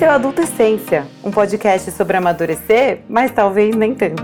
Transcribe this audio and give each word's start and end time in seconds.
Esse 0.00 0.06
é 0.06 0.12
o 0.12 0.14
Adultescência, 0.14 1.06
um 1.22 1.30
podcast 1.30 1.90
sobre 1.90 2.16
amadurecer, 2.16 3.02
mas 3.06 3.30
talvez 3.32 3.76
nem 3.76 3.94
tanto. 3.94 4.22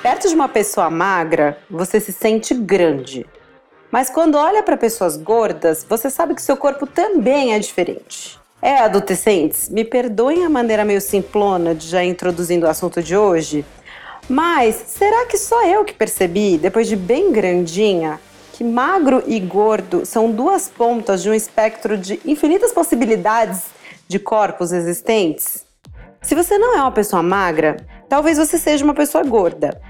Perto 0.00 0.28
de 0.28 0.34
uma 0.36 0.48
pessoa 0.48 0.88
magra, 0.88 1.58
você 1.68 1.98
se 1.98 2.12
sente 2.12 2.54
grande. 2.54 3.26
Mas 3.90 4.08
quando 4.08 4.36
olha 4.36 4.62
para 4.62 4.76
pessoas 4.76 5.16
gordas, 5.16 5.84
você 5.84 6.08
sabe 6.08 6.36
que 6.36 6.42
seu 6.42 6.56
corpo 6.56 6.86
também 6.86 7.52
é 7.52 7.58
diferente. 7.58 8.45
É, 8.60 8.78
adolescentes, 8.78 9.68
me 9.68 9.84
perdoem 9.84 10.44
a 10.44 10.48
maneira 10.48 10.84
meio 10.84 11.00
simplona 11.00 11.74
de 11.74 11.86
já 11.86 12.02
introduzindo 12.02 12.66
o 12.66 12.68
assunto 12.68 13.02
de 13.02 13.16
hoje, 13.16 13.64
mas 14.28 14.74
será 14.88 15.26
que 15.26 15.36
só 15.36 15.64
eu 15.66 15.84
que 15.84 15.92
percebi, 15.92 16.58
depois 16.58 16.88
de 16.88 16.96
bem 16.96 17.30
grandinha, 17.30 18.18
que 18.54 18.64
magro 18.64 19.22
e 19.26 19.38
gordo 19.38 20.06
são 20.06 20.30
duas 20.30 20.68
pontas 20.68 21.22
de 21.22 21.28
um 21.28 21.34
espectro 21.34 21.98
de 21.98 22.18
infinitas 22.24 22.72
possibilidades 22.72 23.64
de 24.08 24.18
corpos 24.18 24.72
existentes? 24.72 25.64
Se 26.22 26.34
você 26.34 26.56
não 26.58 26.76
é 26.76 26.80
uma 26.80 26.90
pessoa 26.90 27.22
magra, 27.22 27.76
talvez 28.08 28.38
você 28.38 28.58
seja 28.58 28.84
uma 28.84 28.94
pessoa 28.94 29.22
gorda. 29.22 29.80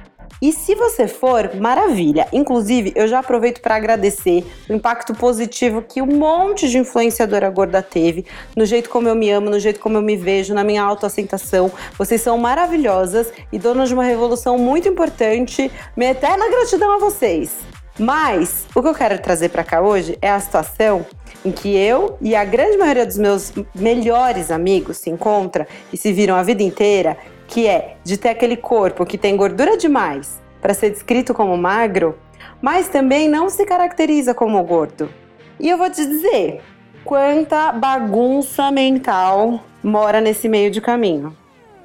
E 0.41 0.53
se 0.53 0.75
você 0.75 1.09
for, 1.09 1.55
maravilha. 1.57 2.29
Inclusive, 2.33 2.93
eu 2.95 3.09
já 3.09 3.21
aproveito 3.21 3.61
para 3.61 3.77
agradecer 3.77 4.45
o 4.69 4.75
impacto 4.75 5.15
positivo 5.15 5.83
que 5.83 6.03
um 6.03 6.07
monte 6.07 6.69
de 6.69 6.79
influenciadora 6.79 7.49
gorda 7.49 7.83
teve 7.83 8.27
no 8.55 8.67
jeito 8.67 8.91
como 8.91 9.09
eu 9.09 9.15
me 9.15 9.31
amo, 9.31 9.49
no 9.49 9.59
jeito 9.59 9.81
como 9.81 9.97
eu 9.97 10.03
me 10.03 10.17
vejo, 10.17 10.53
na 10.53 10.63
minha 10.63 10.83
autoaceitação. 10.83 11.73
Vocês 11.97 12.21
são 12.21 12.37
maravilhosas 12.37 13.33
e 13.51 13.59
donas 13.59 13.89
de 13.89 13.95
uma 13.95 14.05
revolução 14.05 14.59
muito 14.59 14.89
importante. 14.89 15.71
Minha 15.97 16.11
eterna 16.11 16.49
gratidão 16.51 16.97
a 16.97 16.99
vocês. 16.99 17.57
Mas 17.99 18.67
o 18.75 18.83
que 18.83 18.89
eu 18.89 18.95
quero 18.95 19.19
trazer 19.19 19.49
para 19.49 19.65
cá 19.65 19.81
hoje 19.81 20.19
é 20.21 20.31
a 20.31 20.39
situação 20.39 21.07
em 21.43 21.51
que 21.51 21.75
eu 21.75 22.19
e 22.21 22.37
a 22.37 22.45
grande 22.45 22.77
maioria 22.77 23.07
dos 23.07 23.17
meus 23.17 23.53
melhores 23.75 24.51
amigos 24.51 24.99
se 24.99 25.09
encontra 25.09 25.67
e 25.91 25.97
se 25.97 26.13
viram 26.13 26.37
a 26.37 26.43
vida 26.43 26.63
inteira 26.63 27.17
que 27.47 27.67
é 27.67 27.97
de 28.05 28.17
ter 28.17 28.31
aquele 28.31 28.57
corpo 28.57 29.07
que 29.07 29.19
tem 29.19 29.37
gordura 29.37 29.77
demais 29.77 30.41
para 30.61 30.75
ser 30.75 30.91
descrito 30.91 31.33
como 31.33 31.57
magro, 31.57 32.17
mas 32.61 32.89
também 32.89 33.29
não 33.29 33.49
se 33.49 33.65
caracteriza 33.65 34.35
como 34.35 34.63
gordo. 34.63 35.09
E 35.59 35.69
eu 35.69 35.79
vou 35.79 35.89
te 35.89 36.05
dizer, 36.05 36.61
quanta 37.05 37.73
bagunça 37.73 38.71
mental 38.71 39.61
mora 39.83 40.21
nesse 40.21 40.49
meio 40.49 40.71
de 40.71 40.81
caminho. 40.81 41.37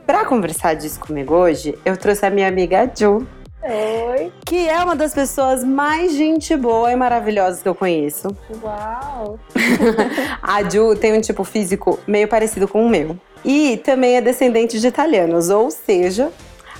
Para 0.05 0.25
conversar 0.25 0.73
disso 0.73 0.99
comigo 0.99 1.35
hoje, 1.35 1.77
eu 1.85 1.95
trouxe 1.95 2.25
a 2.25 2.29
minha 2.29 2.47
amiga 2.47 2.91
Ju. 2.93 3.25
Oi. 3.63 4.31
Que 4.43 4.67
é 4.67 4.83
uma 4.83 4.95
das 4.95 5.13
pessoas 5.13 5.63
mais 5.63 6.15
gente 6.15 6.55
boa 6.57 6.91
e 6.91 6.95
maravilhosas 6.95 7.61
que 7.61 7.69
eu 7.69 7.75
conheço. 7.75 8.35
Uau! 8.61 9.39
a 10.41 10.63
Ju 10.67 10.95
tem 10.95 11.15
um 11.15 11.21
tipo 11.21 11.43
físico 11.43 11.99
meio 12.07 12.27
parecido 12.27 12.67
com 12.67 12.83
o 12.83 12.89
meu. 12.89 13.15
E 13.43 13.77
também 13.77 14.17
é 14.17 14.21
descendente 14.21 14.79
de 14.79 14.87
italianos, 14.87 15.49
ou 15.49 15.71
seja, 15.71 16.31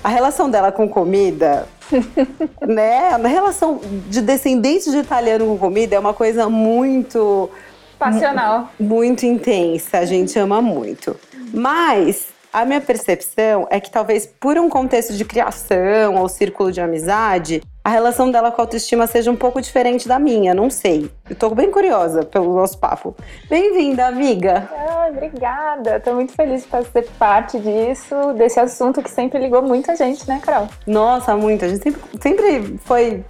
a 0.04 0.10
relação 0.10 0.50
dela 0.50 0.72
com 0.72 0.88
comida, 0.88 1.68
né? 2.68 3.10
A 3.10 3.28
relação 3.28 3.80
de 4.10 4.22
descendente 4.22 4.90
de 4.90 4.98
italiano 4.98 5.46
com 5.46 5.58
comida 5.58 5.96
é 5.96 6.00
uma 6.00 6.14
coisa 6.14 6.50
muito 6.50 7.50
passional, 7.98 8.70
muito 8.80 9.26
intensa. 9.26 10.00
A 10.00 10.06
gente 10.06 10.38
ama 10.38 10.62
muito. 10.62 11.16
Mas 11.54 12.28
a 12.52 12.66
minha 12.66 12.82
percepção 12.82 13.68
é 13.70 13.80
que 13.80 13.90
talvez 13.90 14.26
por 14.26 14.58
um 14.58 14.70
contexto 14.70 15.14
de 15.14 15.24
criação 15.24 16.16
ou 16.16 16.28
círculo 16.28 16.72
de 16.72 16.82
amizade, 16.82 17.62
a 17.84 17.90
relação 17.90 18.30
dela 18.30 18.52
com 18.52 18.62
a 18.62 18.64
autoestima 18.64 19.08
seja 19.08 19.32
um 19.32 19.36
pouco 19.36 19.60
diferente 19.60 20.08
da 20.08 20.20
minha, 20.20 20.54
não 20.54 20.70
sei. 20.70 21.10
Eu 21.28 21.36
tô 21.36 21.50
bem 21.50 21.72
curiosa 21.72 22.24
pelo 22.24 22.54
nosso 22.54 22.78
papo. 22.78 23.16
Bem-vinda, 23.50 24.06
amiga! 24.06 24.70
Ah, 24.72 25.08
obrigada! 25.10 26.00
Tô 26.00 26.14
muito 26.14 26.34
feliz 26.34 26.62
de 26.62 26.68
fazer 26.68 27.08
parte 27.18 27.60
disso, 27.60 28.34
desse 28.34 28.60
assunto 28.60 29.02
que 29.02 29.10
sempre 29.10 29.40
ligou 29.40 29.64
muita 29.64 29.96
gente, 29.96 30.28
né, 30.28 30.40
Carol? 30.44 30.68
Nossa, 30.86 31.36
muito. 31.36 31.66
A 31.66 31.68
gente 31.68 31.82
sempre, 31.82 32.02
sempre 32.22 32.78
foi 32.86 33.24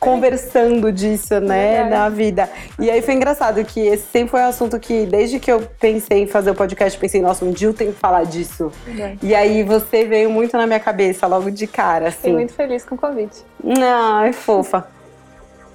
conversando 0.00 0.90
disso, 0.90 1.38
né, 1.40 1.84
na 1.84 2.08
vida. 2.08 2.48
E 2.78 2.90
aí 2.90 3.02
foi 3.02 3.14
engraçado 3.14 3.62
que 3.64 3.80
esse 3.80 4.04
sempre 4.10 4.30
foi 4.30 4.40
um 4.40 4.46
assunto 4.46 4.80
que, 4.80 5.04
desde 5.04 5.38
que 5.38 5.52
eu 5.52 5.60
pensei 5.78 6.22
em 6.22 6.26
fazer 6.26 6.50
o 6.50 6.54
podcast, 6.54 6.98
pensei, 6.98 7.20
nossa, 7.20 7.44
um 7.44 7.50
dia 7.50 7.68
eu 7.68 7.74
tenho 7.74 7.92
que 7.92 7.98
falar 7.98 8.24
disso. 8.24 8.72
É. 8.98 9.16
E 9.22 9.34
aí 9.34 9.62
você 9.62 10.06
veio 10.06 10.30
muito 10.30 10.56
na 10.56 10.66
minha 10.66 10.80
cabeça, 10.80 11.26
logo 11.26 11.50
de 11.50 11.66
cara, 11.66 12.08
assim. 12.08 12.16
Fiquei 12.16 12.32
muito 12.32 12.54
feliz 12.54 12.82
com 12.82 12.94
o 12.94 12.98
convite. 12.98 13.44
Não, 13.62 14.24
é 14.24 14.32
fofa. 14.32 14.88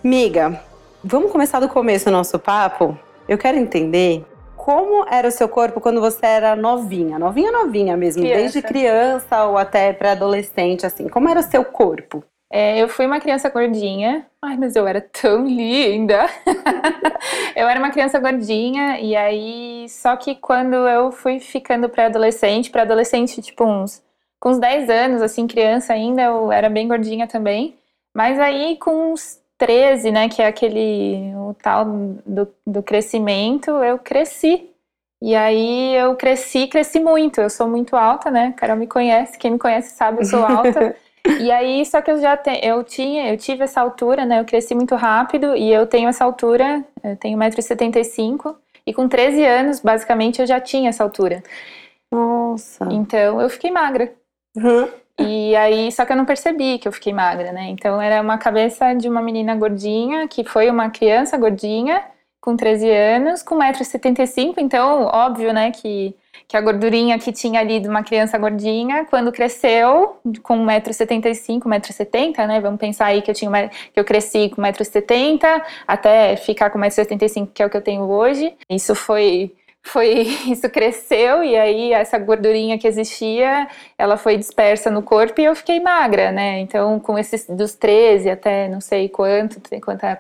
Miga, 0.03 0.59
vamos 1.03 1.31
começar 1.31 1.59
do 1.59 1.69
começo 1.69 2.09
o 2.09 2.11
nosso 2.11 2.39
papo? 2.39 2.97
Eu 3.29 3.37
quero 3.37 3.57
entender 3.57 4.25
como 4.55 5.05
era 5.07 5.27
o 5.27 5.31
seu 5.31 5.47
corpo 5.47 5.79
quando 5.79 6.01
você 6.01 6.25
era 6.25 6.55
novinha, 6.55 7.19
novinha, 7.19 7.51
novinha 7.51 7.95
mesmo, 7.95 8.23
criança. 8.23 8.41
desde 8.41 8.61
criança 8.63 9.45
ou 9.45 9.55
até 9.55 9.93
pré-adolescente, 9.93 10.83
assim. 10.83 11.07
Como 11.07 11.29
era 11.29 11.39
o 11.39 11.43
seu 11.43 11.63
corpo? 11.63 12.23
É, 12.57 12.81
eu 12.81 12.87
fui 12.87 13.05
uma 13.05 13.19
criança 13.19 13.49
gordinha. 13.49 14.25
Ai, 14.41 14.55
mas 14.55 14.77
eu 14.77 14.87
era 14.87 15.01
tão 15.01 15.45
linda! 15.45 16.25
eu 17.53 17.67
era 17.67 17.77
uma 17.77 17.91
criança 17.91 18.17
gordinha, 18.17 18.97
e 18.97 19.13
aí. 19.13 19.85
Só 19.89 20.15
que 20.15 20.35
quando 20.35 20.73
eu 20.73 21.11
fui 21.11 21.41
ficando 21.41 21.89
pré-adolescente, 21.89 22.69
pré-adolescente, 22.71 23.41
tipo, 23.41 23.65
uns. 23.65 24.01
Com 24.39 24.51
uns 24.51 24.57
10 24.57 24.89
anos, 24.89 25.21
assim, 25.21 25.47
criança 25.47 25.91
ainda, 25.91 26.21
eu 26.21 26.49
era 26.49 26.69
bem 26.69 26.87
gordinha 26.87 27.27
também. 27.27 27.75
Mas 28.15 28.39
aí, 28.39 28.77
com 28.77 29.11
uns 29.11 29.37
13, 29.57 30.11
né, 30.11 30.29
que 30.29 30.41
é 30.41 30.47
aquele. 30.47 31.33
o 31.35 31.53
tal 31.61 31.83
do, 32.25 32.47
do 32.65 32.81
crescimento, 32.81 33.69
eu 33.83 33.99
cresci. 33.99 34.69
E 35.21 35.35
aí 35.35 35.93
eu 35.95 36.15
cresci, 36.15 36.67
cresci 36.67 37.01
muito. 37.01 37.41
Eu 37.41 37.49
sou 37.49 37.67
muito 37.67 37.97
alta, 37.97 38.31
né? 38.31 38.53
Carol 38.55 38.77
me 38.77 38.87
conhece, 38.87 39.37
quem 39.37 39.51
me 39.51 39.59
conhece 39.59 39.93
sabe, 39.93 40.21
eu 40.21 40.25
sou 40.25 40.45
alta. 40.45 40.95
E 41.39 41.51
aí, 41.51 41.85
só 41.85 42.01
que 42.01 42.11
eu 42.11 42.19
já 42.19 42.37
te, 42.37 42.51
eu 42.63 42.83
tinha, 42.83 43.31
eu 43.31 43.37
tive 43.37 43.63
essa 43.63 43.81
altura, 43.81 44.25
né? 44.25 44.39
Eu 44.39 44.45
cresci 44.45 44.75
muito 44.75 44.95
rápido 44.95 45.55
e 45.55 45.71
eu 45.71 45.87
tenho 45.87 46.07
essa 46.07 46.23
altura, 46.23 46.83
eu 47.03 47.15
tenho 47.17 47.37
1,75m 47.37 48.55
e 48.85 48.93
com 48.93 49.07
13 49.07 49.43
anos, 49.43 49.79
basicamente, 49.79 50.39
eu 50.39 50.47
já 50.47 50.59
tinha 50.59 50.89
essa 50.89 51.03
altura. 51.03 51.41
Nossa. 52.11 52.85
Então, 52.91 53.41
eu 53.41 53.49
fiquei 53.49 53.71
magra. 53.71 54.13
Uhum. 54.55 54.87
E 55.19 55.55
aí, 55.55 55.91
só 55.91 56.05
que 56.05 56.11
eu 56.11 56.17
não 56.17 56.25
percebi 56.25 56.77
que 56.77 56.87
eu 56.87 56.91
fiquei 56.91 57.13
magra, 57.13 57.51
né? 57.51 57.67
Então, 57.69 58.01
era 58.01 58.21
uma 58.21 58.37
cabeça 58.37 58.93
de 58.93 59.09
uma 59.09 59.21
menina 59.21 59.55
gordinha, 59.55 60.27
que 60.27 60.43
foi 60.43 60.69
uma 60.69 60.89
criança 60.89 61.37
gordinha, 61.37 62.03
com 62.39 62.55
13 62.55 62.89
anos, 62.89 63.41
com 63.41 63.55
1,75m. 63.57 64.55
Então, 64.59 65.05
óbvio, 65.05 65.51
né, 65.51 65.71
que 65.71 66.15
que 66.47 66.55
a 66.55 66.61
gordurinha 66.61 67.17
que 67.19 67.31
tinha 67.31 67.59
ali 67.59 67.79
de 67.79 67.87
uma 67.87 68.03
criança 68.03 68.37
gordinha, 68.37 69.05
quando 69.05 69.31
cresceu, 69.31 70.17
com 70.43 70.65
1,75m, 70.65 71.59
1,70m, 71.59 72.47
né? 72.47 72.59
Vamos 72.59 72.79
pensar 72.79 73.07
aí 73.07 73.21
que 73.21 73.31
eu, 73.31 73.35
tinha 73.35 73.49
uma, 73.49 73.67
que 73.67 73.99
eu 73.99 74.03
cresci 74.03 74.49
com 74.49 74.61
1,70m, 74.61 75.61
até 75.87 76.35
ficar 76.35 76.69
com 76.69 76.79
1,75m, 76.79 77.49
que 77.53 77.63
é 77.63 77.65
o 77.65 77.69
que 77.69 77.77
eu 77.77 77.81
tenho 77.81 78.03
hoje. 78.03 78.53
Isso 78.69 78.95
foi 78.95 79.51
foi 79.85 80.21
isso 80.49 80.67
cresceu 80.69 81.43
e 81.43 81.55
aí 81.55 81.93
essa 81.93 82.17
gordurinha 82.17 82.77
que 82.77 82.87
existia, 82.87 83.67
ela 83.97 84.17
foi 84.17 84.35
dispersa 84.35 84.89
no 84.89 85.03
corpo 85.03 85.39
e 85.39 85.45
eu 85.45 85.55
fiquei 85.55 85.79
magra, 85.79 86.31
né? 86.31 86.59
Então, 86.59 86.99
com 86.99 87.17
esses 87.17 87.47
dos 87.47 87.75
13 87.75 88.29
até 88.29 88.67
não 88.67 88.81
sei 88.81 89.07
quanto, 89.07 89.61
quanta 89.81 90.19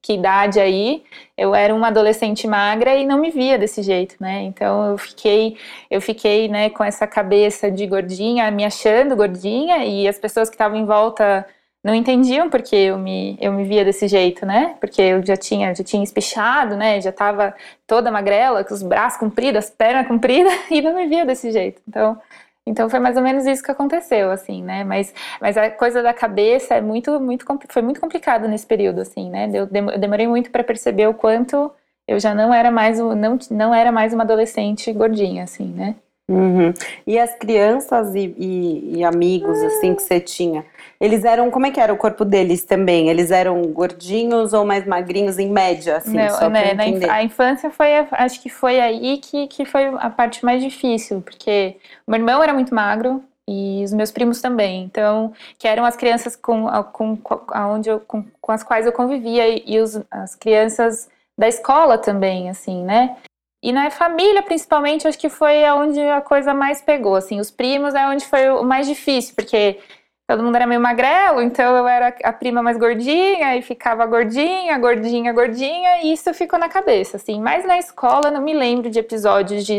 que 0.00 0.14
idade 0.14 0.60
aí, 0.60 1.02
eu 1.36 1.54
era 1.54 1.74
uma 1.74 1.88
adolescente 1.88 2.46
magra 2.46 2.96
e 2.96 3.06
não 3.06 3.18
me 3.18 3.30
via 3.30 3.58
desse 3.58 3.82
jeito, 3.82 4.16
né? 4.20 4.42
Então 4.42 4.90
eu 4.90 4.98
fiquei, 4.98 5.56
eu 5.90 6.00
fiquei, 6.00 6.48
né, 6.48 6.70
com 6.70 6.84
essa 6.84 7.06
cabeça 7.06 7.70
de 7.70 7.86
gordinha, 7.86 8.50
me 8.50 8.64
achando 8.64 9.16
gordinha 9.16 9.84
e 9.84 10.06
as 10.08 10.18
pessoas 10.18 10.48
que 10.48 10.54
estavam 10.54 10.76
em 10.78 10.84
volta 10.84 11.46
não 11.84 11.94
entendiam 11.94 12.48
porque 12.48 12.76
eu 12.76 12.96
me, 12.98 13.36
eu 13.40 13.52
me 13.52 13.64
via 13.64 13.84
desse 13.84 14.06
jeito, 14.06 14.46
né? 14.46 14.76
Porque 14.80 15.02
eu 15.02 15.24
já 15.24 15.36
tinha, 15.36 15.74
já 15.74 15.82
tinha 15.82 16.02
espichado, 16.04 16.76
né? 16.76 17.00
Já 17.00 17.10
estava 17.10 17.54
toda 17.86 18.10
magrela, 18.10 18.62
com 18.64 18.72
os 18.74 18.82
braços 18.82 19.18
compridos, 19.18 19.64
as 19.64 19.70
pernas 19.70 20.06
compridas 20.06 20.52
e 20.70 20.80
não 20.80 20.94
me 20.94 21.06
via 21.06 21.26
desse 21.26 21.50
jeito. 21.50 21.82
Então 21.88 22.20
então 22.66 22.88
foi 22.88 23.00
mais 23.00 23.16
ou 23.16 23.22
menos 23.22 23.44
isso 23.46 23.62
que 23.62 23.70
aconteceu, 23.70 24.30
assim, 24.30 24.62
né? 24.62 24.84
Mas, 24.84 25.12
mas 25.40 25.56
a 25.56 25.70
coisa 25.70 26.02
da 26.02 26.14
cabeça 26.14 26.74
é 26.74 26.80
muito, 26.80 27.18
muito, 27.20 27.44
foi 27.68 27.82
muito 27.82 28.00
complicado 28.00 28.46
nesse 28.48 28.66
período, 28.66 29.00
assim, 29.00 29.28
né? 29.30 29.50
Eu, 29.52 29.66
demorei 29.66 30.28
muito 30.28 30.50
para 30.50 30.62
perceber 30.62 31.08
o 31.08 31.14
quanto 31.14 31.72
eu 32.06 32.20
já 32.20 32.34
não 32.34 32.52
era 32.54 32.70
mais 32.70 32.98
não, 32.98 33.38
não 33.50 33.74
era 33.74 33.90
mais 33.90 34.12
uma 34.12 34.22
adolescente 34.24 34.92
gordinha, 34.92 35.44
assim, 35.44 35.66
né? 35.66 35.96
Uhum. 36.30 36.72
E 37.06 37.18
as 37.18 37.34
crianças 37.34 38.14
e, 38.14 38.34
e, 38.38 38.98
e 38.98 39.04
amigos, 39.04 39.60
assim, 39.62 39.94
que 39.94 40.02
você 40.02 40.20
tinha, 40.20 40.64
eles 41.00 41.24
eram, 41.24 41.50
como 41.50 41.66
é 41.66 41.70
que 41.70 41.80
era 41.80 41.92
o 41.92 41.96
corpo 41.96 42.24
deles 42.24 42.64
também? 42.64 43.08
Eles 43.08 43.30
eram 43.30 43.60
gordinhos 43.62 44.52
ou 44.52 44.64
mais 44.64 44.86
magrinhos, 44.86 45.38
em 45.38 45.50
média, 45.50 45.96
assim, 45.96 46.16
Não, 46.16 46.30
só 46.30 46.48
né, 46.48 46.74
pra 46.74 46.86
entender? 46.86 47.10
a 47.10 47.22
infância 47.22 47.70
foi, 47.70 47.88
acho 48.12 48.40
que 48.40 48.48
foi 48.48 48.80
aí 48.80 49.18
que, 49.18 49.48
que 49.48 49.64
foi 49.64 49.86
a 49.98 50.08
parte 50.08 50.44
mais 50.44 50.62
difícil, 50.62 51.20
porque 51.20 51.76
o 52.06 52.10
meu 52.10 52.20
irmão 52.20 52.42
era 52.42 52.54
muito 52.54 52.74
magro 52.74 53.22
e 53.48 53.82
os 53.84 53.92
meus 53.92 54.12
primos 54.12 54.40
também, 54.40 54.84
então, 54.84 55.32
que 55.58 55.66
eram 55.66 55.84
as 55.84 55.96
crianças 55.96 56.36
com, 56.36 56.66
com, 56.92 57.16
com, 57.16 57.40
aonde 57.48 57.90
eu, 57.90 57.98
com, 57.98 58.24
com 58.40 58.52
as 58.52 58.62
quais 58.62 58.86
eu 58.86 58.92
convivia 58.92 59.48
e, 59.48 59.64
e 59.66 59.80
os, 59.80 60.00
as 60.10 60.36
crianças 60.36 61.08
da 61.36 61.48
escola 61.48 61.98
também, 61.98 62.48
assim, 62.48 62.84
né? 62.84 63.16
E 63.62 63.72
na 63.72 63.90
família, 63.90 64.42
principalmente, 64.42 65.06
acho 65.06 65.18
que 65.18 65.28
foi 65.28 65.62
onde 65.70 66.00
a 66.00 66.20
coisa 66.20 66.52
mais 66.52 66.82
pegou, 66.82 67.14
assim, 67.14 67.38
os 67.38 67.50
primos 67.50 67.94
é 67.94 68.06
onde 68.08 68.26
foi 68.26 68.50
o 68.50 68.64
mais 68.64 68.88
difícil, 68.88 69.34
porque 69.36 69.78
todo 70.26 70.42
mundo 70.42 70.56
era 70.56 70.66
meio 70.66 70.80
magrelo, 70.80 71.40
então 71.42 71.76
eu 71.76 71.86
era 71.86 72.12
a 72.24 72.32
prima 72.32 72.60
mais 72.62 72.76
gordinha 72.76 73.54
e 73.56 73.62
ficava 73.62 74.04
gordinha, 74.06 74.76
gordinha, 74.78 75.32
gordinha, 75.32 76.02
e 76.02 76.12
isso 76.12 76.32
ficou 76.34 76.58
na 76.58 76.68
cabeça, 76.68 77.18
assim. 77.18 77.40
Mas 77.40 77.64
na 77.64 77.78
escola 77.78 78.30
não 78.32 78.40
me 78.40 78.52
lembro 78.54 78.90
de 78.90 78.98
episódios 78.98 79.64
de, 79.64 79.76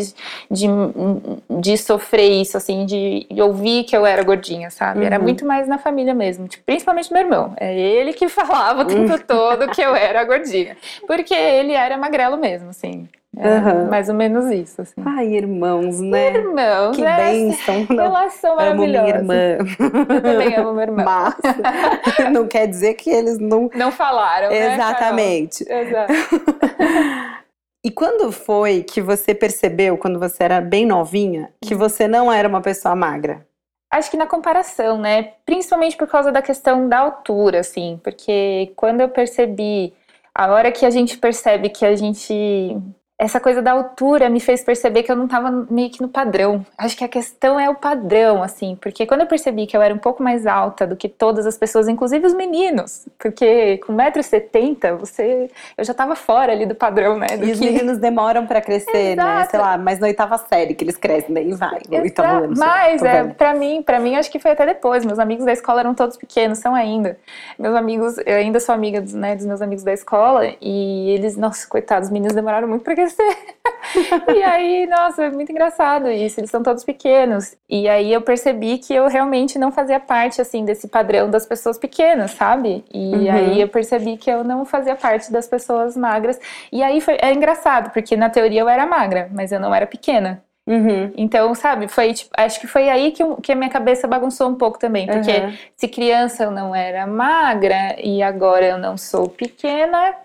de, 0.50 0.68
de 1.60 1.78
sofrer 1.78 2.30
isso, 2.42 2.56
assim, 2.56 2.86
de 2.86 3.28
ouvir 3.42 3.84
que 3.84 3.98
eu 3.98 4.06
era 4.06 4.24
gordinha, 4.24 4.70
sabe? 4.70 5.04
Era 5.06 5.18
Uhum. 5.18 5.24
muito 5.24 5.46
mais 5.46 5.68
na 5.68 5.78
família 5.78 6.14
mesmo, 6.14 6.48
tipo, 6.48 6.64
principalmente 6.64 7.12
meu 7.12 7.22
irmão. 7.24 7.54
É 7.60 7.74
ele 7.78 8.14
que 8.14 8.30
falava 8.30 8.84
o 8.84 8.86
tempo 8.86 9.12
Uhum. 9.12 9.20
todo 9.28 9.70
que 9.72 9.82
eu 9.82 9.96
era 9.96 10.24
gordinha, 10.24 10.78
porque 11.08 11.34
ele 11.34 11.74
era 11.74 11.98
magrelo 11.98 12.38
mesmo, 12.38 12.70
assim. 12.70 13.10
Aham. 13.38 13.90
Mais 13.90 14.10
ou 14.10 14.16
menos 14.16 14.46
isso, 14.52 14.82
assim. 14.82 15.02
Ai, 15.04 15.28
irmãos, 15.28 16.00
né? 16.00 16.34
Irmãos, 16.36 16.96
Que 16.96 17.04
é, 17.04 17.18
bênção. 17.18 17.88
Não, 17.90 18.04
relação 18.04 18.60
amo 18.60 18.86
minha 18.86 19.02
maravilhosa. 19.02 19.18
irmã. 19.18 19.58
Eu 20.16 20.22
também 20.22 20.56
amo 20.56 20.74
meu 20.74 20.82
irmão. 20.84 21.06
Mas 21.06 21.36
não 22.32 22.48
quer 22.48 22.68
dizer 22.68 22.94
que 22.94 23.10
eles 23.10 23.40
não... 23.40 23.70
Não 23.74 23.92
falaram, 23.92 24.50
né? 24.50 24.74
Exatamente. 24.76 25.66
Exato. 25.68 26.14
E 27.86 27.92
quando 27.92 28.32
foi 28.32 28.82
que 28.82 29.02
você 29.02 29.36
percebeu, 29.36 29.98
quando 29.98 30.18
você 30.18 30.46
era 30.46 30.62
bem 30.62 30.86
novinha, 30.86 31.50
que 31.62 31.76
você 31.76 32.08
não 32.08 32.32
era 32.32 32.48
uma 32.48 32.62
pessoa 32.62 32.96
magra? 32.96 33.46
Acho 33.92 34.10
que 34.10 34.16
na 34.16 34.26
comparação, 34.26 34.98
né? 34.98 35.34
Principalmente 35.46 35.98
por 35.98 36.08
causa 36.08 36.32
da 36.32 36.42
questão 36.42 36.88
da 36.88 37.00
altura, 37.00 37.60
assim. 37.60 38.00
Porque 38.02 38.72
quando 38.78 39.02
eu 39.02 39.10
percebi, 39.10 39.94
a 40.34 40.48
hora 40.48 40.72
que 40.72 40.86
a 40.86 40.90
gente 40.90 41.18
percebe 41.18 41.68
que 41.70 41.86
a 41.86 41.94
gente. 41.94 42.78
Essa 43.24 43.40
coisa 43.40 43.62
da 43.62 43.72
altura 43.72 44.30
me 44.30 44.42
fez 44.42 44.62
perceber 44.66 45.02
que 45.04 45.10
eu 45.10 45.16
não 45.16 45.30
tava 45.30 45.66
meio 45.70 45.90
que 45.90 46.02
no 46.02 46.10
padrão. 46.10 46.66
Acho 46.78 46.98
que 46.98 47.06
a 47.06 47.08
questão 47.08 47.58
é 47.58 47.70
o 47.70 47.76
padrão, 47.76 48.44
assim. 48.44 48.78
Porque 48.82 49.06
quando 49.06 49.22
eu 49.22 49.28
percebi 49.28 49.66
que 49.66 49.78
eu 49.78 49.82
era 49.82 49.94
um 49.94 49.98
pouco 49.98 50.22
mais 50.22 50.46
alta 50.46 50.86
do 50.86 50.98
que 50.98 51.08
todas 51.08 51.46
as 51.46 51.58
pessoas, 51.58 51.88
inclusive 51.88 52.28
os 52.28 52.34
meninos. 52.34 53.08
Porque 53.18 53.78
com 53.78 53.94
1,70m, 53.94 54.98
você. 54.98 55.50
Eu 55.78 55.86
já 55.86 55.94
tava 55.94 56.18
fora 56.18 56.52
ali 56.52 56.66
do 56.66 56.76
padrão, 56.76 57.18
né? 57.18 57.28
Do 57.38 57.46
E 57.46 57.54
os 57.54 57.60
que- 57.60 57.66
meninos 57.72 57.98
demoram 57.98 58.46
pra 58.46 58.60
crescer, 58.60 59.16
né? 59.16 59.24
Exato. 59.24 59.52
Sei 59.52 59.60
lá, 59.62 59.78
mas 59.78 60.00
na 60.00 60.08
oitava 60.08 60.38
série 60.38 60.74
que 60.74 60.84
eles 60.84 60.98
crescem, 60.98 61.34
daí 61.34 61.54
vai. 61.54 61.80
no 61.90 62.00
oitavo 62.02 62.44
ano, 62.44 62.54
Mas 62.58 63.02
é, 63.04 63.24
para 63.24 63.54
mim, 63.54 63.82
para 63.82 64.02
mim 64.02 64.18
acho 64.18 64.30
que 64.30 64.38
foi 64.38 64.52
até 64.52 64.66
depois. 64.66 65.06
Meus 65.06 65.18
amigos 65.20 65.46
da 65.46 65.54
escola 65.54 65.80
eram 65.80 65.94
todos 65.96 66.18
pequenos, 66.18 66.58
são 66.58 66.76
ainda. 66.76 67.18
Meus 67.58 67.74
amigos, 67.74 68.18
eu 68.26 68.36
ainda 68.36 68.60
sou 68.60 68.76
amiga 68.76 69.00
dos, 69.00 69.14
né, 69.14 69.34
dos 69.34 69.46
meus 69.46 69.62
amigos 69.62 69.86
da 69.86 69.94
escola 69.94 70.44
e 70.62 71.12
eles, 71.12 71.38
nossa, 71.38 71.66
coitados, 71.70 72.10
os 72.10 72.12
meninos 72.12 72.36
demoraram 72.36 72.68
muito 72.68 72.84
pra 72.84 72.94
crescer. 72.94 73.13
e 74.36 74.44
aí, 74.44 74.88
nossa, 74.88 75.26
é 75.26 75.30
muito 75.30 75.52
engraçado 75.52 76.10
isso. 76.10 76.40
Eles 76.40 76.50
são 76.50 76.64
todos 76.64 76.84
pequenos. 76.84 77.56
E 77.70 77.88
aí 77.88 78.12
eu 78.12 78.22
percebi 78.22 78.78
que 78.78 78.94
eu 78.94 79.08
realmente 79.08 79.58
não 79.60 79.72
fazia 79.72 80.00
parte 80.00 80.42
assim 80.42 80.66
desse 80.66 80.88
padrão 80.88 81.30
das 81.30 81.46
pessoas 81.46 81.78
pequenas, 81.78 82.32
sabe? 82.32 82.84
E 82.94 83.14
Uhum. 83.28 83.32
aí 83.36 83.62
eu 83.62 83.68
percebi 83.68 84.18
que 84.18 84.30
eu 84.30 84.44
não 84.44 84.66
fazia 84.66 84.96
parte 84.96 85.32
das 85.32 85.48
pessoas 85.48 85.96
magras. 85.96 86.40
E 86.72 86.82
aí 86.84 87.00
foi 87.02 87.18
é 87.22 87.32
engraçado, 87.34 87.92
porque 87.92 88.16
na 88.16 88.30
teoria 88.30 88.62
eu 88.62 88.70
era 88.70 88.86
magra, 88.86 89.30
mas 89.32 89.52
eu 89.52 89.60
não 89.60 89.74
era 89.74 89.86
pequena. 89.88 90.44
Uhum. 90.66 91.12
Então, 91.18 91.54
sabe, 91.54 91.90
foi 91.90 92.14
tipo, 92.14 92.32
acho 92.38 92.58
que 92.62 92.68
foi 92.68 92.88
aí 92.90 93.12
que, 93.12 93.22
eu- 93.22 93.36
que 93.36 93.52
a 93.52 93.56
minha 93.56 93.70
cabeça 93.70 94.08
bagunçou 94.08 94.48
um 94.48 94.56
pouco 94.56 94.80
também, 94.80 95.06
porque 95.08 95.32
Uhum. 95.40 95.58
se 95.76 95.90
criança 95.90 96.46
eu 96.46 96.52
não 96.52 96.74
era 96.74 97.06
magra 97.06 97.98
e 98.02 98.24
agora 98.24 98.66
eu 98.66 98.78
não 98.78 98.98
sou 98.98 99.28
pequena, 99.28 100.16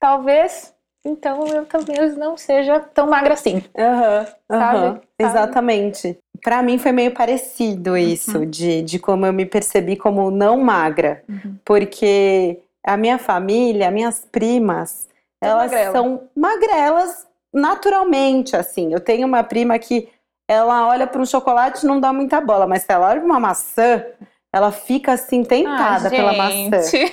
talvez 0.00 0.74
então 1.08 1.46
eu 1.48 1.64
talvez 1.66 2.16
não 2.16 2.36
seja 2.36 2.80
tão 2.80 3.08
magra 3.08 3.34
assim. 3.34 3.62
Aham, 3.76 4.26
Sabe? 4.50 4.76
aham, 4.78 4.92
Sabe? 4.92 5.00
Exatamente. 5.18 6.18
Pra 6.42 6.62
mim 6.62 6.78
foi 6.78 6.92
meio 6.92 7.12
parecido 7.12 7.96
isso, 7.96 8.46
de, 8.46 8.82
de 8.82 8.98
como 8.98 9.26
eu 9.26 9.32
me 9.32 9.44
percebi 9.44 9.96
como 9.96 10.30
não 10.30 10.58
magra. 10.58 11.22
Uhum. 11.28 11.56
Porque 11.64 12.60
a 12.84 12.96
minha 12.96 13.18
família, 13.18 13.90
minhas 13.90 14.24
primas, 14.30 15.08
São 15.42 15.50
elas 15.50 15.70
magrelas. 15.72 15.92
são 15.92 16.22
magrelas 16.36 17.26
naturalmente, 17.52 18.54
assim. 18.56 18.92
Eu 18.92 19.00
tenho 19.00 19.26
uma 19.26 19.42
prima 19.42 19.78
que 19.78 20.08
ela 20.48 20.86
olha 20.88 21.06
para 21.06 21.20
um 21.20 21.26
chocolate 21.26 21.84
e 21.84 21.86
não 21.88 22.00
dá 22.00 22.12
muita 22.12 22.40
bola, 22.40 22.66
mas 22.66 22.82
se 22.82 22.92
ela 22.92 23.08
olha 23.08 23.20
para 23.20 23.26
uma 23.26 23.40
maçã, 23.40 24.02
ela 24.52 24.72
fica 24.72 25.12
assim 25.12 25.42
tentada 25.44 26.08
Ah, 26.08 26.10
pela 26.10 26.32
maçã. 26.32 26.82
gente. 26.82 27.12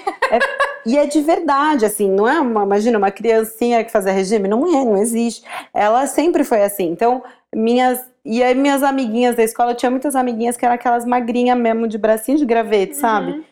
E 0.86 0.98
é 0.98 1.06
de 1.08 1.20
verdade, 1.22 1.84
assim, 1.86 2.10
não 2.10 2.28
é 2.28 2.40
uma, 2.40 2.64
imagina, 2.64 2.98
uma 2.98 3.10
criancinha 3.10 3.84
que 3.84 3.92
fazia 3.92 4.12
regime, 4.12 4.48
não 4.48 4.68
é, 4.68 4.86
não 4.86 4.98
existe. 4.98 5.44
Ela 5.74 6.06
sempre 6.06 6.44
foi 6.44 6.62
assim. 6.64 6.86
Então, 6.92 7.24
minhas, 7.54 8.06
e 8.24 8.44
aí 8.44 8.54
minhas 8.54 8.84
amiguinhas 8.84 9.36
da 9.36 9.44
escola, 9.44 9.72
eu 9.72 9.76
tinha 9.76 9.90
muitas 9.90 10.16
amiguinhas 10.16 10.56
que 10.56 10.64
eram 10.64 10.76
aquelas 10.76 11.04
magrinhas 11.04 11.58
mesmo, 11.58 11.88
de 11.88 11.98
bracinho 11.98 12.38
de 12.38 12.46
gravete, 12.46 12.96
sabe? 12.96 13.32
Uhum. 13.32 13.44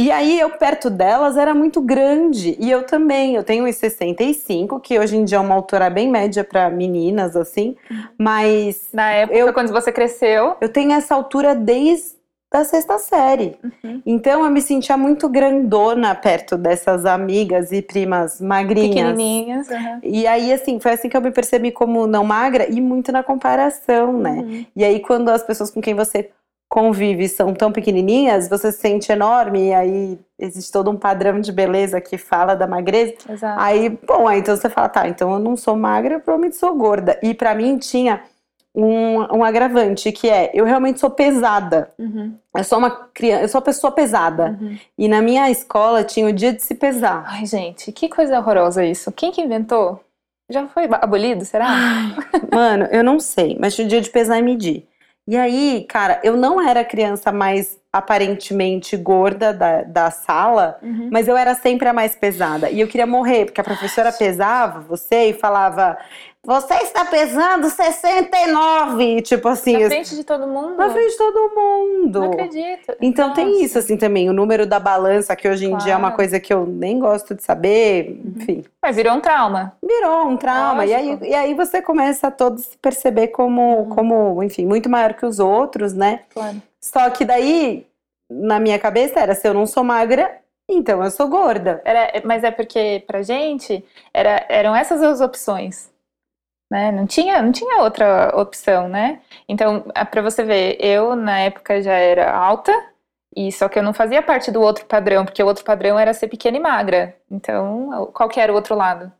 E 0.00 0.10
aí 0.12 0.38
eu 0.38 0.50
perto 0.50 0.90
delas 0.90 1.36
era 1.36 1.52
muito 1.54 1.80
grande, 1.80 2.56
e 2.60 2.70
eu 2.70 2.84
também, 2.84 3.34
eu 3.34 3.42
tenho 3.42 3.64
uns 3.66 3.76
65, 3.76 4.78
que 4.80 4.96
hoje 4.98 5.16
em 5.16 5.24
dia 5.24 5.38
é 5.38 5.40
uma 5.40 5.54
altura 5.56 5.90
bem 5.90 6.08
média 6.08 6.44
para 6.44 6.70
meninas, 6.70 7.34
assim, 7.34 7.76
mas 8.16 8.88
Na 8.92 9.10
época, 9.12 9.38
Eu- 9.38 9.52
quando 9.52 9.72
você 9.72 9.90
cresceu. 9.92 10.56
eu 10.60 10.68
tenho 10.68 10.92
essa 10.92 11.14
altura 11.16 11.54
desde 11.54 12.17
a 12.50 12.64
sexta 12.64 12.98
série. 12.98 13.58
Uhum. 13.62 14.02
Então 14.06 14.44
eu 14.44 14.50
me 14.50 14.62
sentia 14.62 14.96
muito 14.96 15.28
grandona 15.28 16.14
perto 16.14 16.56
dessas 16.56 17.04
amigas 17.04 17.72
e 17.72 17.82
primas 17.82 18.40
magrinhas. 18.40 18.88
Pequenininhas. 18.88 19.68
uhum. 19.68 20.00
E 20.02 20.26
aí, 20.26 20.52
assim, 20.52 20.80
foi 20.80 20.92
assim 20.92 21.08
que 21.08 21.16
eu 21.16 21.20
me 21.20 21.30
percebi 21.30 21.70
como 21.70 22.06
não 22.06 22.24
magra 22.24 22.66
e 22.70 22.80
muito 22.80 23.12
na 23.12 23.22
comparação, 23.22 24.18
né? 24.18 24.30
Uhum. 24.30 24.66
E 24.74 24.84
aí, 24.84 25.00
quando 25.00 25.28
as 25.28 25.42
pessoas 25.42 25.70
com 25.70 25.80
quem 25.80 25.94
você 25.94 26.30
convive 26.68 27.28
são 27.28 27.54
tão 27.54 27.72
pequenininhas, 27.72 28.48
você 28.48 28.70
se 28.70 28.78
sente 28.78 29.10
enorme 29.10 29.68
e 29.68 29.74
aí 29.74 30.18
existe 30.38 30.70
todo 30.70 30.90
um 30.90 30.96
padrão 30.96 31.40
de 31.40 31.50
beleza 31.50 32.00
que 32.00 32.18
fala 32.18 32.54
da 32.54 32.66
magreza. 32.66 33.14
Exato. 33.28 33.60
Aí, 33.60 33.88
bom, 34.06 34.28
aí 34.28 34.40
então 34.40 34.54
você 34.54 34.68
fala, 34.68 34.88
tá, 34.88 35.08
então 35.08 35.32
eu 35.32 35.38
não 35.38 35.56
sou 35.56 35.74
magra, 35.76 36.14
eu 36.14 36.20
provavelmente 36.20 36.56
sou 36.56 36.74
gorda. 36.74 37.18
E 37.22 37.32
pra 37.32 37.54
mim 37.54 37.78
tinha 37.78 38.22
um, 38.80 39.38
um 39.38 39.44
agravante, 39.44 40.12
que 40.12 40.28
é, 40.28 40.52
eu 40.54 40.64
realmente 40.64 41.00
sou 41.00 41.10
pesada. 41.10 41.90
Uhum. 41.98 42.34
Eu 42.56 42.62
sou 42.62 42.78
uma 42.78 42.90
criança, 42.90 43.42
eu 43.42 43.48
sou 43.48 43.58
uma 43.58 43.64
pessoa 43.64 43.90
pesada. 43.92 44.56
Uhum. 44.60 44.78
E 44.96 45.08
na 45.08 45.20
minha 45.20 45.50
escola 45.50 46.04
tinha 46.04 46.26
o 46.26 46.32
dia 46.32 46.52
de 46.52 46.62
se 46.62 46.76
pesar. 46.76 47.24
Ai, 47.26 47.44
gente, 47.44 47.90
que 47.90 48.08
coisa 48.08 48.38
horrorosa 48.38 48.84
isso. 48.84 49.10
Quem 49.10 49.32
que 49.32 49.40
inventou? 49.40 50.00
Já 50.48 50.66
foi 50.68 50.84
abolido, 50.92 51.44
será? 51.44 51.68
Mano, 52.54 52.86
eu 52.92 53.02
não 53.02 53.18
sei, 53.18 53.56
mas 53.60 53.74
tinha 53.74 53.84
o 53.84 53.90
dia 53.90 54.00
de 54.00 54.10
pesar 54.10 54.38
e 54.38 54.42
medir. 54.42 54.86
E 55.26 55.36
aí, 55.36 55.84
cara, 55.88 56.20
eu 56.22 56.36
não 56.36 56.60
era 56.60 56.80
a 56.80 56.84
criança 56.84 57.30
mais 57.32 57.76
aparentemente 57.92 58.96
gorda 58.96 59.52
da, 59.52 59.82
da 59.82 60.10
sala, 60.10 60.78
Uhum. 60.82 61.08
mas 61.12 61.26
eu 61.28 61.36
era 61.36 61.54
sempre 61.54 61.88
a 61.88 61.92
mais 61.92 62.14
pesada. 62.14 62.70
E 62.70 62.80
eu 62.80 62.86
queria 62.88 63.06
morrer, 63.06 63.44
porque 63.46 63.60
a 63.60 63.64
professora 63.64 64.10
pesava 64.12 64.80
você 64.80 65.30
e 65.30 65.32
falava: 65.34 65.98
Você 66.48 66.72
está 66.76 67.04
pesando 67.04 67.68
69! 67.68 69.20
Tipo 69.20 69.48
assim, 69.48 69.76
Na 69.82 69.86
frente 69.90 70.16
de 70.16 70.24
todo 70.24 70.46
mundo? 70.46 70.76
na 70.78 70.88
frente 70.88 71.10
de 71.10 71.18
todo 71.18 71.54
mundo. 71.54 72.20
Não 72.20 72.30
acredito. 72.32 72.96
Então 73.02 73.34
tem 73.34 73.48
Nossa. 73.50 73.60
isso 73.64 73.78
assim 73.78 73.98
também, 73.98 74.30
o 74.30 74.32
número 74.32 74.66
da 74.66 74.80
balança, 74.80 75.36
que 75.36 75.46
hoje 75.46 75.66
em 75.66 75.76
dia 75.76 75.92
é 75.92 75.96
uma 75.96 76.04
Claro. 76.08 76.16
coisa 76.16 76.40
que 76.40 76.50
eu 76.50 76.64
nem 76.64 76.98
gosto 76.98 77.34
de 77.34 77.42
saber, 77.42 78.18
enfim. 78.34 78.64
Mas 78.82 78.96
virou 78.96 79.12
um 79.12 79.20
trauma. 79.20 79.76
Virou 79.82 80.26
um 80.26 80.38
trauma. 80.38 80.86
E 80.86 80.94
aí, 80.94 81.18
e 81.20 81.34
aí 81.34 81.52
você 81.52 81.82
começa 81.82 82.28
a 82.28 82.30
todo 82.30 82.58
se 82.60 82.78
perceber 82.78 83.28
como, 83.28 83.80
Uhum. 83.80 83.88
como, 83.90 84.42
enfim, 84.42 84.64
muito 84.64 84.88
maior 84.88 85.12
que 85.12 85.26
os 85.26 85.38
outros, 85.38 85.92
né? 85.92 86.20
Claro. 86.32 86.62
Só 86.80 87.10
que 87.10 87.26
daí, 87.26 87.86
na 88.30 88.58
minha 88.58 88.78
cabeça, 88.78 89.20
era 89.20 89.34
se 89.34 89.46
eu 89.46 89.52
não 89.52 89.66
sou 89.66 89.84
magra, 89.84 90.34
então 90.66 91.04
eu 91.04 91.10
sou 91.10 91.28
gorda. 91.28 91.82
Era, 91.84 92.22
mas 92.24 92.42
é 92.42 92.50
porque 92.50 93.04
pra 93.06 93.20
gente 93.20 93.84
era, 94.14 94.46
eram 94.48 94.74
essas 94.74 95.02
as 95.02 95.20
opções. 95.20 95.90
Né? 96.70 96.92
Não 96.92 97.06
tinha, 97.06 97.40
não 97.40 97.50
tinha 97.50 97.82
outra 97.82 98.32
opção, 98.36 98.88
né? 98.88 99.20
Então, 99.48 99.84
é 99.94 100.04
pra 100.04 100.20
você 100.20 100.42
ver, 100.44 100.76
eu 100.80 101.16
na 101.16 101.40
época 101.40 101.80
já 101.80 101.94
era 101.94 102.30
alta, 102.30 102.72
e 103.34 103.50
só 103.52 103.68
que 103.68 103.78
eu 103.78 103.82
não 103.82 103.94
fazia 103.94 104.22
parte 104.22 104.50
do 104.50 104.60
outro 104.60 104.84
padrão, 104.86 105.24
porque 105.24 105.42
o 105.42 105.46
outro 105.46 105.64
padrão 105.64 105.98
era 105.98 106.12
ser 106.12 106.28
pequena 106.28 106.56
e 106.56 106.60
magra. 106.60 107.14
Então, 107.30 108.10
qual 108.12 108.28
que 108.28 108.40
era 108.40 108.52
o 108.52 108.54
outro 108.54 108.74
lado? 108.74 109.10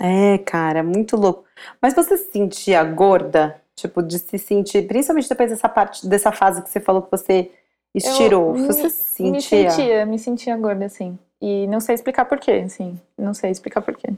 É, 0.00 0.38
cara, 0.38 0.82
muito 0.82 1.16
louco. 1.16 1.44
Mas 1.80 1.94
você 1.94 2.16
se 2.16 2.30
sentia 2.32 2.82
gorda? 2.84 3.60
Tipo, 3.74 4.02
de 4.02 4.18
se 4.18 4.38
sentir, 4.38 4.86
principalmente 4.86 5.28
depois 5.28 5.50
dessa 5.50 5.68
parte, 5.68 6.06
dessa 6.08 6.32
fase 6.32 6.62
que 6.62 6.70
você 6.70 6.80
falou 6.80 7.02
que 7.02 7.10
você 7.10 7.50
estirou. 7.94 8.56
Eu 8.56 8.66
você 8.66 8.84
me, 8.84 8.90
se 8.90 9.02
sentia? 9.02 9.32
Me 9.32 9.70
sentia, 9.70 10.06
me 10.06 10.18
sentia 10.18 10.56
gorda, 10.56 10.86
assim. 10.86 11.18
E 11.40 11.66
não 11.66 11.78
sei 11.80 11.94
explicar 11.94 12.24
porquê, 12.24 12.62
assim. 12.64 12.98
Não 13.18 13.34
sei 13.34 13.50
explicar 13.50 13.82
porquê. 13.82 14.08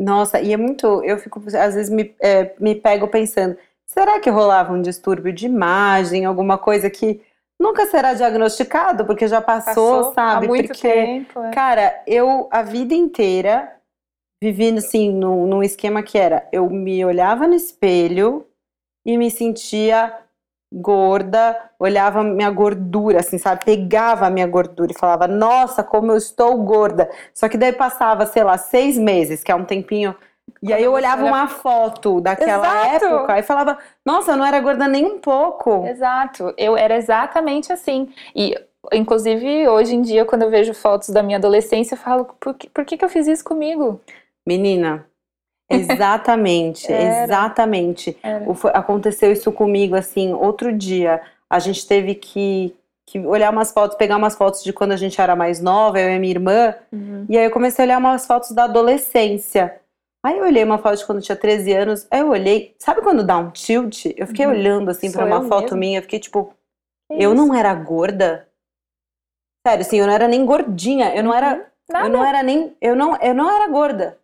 Nossa, 0.00 0.40
e 0.40 0.50
é 0.50 0.56
muito. 0.56 1.04
Eu 1.04 1.18
fico, 1.18 1.42
às 1.46 1.74
vezes, 1.74 1.90
me, 1.90 2.14
é, 2.20 2.54
me 2.58 2.74
pego 2.74 3.06
pensando: 3.06 3.56
será 3.86 4.18
que 4.18 4.30
rolava 4.30 4.72
um 4.72 4.80
distúrbio 4.80 5.30
de 5.30 5.44
imagem, 5.44 6.24
alguma 6.24 6.56
coisa 6.56 6.88
que 6.88 7.20
nunca 7.60 7.84
será 7.84 8.14
diagnosticado, 8.14 9.04
porque 9.04 9.28
já 9.28 9.42
passou, 9.42 9.98
Passou 9.98 10.14
sabe? 10.14 10.46
há 10.46 10.48
muito 10.48 10.68
porque, 10.68 10.90
tempo. 10.90 11.40
é. 11.40 11.50
cara, 11.50 12.02
eu 12.06 12.48
a 12.50 12.62
vida 12.62 12.94
inteira 12.94 13.70
vivi 14.42 14.70
assim, 14.70 15.12
num, 15.12 15.46
num 15.46 15.62
esquema 15.62 16.02
que 16.02 16.16
era: 16.16 16.48
eu 16.50 16.70
me 16.70 17.04
olhava 17.04 17.46
no 17.46 17.54
espelho 17.54 18.46
e 19.04 19.18
me 19.18 19.30
sentia 19.30 20.16
gorda, 20.72 21.56
olhava 21.78 22.22
minha 22.22 22.50
gordura, 22.50 23.20
assim, 23.20 23.38
sabe? 23.38 23.64
Pegava 23.64 24.26
a 24.26 24.30
minha 24.30 24.46
gordura 24.46 24.92
e 24.92 24.98
falava, 24.98 25.26
nossa, 25.26 25.82
como 25.82 26.12
eu 26.12 26.16
estou 26.16 26.56
gorda. 26.62 27.10
Só 27.34 27.48
que 27.48 27.58
daí 27.58 27.72
passava, 27.72 28.26
sei 28.26 28.44
lá, 28.44 28.56
seis 28.58 28.96
meses, 28.96 29.42
que 29.42 29.50
é 29.50 29.54
um 29.54 29.64
tempinho. 29.64 30.14
E 30.62 30.72
aí 30.72 30.82
eu 30.84 30.92
olhava 30.92 31.22
era- 31.22 31.30
uma 31.30 31.48
foto 31.48 32.20
daquela 32.20 32.66
Exato! 32.86 33.04
época 33.06 33.38
e 33.38 33.42
falava, 33.42 33.78
nossa, 34.04 34.32
eu 34.32 34.36
não 34.36 34.44
era 34.44 34.60
gorda 34.60 34.86
nem 34.88 35.04
um 35.06 35.18
pouco. 35.18 35.86
Exato, 35.86 36.52
eu 36.56 36.76
era 36.76 36.96
exatamente 36.96 37.72
assim. 37.72 38.08
E, 38.34 38.54
inclusive, 38.92 39.68
hoje 39.68 39.94
em 39.94 40.02
dia, 40.02 40.24
quando 40.24 40.42
eu 40.42 40.50
vejo 40.50 40.74
fotos 40.74 41.10
da 41.10 41.22
minha 41.22 41.38
adolescência, 41.38 41.94
eu 41.94 41.98
falo, 41.98 42.24
por 42.40 42.54
que, 42.54 42.68
por 42.68 42.84
que, 42.84 42.96
que 42.96 43.04
eu 43.04 43.08
fiz 43.08 43.26
isso 43.26 43.44
comigo? 43.44 44.00
Menina, 44.46 45.06
exatamente, 45.70 46.86
exatamente. 46.92 48.16
Era. 48.22 48.44
Aconteceu 48.74 49.30
isso 49.32 49.50
comigo, 49.52 49.94
assim, 49.96 50.32
outro 50.32 50.72
dia. 50.72 51.20
A 51.48 51.58
gente 51.58 51.86
teve 51.86 52.14
que, 52.14 52.74
que 53.06 53.18
olhar 53.20 53.50
umas 53.52 53.72
fotos, 53.72 53.96
pegar 53.96 54.16
umas 54.16 54.34
fotos 54.36 54.62
de 54.62 54.72
quando 54.72 54.92
a 54.92 54.96
gente 54.96 55.20
era 55.20 55.34
mais 55.34 55.60
nova, 55.60 55.98
eu 56.00 56.10
e 56.10 56.18
minha 56.18 56.32
irmã. 56.32 56.74
Uhum. 56.92 57.26
E 57.28 57.36
aí 57.38 57.44
eu 57.44 57.50
comecei 57.50 57.84
a 57.84 57.86
olhar 57.86 57.98
umas 57.98 58.26
fotos 58.26 58.52
da 58.52 58.64
adolescência. 58.64 59.80
Aí 60.22 60.36
eu 60.36 60.44
olhei 60.44 60.62
uma 60.62 60.76
foto 60.78 60.98
de 60.98 61.06
quando 61.06 61.18
eu 61.18 61.22
tinha 61.24 61.36
13 61.36 61.72
anos, 61.72 62.06
aí 62.10 62.20
eu 62.20 62.28
olhei, 62.28 62.74
sabe 62.78 63.00
quando 63.00 63.24
dá 63.24 63.38
um 63.38 63.50
tilt? 63.50 64.04
Eu 64.18 64.26
fiquei 64.26 64.44
Uhum. 64.44 64.52
olhando 64.52 64.90
assim 64.90 65.10
pra 65.10 65.24
uma 65.24 65.42
foto 65.48 65.62
mesmo. 65.62 65.78
minha, 65.78 65.98
eu 65.98 66.02
fiquei 66.02 66.18
tipo, 66.20 66.52
Que 67.10 67.22
eu 67.22 67.32
isso? 67.32 67.46
não 67.46 67.54
era 67.54 67.72
gorda? 67.74 68.46
Sério, 69.66 69.80
assim, 69.82 69.98
eu 69.98 70.06
não 70.06 70.12
era 70.14 70.28
nem 70.28 70.44
gordinha, 70.44 71.14
eu 71.14 71.22
não 71.22 71.34
era, 71.34 71.66
Nada. 71.88 72.06
eu 72.06 72.10
não 72.10 72.24
era 72.24 72.42
nem, 72.42 72.74
eu 72.80 72.94
não, 72.96 73.16
eu 73.16 73.34
não 73.34 73.50
era 73.50 73.66
gorda. 73.68 74.18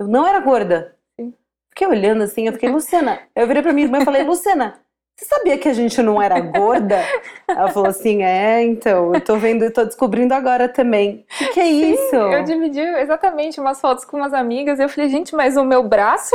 Eu 0.00 0.08
não 0.08 0.26
era 0.26 0.40
gorda. 0.40 0.96
Sim. 1.14 1.34
Fiquei 1.68 1.86
olhando 1.86 2.22
assim, 2.22 2.46
eu 2.46 2.54
fiquei, 2.54 2.70
Luciana, 2.70 3.20
eu 3.36 3.46
virei 3.46 3.62
pra 3.62 3.74
minha 3.74 3.86
irmã 3.86 3.98
e 3.98 4.04
falei, 4.04 4.22
Luciana, 4.22 4.80
você 5.14 5.26
sabia 5.26 5.58
que 5.58 5.68
a 5.68 5.74
gente 5.74 6.00
não 6.00 6.20
era 6.20 6.40
gorda? 6.40 7.04
Ela 7.46 7.68
falou 7.68 7.90
assim, 7.90 8.22
é, 8.22 8.62
então, 8.62 9.14
eu 9.14 9.20
tô 9.20 9.36
vendo, 9.36 9.62
eu 9.62 9.70
tô 9.70 9.84
descobrindo 9.84 10.32
agora 10.32 10.66
também. 10.66 11.26
O 11.30 11.38
que, 11.38 11.48
que 11.48 11.60
é 11.60 11.64
Sim, 11.64 11.92
isso? 11.92 12.16
Eu 12.16 12.42
dividi 12.44 12.80
exatamente 12.80 13.60
umas 13.60 13.78
fotos 13.78 14.06
com 14.06 14.16
umas 14.16 14.32
amigas. 14.32 14.80
Eu 14.80 14.88
falei, 14.88 15.10
gente, 15.10 15.34
mas 15.36 15.58
o 15.58 15.64
meu 15.64 15.82
braço, 15.82 16.34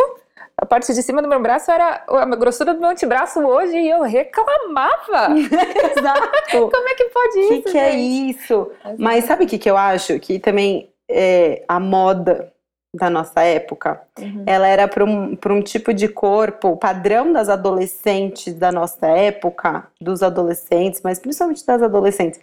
a 0.56 0.68
parte 0.68 0.94
de 0.94 1.02
cima 1.02 1.20
do 1.20 1.28
meu 1.28 1.42
braço 1.42 1.72
era 1.72 2.04
a 2.08 2.26
grossura 2.36 2.76
do 2.76 2.80
meu 2.80 2.92
antebraço 2.92 3.40
hoje 3.40 3.76
e 3.76 3.90
eu 3.90 4.04
reclamava. 4.04 5.34
Exato. 5.98 6.30
Como 6.72 6.88
é 6.88 6.94
que 6.94 7.06
pode 7.06 7.38
O 7.40 7.42
isso? 7.42 7.50
que, 7.64 7.72
que 7.72 7.78
é 7.80 7.96
isso? 7.96 8.72
Mas 9.00 9.26
sabe 9.26 9.46
o 9.46 9.48
que, 9.48 9.58
que 9.58 9.70
eu 9.72 9.76
acho? 9.76 10.20
Que 10.20 10.38
também 10.38 10.92
é, 11.10 11.64
a 11.68 11.80
moda 11.80 12.54
da 12.96 13.10
nossa 13.10 13.42
época, 13.42 14.02
Uhum. 14.20 14.44
ela 14.48 14.68
era 14.68 14.88
para 14.88 15.04
um, 15.04 15.36
pra 15.36 15.54
um 15.54 15.62
tipo 15.62 15.94
de 15.94 16.08
corpo, 16.08 16.70
o 16.70 16.78
padrão 16.78 17.32
das 17.34 17.50
adolescentes 17.50 18.54
da 18.54 18.72
nossa 18.72 19.08
época, 19.08 19.88
dos 20.00 20.24
adolescentes, 20.24 21.02
mas 21.04 21.20
principalmente 21.20 21.66
das 21.66 21.82
adolescentes, 21.82 22.40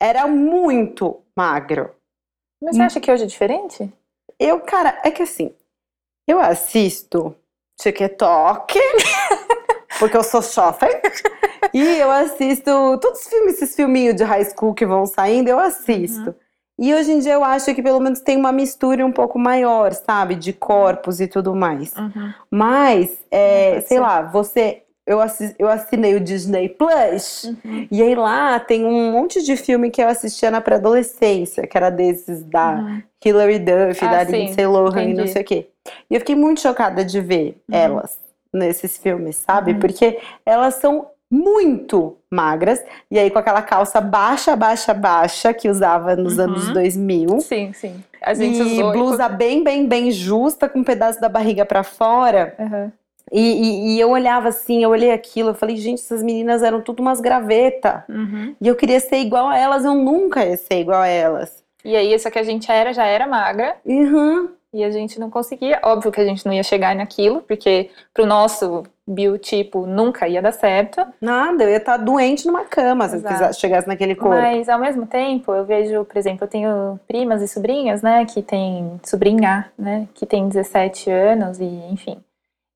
era 0.00 0.26
muito 0.26 1.20
magro. 1.36 1.90
Mas 2.62 2.76
você 2.76 2.82
acha 2.82 3.00
que 3.00 3.10
hoje 3.10 3.24
é 3.24 3.26
diferente? 3.26 3.92
Eu, 4.38 4.60
cara, 4.60 4.98
é 5.04 5.10
que 5.10 5.22
assim, 5.22 5.52
eu 6.26 6.40
assisto 6.40 7.34
TikTok, 7.80 8.78
porque 9.98 10.16
eu 10.16 10.22
sou 10.22 10.42
jovem, 10.42 10.90
e 11.72 11.80
eu 11.98 12.10
assisto 12.10 12.98
todos 13.00 13.20
os 13.20 13.26
filmes, 13.28 13.54
esses 13.54 13.74
filminhos 13.76 14.16
de 14.16 14.24
high 14.24 14.44
school 14.44 14.74
que 14.74 14.86
vão 14.86 15.06
saindo, 15.06 15.48
eu 15.48 15.58
assisto. 15.58 16.34
E 16.78 16.94
hoje 16.94 17.12
em 17.12 17.18
dia 17.20 17.34
eu 17.34 17.44
acho 17.44 17.72
que 17.74 17.82
pelo 17.82 18.00
menos 18.00 18.20
tem 18.20 18.36
uma 18.36 18.50
mistura 18.52 19.04
um 19.04 19.12
pouco 19.12 19.38
maior, 19.38 19.92
sabe? 19.92 20.34
De 20.34 20.52
corpos 20.52 21.20
e 21.20 21.26
tudo 21.28 21.54
mais. 21.54 21.92
Mas, 22.50 23.18
é, 23.30 23.80
sei 23.82 24.00
lá, 24.00 24.22
você. 24.22 24.82
Eu, 25.04 25.20
assi- 25.20 25.54
eu 25.58 25.68
assinei 25.68 26.14
o 26.14 26.20
Disney 26.20 26.68
Plus. 26.68 27.42
Uhum. 27.64 27.88
E 27.90 28.00
aí 28.00 28.14
lá 28.14 28.60
tem 28.60 28.84
um 28.84 29.10
monte 29.10 29.42
de 29.42 29.56
filme 29.56 29.90
que 29.90 30.00
eu 30.00 30.06
assistia 30.08 30.48
na 30.48 30.60
pré-adolescência, 30.60 31.66
que 31.66 31.76
era 31.76 31.90
desses 31.90 32.44
da 32.44 32.74
Uhum. 32.74 33.02
Hilary 33.24 33.58
Duff, 33.58 34.04
Ah, 34.04 34.10
da 34.10 34.24
sim, 34.26 34.32
Lindsay 34.32 34.64
Lohan 34.66 35.02
e 35.02 35.14
não 35.14 35.26
sei 35.26 35.42
o 35.42 35.44
quê. 35.44 35.66
E 36.08 36.14
eu 36.14 36.20
fiquei 36.20 36.36
muito 36.36 36.60
chocada 36.60 37.04
de 37.04 37.20
ver 37.20 37.60
Uhum. 37.68 37.76
elas 37.76 38.16
nesses 38.52 38.96
filmes, 38.96 39.36
sabe? 39.36 39.72
Uhum. 39.72 39.80
Porque 39.80 40.20
elas 40.46 40.74
são 40.76 41.06
muito 41.32 42.16
magras. 42.30 42.84
E 43.10 43.18
aí 43.18 43.30
com 43.30 43.38
aquela 43.38 43.62
calça 43.62 44.00
baixa, 44.00 44.54
baixa, 44.54 44.92
baixa, 44.92 45.54
que 45.54 45.68
usava 45.70 46.14
nos 46.14 46.36
Uhum. 46.36 46.44
anos 46.44 46.68
2000. 46.72 47.40
Sim, 47.40 47.72
sim. 47.72 48.04
A 48.22 48.34
gente 48.34 48.58
E 48.58 48.62
usou. 48.62 48.92
blusa 48.92 49.28
bem, 49.28 49.64
bem, 49.64 49.86
bem 49.88 50.10
justa, 50.10 50.68
com 50.68 50.80
um 50.80 50.84
pedaço 50.84 51.20
da 51.20 51.28
barriga 51.28 51.64
pra 51.64 51.82
fora. 51.82 52.54
Uhum. 52.58 52.92
E, 53.32 53.40
e- 53.40 53.96
e 53.96 54.00
eu 54.00 54.10
olhava 54.10 54.48
assim, 54.48 54.84
eu 54.84 54.90
olhei 54.90 55.10
aquilo, 55.10 55.50
eu 55.50 55.54
falei, 55.54 55.76
gente, 55.76 56.00
essas 56.00 56.22
meninas 56.22 56.62
eram 56.62 56.82
tudo 56.82 57.00
umas 57.00 57.18
graveta. 57.20 58.04
Uhum. 58.08 58.54
E 58.60 58.68
eu 58.68 58.76
queria 58.76 59.00
ser 59.00 59.16
igual 59.16 59.48
a 59.48 59.56
elas, 59.56 59.84
eu 59.86 59.94
nunca 59.94 60.44
ia 60.44 60.56
ser 60.58 60.80
igual 60.80 61.00
a 61.00 61.06
elas. 61.08 61.62
E 61.84 61.96
aí, 61.96 62.12
essa 62.14 62.30
que 62.30 62.38
a 62.38 62.42
gente 62.44 62.70
era, 62.70 62.92
já 62.92 63.06
era 63.06 63.26
magra. 63.26 63.74
Uhum. 63.84 64.50
E 64.72 64.82
a 64.82 64.90
gente 64.90 65.20
não 65.20 65.28
conseguia. 65.28 65.80
Óbvio 65.84 66.10
que 66.10 66.20
a 66.20 66.24
gente 66.24 66.46
não 66.46 66.52
ia 66.52 66.62
chegar 66.62 66.94
naquilo, 66.94 67.42
porque 67.42 67.90
pro 68.14 68.24
nosso 68.24 68.84
biotipo 69.06 69.86
nunca 69.86 70.26
ia 70.26 70.40
dar 70.40 70.52
certo. 70.52 71.04
Nada, 71.20 71.64
eu 71.64 71.70
ia 71.70 71.76
estar 71.76 71.98
doente 71.98 72.46
numa 72.46 72.64
cama 72.64 73.08
se 73.08 73.16
eu 73.16 73.52
chegasse 73.52 73.86
naquele 73.86 74.14
corpo. 74.14 74.36
Mas 74.36 74.68
ao 74.68 74.78
mesmo 74.78 75.06
tempo, 75.06 75.52
eu 75.52 75.64
vejo, 75.64 76.04
por 76.04 76.16
exemplo, 76.16 76.44
eu 76.44 76.48
tenho 76.48 77.00
primas 77.06 77.42
e 77.42 77.48
sobrinhas, 77.48 78.00
né, 78.00 78.24
que 78.24 78.40
tem 78.42 78.98
sobrinha, 79.02 79.70
né, 79.78 80.08
que 80.14 80.24
tem 80.24 80.48
17 80.48 81.10
anos 81.10 81.60
e 81.60 81.64
enfim. 81.64 82.22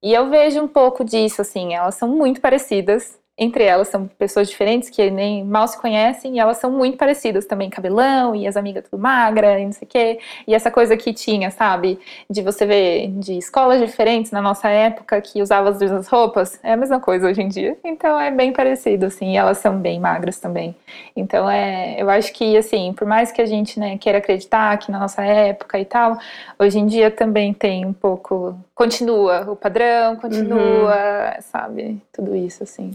E 0.02 0.12
eu 0.12 0.28
vejo 0.28 0.62
um 0.62 0.68
pouco 0.68 1.04
disso, 1.04 1.40
assim, 1.40 1.74
elas 1.74 1.94
são 1.94 2.08
muito 2.08 2.40
parecidas. 2.40 3.18
Entre 3.38 3.64
elas 3.64 3.88
são 3.88 4.06
pessoas 4.06 4.48
diferentes 4.48 4.88
que 4.88 5.10
nem 5.10 5.44
mal 5.44 5.68
se 5.68 5.78
conhecem 5.78 6.36
e 6.36 6.38
elas 6.38 6.56
são 6.56 6.70
muito 6.70 6.96
parecidas 6.96 7.44
também, 7.44 7.68
cabelão 7.68 8.34
e 8.34 8.46
as 8.46 8.56
amigas 8.56 8.84
tudo 8.84 8.98
magra 8.98 9.60
e 9.60 9.66
não 9.66 9.72
sei 9.72 9.86
o 9.86 9.88
quê. 9.88 10.18
E 10.46 10.54
essa 10.54 10.70
coisa 10.70 10.96
que 10.96 11.12
tinha, 11.12 11.50
sabe, 11.50 11.98
de 12.30 12.40
você 12.40 12.64
ver 12.64 13.08
de 13.08 13.36
escolas 13.36 13.78
diferentes 13.80 14.32
na 14.32 14.40
nossa 14.40 14.70
época 14.70 15.20
que 15.20 15.42
usava 15.42 15.68
as 15.68 15.78
mesmas 15.78 16.08
roupas, 16.08 16.58
é 16.62 16.72
a 16.72 16.76
mesma 16.78 16.98
coisa 16.98 17.28
hoje 17.28 17.42
em 17.42 17.48
dia. 17.48 17.76
Então 17.84 18.18
é 18.18 18.30
bem 18.30 18.54
parecido, 18.54 19.04
assim, 19.04 19.34
e 19.34 19.36
elas 19.36 19.58
são 19.58 19.78
bem 19.78 20.00
magras 20.00 20.38
também. 20.40 20.74
Então 21.14 21.48
é, 21.50 21.96
eu 21.98 22.08
acho 22.08 22.32
que 22.32 22.56
assim, 22.56 22.94
por 22.94 23.06
mais 23.06 23.30
que 23.30 23.42
a 23.42 23.46
gente 23.46 23.78
né, 23.78 23.98
queira 23.98 24.16
acreditar 24.16 24.78
que 24.78 24.90
na 24.90 24.98
nossa 24.98 25.22
época 25.22 25.78
e 25.78 25.84
tal, 25.84 26.18
hoje 26.58 26.78
em 26.78 26.86
dia 26.86 27.10
também 27.10 27.52
tem 27.52 27.84
um 27.84 27.92
pouco, 27.92 28.58
continua 28.74 29.50
o 29.50 29.56
padrão, 29.56 30.16
continua, 30.16 31.36
sabe, 31.40 32.00
tudo 32.12 32.34
isso 32.34 32.62
assim. 32.62 32.92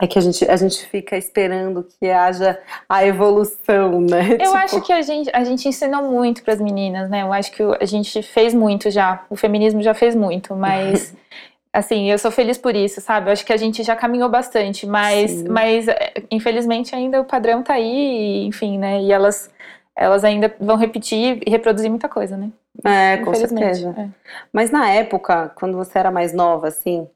É 0.00 0.06
que 0.06 0.16
a 0.18 0.22
gente, 0.22 0.48
a 0.48 0.56
gente 0.56 0.86
fica 0.86 1.16
esperando 1.16 1.84
que 1.98 2.08
haja 2.08 2.58
a 2.88 3.04
evolução, 3.04 4.00
né? 4.00 4.34
Eu 4.34 4.38
Tipo, 4.38 4.56
acho 4.56 4.80
que 4.82 4.92
a 4.92 5.02
gente, 5.02 5.28
a 5.32 5.42
gente 5.42 5.66
ensinou 5.68 6.02
muito 6.02 6.44
para 6.44 6.54
as 6.54 6.60
meninas, 6.60 7.10
né? 7.10 7.22
Eu 7.22 7.32
acho 7.32 7.50
que 7.50 7.62
a 7.80 7.84
gente 7.84 8.22
fez 8.22 8.54
muito 8.54 8.90
já, 8.90 9.24
o 9.28 9.34
feminismo 9.34 9.82
já 9.82 9.94
fez 9.94 10.14
muito, 10.14 10.54
mas 10.54 11.12
assim, 11.72 12.10
eu 12.10 12.18
sou 12.18 12.30
feliz 12.30 12.56
por 12.56 12.76
isso, 12.76 13.00
sabe? 13.00 13.28
Eu 13.28 13.32
acho 13.32 13.44
que 13.44 13.52
a 13.52 13.56
gente 13.56 13.82
já 13.82 13.96
caminhou 13.96 14.28
bastante, 14.28 14.86
mas, 14.86 15.32
Sim. 15.32 15.48
mas 15.48 15.88
é, 15.88 16.12
infelizmente 16.30 16.94
ainda 16.94 17.20
o 17.20 17.24
padrão 17.24 17.62
tá 17.62 17.74
aí, 17.74 18.46
enfim, 18.46 18.78
né? 18.78 19.00
E 19.02 19.10
elas 19.12 19.50
elas 19.96 20.22
ainda 20.22 20.54
vão 20.60 20.76
repetir 20.76 21.42
e 21.44 21.50
reproduzir 21.50 21.90
muita 21.90 22.08
coisa, 22.08 22.36
né? 22.36 22.50
É, 22.84 23.16
com 23.16 23.34
certeza. 23.34 23.92
é. 23.98 24.08
Mas 24.52 24.70
na 24.70 24.88
época, 24.88 25.50
quando 25.56 25.76
você 25.76 25.98
era 25.98 26.08
mais 26.08 26.32
nova, 26.32 26.68
assim, 26.68 27.08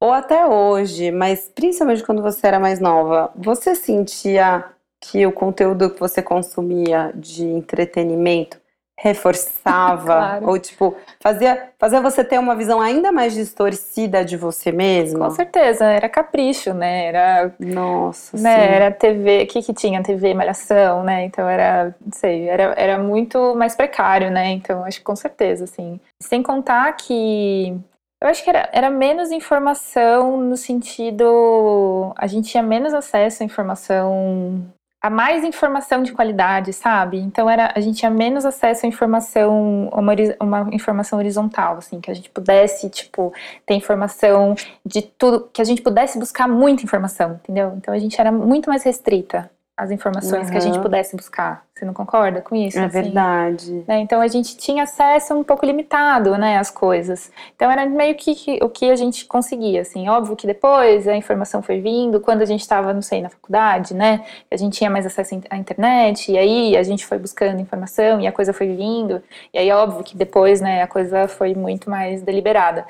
ou 0.00 0.12
até 0.12 0.46
hoje, 0.46 1.10
mas 1.10 1.50
principalmente 1.54 2.04
quando 2.04 2.22
você 2.22 2.46
era 2.46 2.60
mais 2.60 2.80
nova, 2.80 3.30
você 3.36 3.74
sentia 3.74 4.64
que 5.00 5.26
o 5.26 5.32
conteúdo 5.32 5.90
que 5.90 6.00
você 6.00 6.22
consumia 6.22 7.12
de 7.14 7.44
entretenimento 7.44 8.58
reforçava 8.98 10.04
Claro. 10.16 10.48
ou 10.48 10.58
tipo 10.58 10.96
fazia 11.20 11.68
fazia 11.78 12.00
você 12.00 12.24
ter 12.24 12.38
uma 12.38 12.56
visão 12.56 12.80
ainda 12.80 13.12
mais 13.12 13.34
distorcida 13.34 14.24
de 14.24 14.36
você 14.38 14.72
mesma? 14.72 15.26
Com 15.28 15.30
certeza, 15.34 15.84
era 15.84 16.08
capricho, 16.08 16.72
né? 16.72 17.06
Era 17.06 17.52
Nossa, 17.60 18.38
né, 18.38 18.54
sim. 18.54 18.74
era 18.74 18.90
TV, 18.90 19.42
o 19.42 19.46
que 19.46 19.62
que 19.62 19.74
tinha? 19.74 20.02
TV, 20.02 20.32
malhação, 20.32 21.04
né? 21.04 21.24
Então 21.26 21.46
era, 21.46 21.94
não 22.04 22.12
sei, 22.12 22.48
era, 22.48 22.74
era 22.76 22.98
muito 22.98 23.54
mais 23.54 23.74
precário, 23.76 24.30
né? 24.30 24.48
Então 24.52 24.82
acho 24.84 24.98
que 24.98 25.04
com 25.04 25.16
certeza, 25.16 25.64
assim. 25.64 26.00
Sem 26.22 26.42
contar 26.42 26.90
que 26.94 27.78
Eu 28.22 28.28
acho 28.28 28.42
que 28.42 28.48
era, 28.50 28.68
era 28.72 28.90
menos 28.90 29.30
informação 29.30 30.40
no 30.40 30.56
sentido. 30.56 32.14
A 32.16 32.26
gente 32.26 32.50
tinha 32.50 32.62
menos 32.62 32.94
acesso 32.94 33.42
à 33.42 33.46
informação. 33.46 34.66
A 35.02 35.10
mais 35.10 35.44
informação 35.44 36.02
de 36.02 36.12
qualidade, 36.12 36.72
sabe? 36.72 37.18
Então 37.18 37.48
era, 37.48 37.72
a 37.76 37.80
gente 37.80 37.98
tinha 37.98 38.10
menos 38.10 38.44
acesso 38.44 38.86
à 38.86 38.88
informação, 38.88 39.88
uma, 39.92 40.14
uma 40.40 40.74
informação 40.74 41.18
horizontal, 41.18 41.76
assim, 41.76 42.00
que 42.00 42.10
a 42.10 42.14
gente 42.14 42.30
pudesse, 42.30 42.88
tipo, 42.90 43.32
ter 43.64 43.74
informação 43.74 44.56
de 44.84 45.02
tudo, 45.02 45.48
que 45.52 45.60
a 45.60 45.64
gente 45.64 45.82
pudesse 45.82 46.18
buscar 46.18 46.48
muita 46.48 46.82
informação, 46.82 47.34
entendeu? 47.34 47.74
Então 47.76 47.94
a 47.94 47.98
gente 47.98 48.20
era 48.20 48.32
muito 48.32 48.68
mais 48.68 48.82
restrita 48.82 49.48
as 49.76 49.90
informações 49.90 50.46
uhum. 50.46 50.50
que 50.50 50.56
a 50.56 50.60
gente 50.60 50.78
pudesse 50.78 51.14
buscar. 51.14 51.66
Você 51.74 51.84
não 51.84 51.92
concorda 51.92 52.40
com 52.40 52.56
isso? 52.56 52.78
É 52.78 52.84
assim? 52.84 53.02
verdade. 53.02 53.84
Né? 53.86 53.98
Então 53.98 54.22
a 54.22 54.26
gente 54.26 54.56
tinha 54.56 54.84
acesso 54.84 55.34
um 55.34 55.44
pouco 55.44 55.66
limitado, 55.66 56.38
né, 56.38 56.56
às 56.56 56.70
coisas. 56.70 57.30
Então 57.54 57.70
era 57.70 57.84
meio 57.84 58.14
que, 58.14 58.58
o 58.62 58.70
que 58.70 58.90
a 58.90 58.96
gente 58.96 59.26
conseguia, 59.26 59.82
assim. 59.82 60.08
Óbvio 60.08 60.34
que 60.34 60.46
depois 60.46 61.06
a 61.06 61.14
informação 61.14 61.60
foi 61.60 61.78
vindo, 61.78 62.20
quando 62.20 62.40
a 62.40 62.46
gente 62.46 62.62
estava, 62.62 62.94
não 62.94 63.02
sei, 63.02 63.20
na 63.20 63.28
faculdade, 63.28 63.92
né, 63.92 64.24
a 64.50 64.56
gente 64.56 64.78
tinha 64.78 64.88
mais 64.88 65.04
acesso 65.04 65.38
à 65.50 65.56
internet, 65.58 66.32
e 66.32 66.38
aí 66.38 66.74
a 66.74 66.82
gente 66.82 67.04
foi 67.04 67.18
buscando 67.18 67.60
informação 67.60 68.18
e 68.18 68.26
a 68.26 68.32
coisa 68.32 68.54
foi 68.54 68.74
vindo. 68.74 69.22
E 69.52 69.58
aí 69.58 69.70
óbvio 69.70 70.02
que 70.02 70.16
depois, 70.16 70.62
né, 70.62 70.82
a 70.82 70.86
coisa 70.86 71.28
foi 71.28 71.54
muito 71.54 71.90
mais 71.90 72.22
deliberada. 72.22 72.86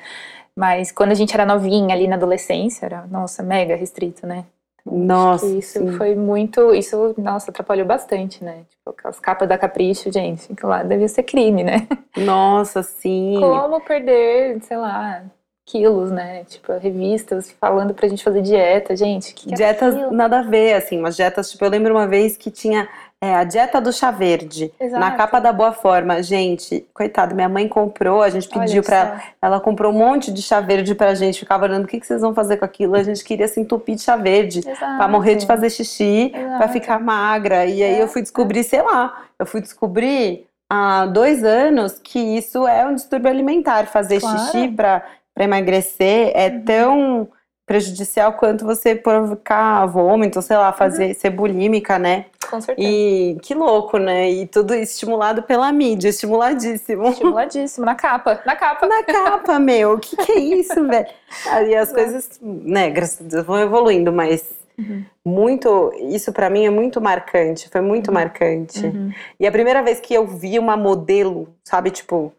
Mas 0.55 0.89
quando 0.91 1.11
a 1.11 1.15
gente 1.15 1.33
era 1.33 1.45
novinha 1.45 1.93
ali 1.93 2.07
na 2.07 2.15
adolescência, 2.15 2.85
era, 2.85 3.05
nossa, 3.07 3.43
mega 3.43 3.75
restrito, 3.75 4.25
né? 4.25 4.45
Nossa. 4.91 5.45
Isso 5.45 5.79
sim. 5.79 5.91
foi 5.97 6.15
muito. 6.15 6.73
Isso, 6.73 7.13
nossa, 7.17 7.51
atrapalhou 7.51 7.85
bastante, 7.85 8.43
né? 8.43 8.63
Tipo, 8.69 8.95
as 9.07 9.19
capas 9.19 9.47
da 9.47 9.57
Capricho, 9.57 10.11
gente, 10.11 10.53
que 10.53 10.65
lá 10.65 10.83
devia 10.83 11.07
ser 11.07 11.23
crime, 11.23 11.63
né? 11.63 11.87
Nossa, 12.17 12.81
sim. 12.83 13.35
Como 13.39 13.81
perder, 13.81 14.61
sei 14.63 14.77
lá, 14.77 15.23
quilos, 15.65 16.09
né? 16.09 16.45
Tipo, 16.45 16.73
revistas 16.77 17.51
falando 17.51 17.93
pra 17.93 18.07
gente 18.07 18.23
fazer 18.23 18.41
dieta, 18.41 18.95
gente. 18.95 19.33
Que 19.33 19.47
que 19.47 19.53
é 19.53 19.57
Dietas 19.57 19.95
é 19.95 20.09
nada 20.09 20.39
a 20.39 20.43
ver, 20.43 20.73
assim, 20.73 20.97
umas 20.97 21.15
dietas, 21.15 21.51
tipo, 21.51 21.63
eu 21.65 21.69
lembro 21.69 21.93
uma 21.93 22.07
vez 22.07 22.37
que 22.37 22.49
tinha 22.49 22.87
é, 23.19 23.33
a 23.33 23.43
dieta 23.43 23.81
do 23.81 23.91
chá 23.91 24.11
verde, 24.11 24.71
Exato. 24.79 24.99
na 24.99 25.11
capa 25.11 25.39
da 25.39 25.51
Boa 25.51 25.71
Forma. 25.71 26.21
Gente, 26.21 26.85
coitado, 26.93 27.33
minha 27.33 27.49
mãe 27.49 27.67
comprou, 27.67 28.21
a 28.21 28.29
gente 28.29 28.47
pediu 28.47 28.83
para 28.83 28.95
ela, 28.95 29.21
ela 29.41 29.59
comprou 29.59 29.91
um 29.91 29.97
monte 29.97 30.31
de 30.31 30.41
chá 30.41 30.61
verde 30.61 30.93
pra 30.93 31.15
gente, 31.15 31.39
ficava 31.39 31.65
olhando 31.65 31.85
o 31.85 31.87
que, 31.87 31.99
que 31.99 32.05
vocês 32.05 32.21
vão 32.21 32.35
fazer 32.35 32.57
com 32.57 32.65
aquilo. 32.65 32.95
A 32.95 33.01
gente 33.01 33.23
queria 33.23 33.47
se 33.47 33.59
entupir 33.59 33.95
de 33.95 34.03
chá 34.03 34.15
verde, 34.15 34.61
para 34.61 35.07
morrer 35.07 35.35
de 35.35 35.47
fazer 35.47 35.71
xixi, 35.71 36.31
para 36.57 36.67
ficar 36.67 36.99
magra. 36.99 37.65
E 37.65 37.81
aí 37.81 37.95
é, 37.95 38.03
eu 38.03 38.07
fui 38.07 38.21
descobrir, 38.21 38.63
sei 38.63 38.83
lá, 38.83 39.23
eu 39.39 39.47
fui 39.47 39.61
descobrir 39.61 40.45
há 40.69 41.07
dois 41.07 41.43
anos 41.43 41.99
que 42.03 42.19
isso 42.19 42.67
é 42.67 42.85
um 42.85 42.93
distúrbio 42.93 43.31
alimentar. 43.31 43.87
Fazer 43.87 44.19
claro. 44.19 44.37
xixi 44.37 44.67
para 44.67 45.03
emagrecer 45.39 46.31
é 46.35 46.49
uhum. 46.49 46.63
tão 46.63 47.29
prejudicial 47.67 48.31
quanto 48.33 48.65
você 48.65 48.95
provocar 48.95 49.85
vômito, 49.87 50.41
sei 50.41 50.55
lá, 50.55 50.71
fazer 50.71 51.09
uhum. 51.09 51.13
ser 51.13 51.29
bulímica, 51.29 51.99
né? 51.99 52.27
Com 52.49 52.61
certeza. 52.61 52.87
E 52.87 53.37
que 53.41 53.53
louco, 53.53 53.97
né? 53.97 54.31
E 54.31 54.47
tudo 54.47 54.73
estimulado 54.73 55.43
pela 55.43 55.69
mídia, 55.73 56.07
estimuladíssimo. 56.07 57.09
Estimuladíssimo, 57.09 57.85
na 57.85 57.93
capa, 57.93 58.41
na 58.45 58.55
capa. 58.55 58.87
Na 58.87 59.03
capa, 59.03 59.59
meu, 59.59 59.95
o 59.95 59.99
que, 59.99 60.15
que 60.15 60.31
é 60.31 60.39
isso, 60.39 60.87
velho? 60.87 61.07
Aí 61.51 61.75
as 61.75 61.91
coisas, 61.91 62.39
né, 62.41 62.89
graças 62.89 63.19
a 63.19 63.29
Deus, 63.29 63.45
vão 63.45 63.59
evoluindo, 63.59 64.13
mas 64.13 64.45
uhum. 64.79 65.03
muito, 65.25 65.91
isso 66.09 66.31
para 66.31 66.49
mim 66.49 66.65
é 66.65 66.69
muito 66.69 67.01
marcante, 67.01 67.67
foi 67.67 67.81
muito 67.81 68.07
uhum. 68.07 68.13
marcante. 68.13 68.85
Uhum. 68.85 69.11
E 69.37 69.45
a 69.45 69.51
primeira 69.51 69.83
vez 69.83 69.99
que 69.99 70.13
eu 70.13 70.25
vi 70.25 70.57
uma 70.57 70.77
modelo, 70.77 71.49
sabe, 71.65 71.91
tipo, 71.91 72.31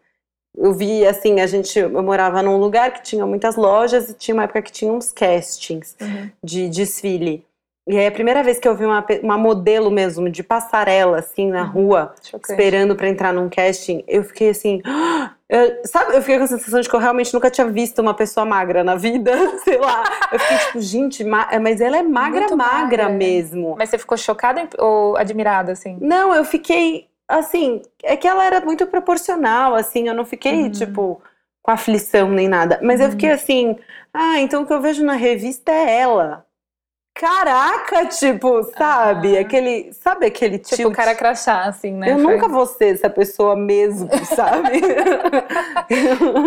eu 0.57 0.73
vi 0.73 1.05
assim, 1.05 1.39
a 1.39 1.47
gente, 1.47 1.77
eu 1.77 2.03
morava 2.03 2.41
num 2.41 2.57
lugar 2.57 2.93
que 2.93 3.03
tinha 3.03 3.25
muitas 3.25 3.55
lojas 3.55 4.09
e 4.09 4.13
tinha 4.13 4.33
uma 4.33 4.43
época 4.43 4.61
que 4.61 4.71
tinha 4.71 4.91
uns 4.91 5.11
castings 5.11 5.95
uhum. 6.01 6.29
de 6.43 6.69
desfile. 6.69 7.45
E 7.87 7.97
aí 7.97 8.05
a 8.05 8.11
primeira 8.11 8.43
vez 8.43 8.59
que 8.59 8.67
eu 8.67 8.75
vi 8.75 8.85
uma, 8.85 9.03
uma 9.23 9.37
modelo 9.37 9.89
mesmo 9.89 10.29
de 10.29 10.43
passarela 10.43 11.17
assim 11.17 11.49
na 11.49 11.63
uhum. 11.63 11.69
rua, 11.69 12.13
Chocante. 12.21 12.51
esperando 12.51 12.95
para 12.95 13.09
entrar 13.09 13.33
num 13.33 13.49
casting, 13.49 14.03
eu 14.07 14.23
fiquei 14.23 14.49
assim, 14.49 14.79
eu, 15.49 15.81
sabe, 15.85 16.15
eu 16.15 16.21
fiquei 16.21 16.37
com 16.37 16.43
a 16.43 16.47
sensação 16.47 16.81
de 16.81 16.87
que 16.87 16.95
eu 16.95 16.99
realmente 16.99 17.33
nunca 17.33 17.49
tinha 17.49 17.65
visto 17.65 17.99
uma 17.99 18.13
pessoa 18.13 18.45
magra 18.45 18.83
na 18.83 18.95
vida, 18.95 19.31
sei 19.63 19.79
lá. 19.79 20.03
Eu 20.31 20.37
fiquei 20.37 20.57
tipo, 20.57 20.81
gente, 20.81 21.23
mas 21.23 21.81
ela 21.81 21.97
é 21.97 22.03
magra, 22.03 22.41
magra, 22.55 22.55
magra 22.57 23.09
mesmo. 23.09 23.75
Mas 23.75 23.89
você 23.89 23.97
ficou 23.97 24.17
chocada 24.17 24.69
ou 24.77 25.17
admirada 25.17 25.71
assim? 25.71 25.97
Não, 25.99 26.35
eu 26.35 26.45
fiquei 26.45 27.07
assim, 27.29 27.81
é 28.03 28.17
que 28.17 28.27
ela 28.27 28.43
era 28.43 28.59
muito 28.59 28.87
proporcional, 28.87 29.75
assim, 29.75 30.07
eu 30.07 30.15
não 30.15 30.25
fiquei, 30.25 30.63
uhum. 30.63 30.71
tipo, 30.71 31.21
com 31.61 31.71
aflição 31.71 32.29
nem 32.31 32.47
nada. 32.47 32.79
Mas 32.81 32.99
uhum. 32.99 33.05
eu 33.05 33.11
fiquei 33.11 33.31
assim, 33.31 33.77
ah, 34.13 34.39
então 34.39 34.63
o 34.63 34.65
que 34.65 34.73
eu 34.73 34.81
vejo 34.81 35.05
na 35.05 35.13
revista 35.13 35.71
é 35.71 35.99
ela. 35.99 36.45
Caraca, 37.19 38.05
tipo, 38.05 38.63
sabe? 38.77 39.37
Ah. 39.37 39.41
Aquele. 39.41 39.91
Sabe 39.91 40.27
aquele 40.27 40.57
tipo. 40.57 40.75
Tipo, 40.77 40.91
cara 40.91 41.13
crachá, 41.13 41.63
assim, 41.65 41.91
né? 41.91 42.13
Eu 42.13 42.19
Foi. 42.19 42.33
nunca 42.33 42.47
vou 42.47 42.65
ser 42.65 42.93
essa 42.93 43.09
pessoa 43.09 43.57
mesmo, 43.57 44.07
sabe? 44.23 44.79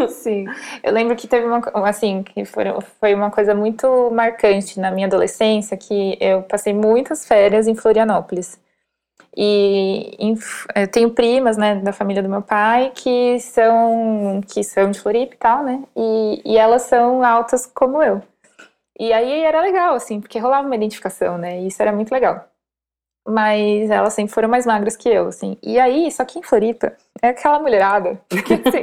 Sim. 0.08 0.46
Eu 0.82 0.92
lembro 0.94 1.14
que 1.14 1.28
teve 1.28 1.46
uma. 1.46 1.60
Assim, 1.86 2.22
que 2.22 2.46
foi, 2.46 2.64
foi 2.98 3.14
uma 3.14 3.30
coisa 3.30 3.54
muito 3.54 4.10
marcante 4.12 4.80
na 4.80 4.90
minha 4.90 5.06
adolescência, 5.06 5.76
que 5.76 6.16
eu 6.18 6.42
passei 6.42 6.72
muitas 6.72 7.26
férias 7.26 7.68
em 7.68 7.74
Florianópolis. 7.74 8.58
E 9.34 10.34
eu 10.74 10.88
tenho 10.88 11.10
primas, 11.10 11.56
né, 11.56 11.76
da 11.76 11.92
família 11.92 12.22
do 12.22 12.28
meu 12.28 12.42
pai 12.42 12.92
que 12.94 13.40
são 13.40 14.40
que 14.46 14.62
são 14.62 14.90
de 14.90 15.00
Floripa 15.00 15.34
e 15.34 15.38
tal, 15.38 15.62
né? 15.64 15.82
E, 15.96 16.42
e 16.44 16.58
elas 16.58 16.82
são 16.82 17.24
altas 17.24 17.66
como 17.66 18.02
eu. 18.02 18.22
E 18.98 19.12
aí 19.12 19.40
era 19.40 19.60
legal, 19.60 19.94
assim, 19.94 20.20
porque 20.20 20.38
rolava 20.38 20.66
uma 20.66 20.76
identificação, 20.76 21.38
né? 21.38 21.60
E 21.60 21.68
isso 21.68 21.80
era 21.80 21.92
muito 21.92 22.12
legal. 22.12 22.46
Mas 23.26 23.90
elas 23.90 24.12
sempre 24.14 24.34
foram 24.34 24.48
mais 24.48 24.66
magras 24.66 24.96
que 24.96 25.08
eu, 25.08 25.28
assim. 25.28 25.56
E 25.62 25.78
aí, 25.78 26.10
só 26.10 26.24
que 26.24 26.38
em 26.38 26.42
Floripa, 26.42 26.96
é 27.22 27.28
aquela 27.28 27.58
mulherada 27.58 28.20
que, 28.28 28.54
assim, 28.54 28.82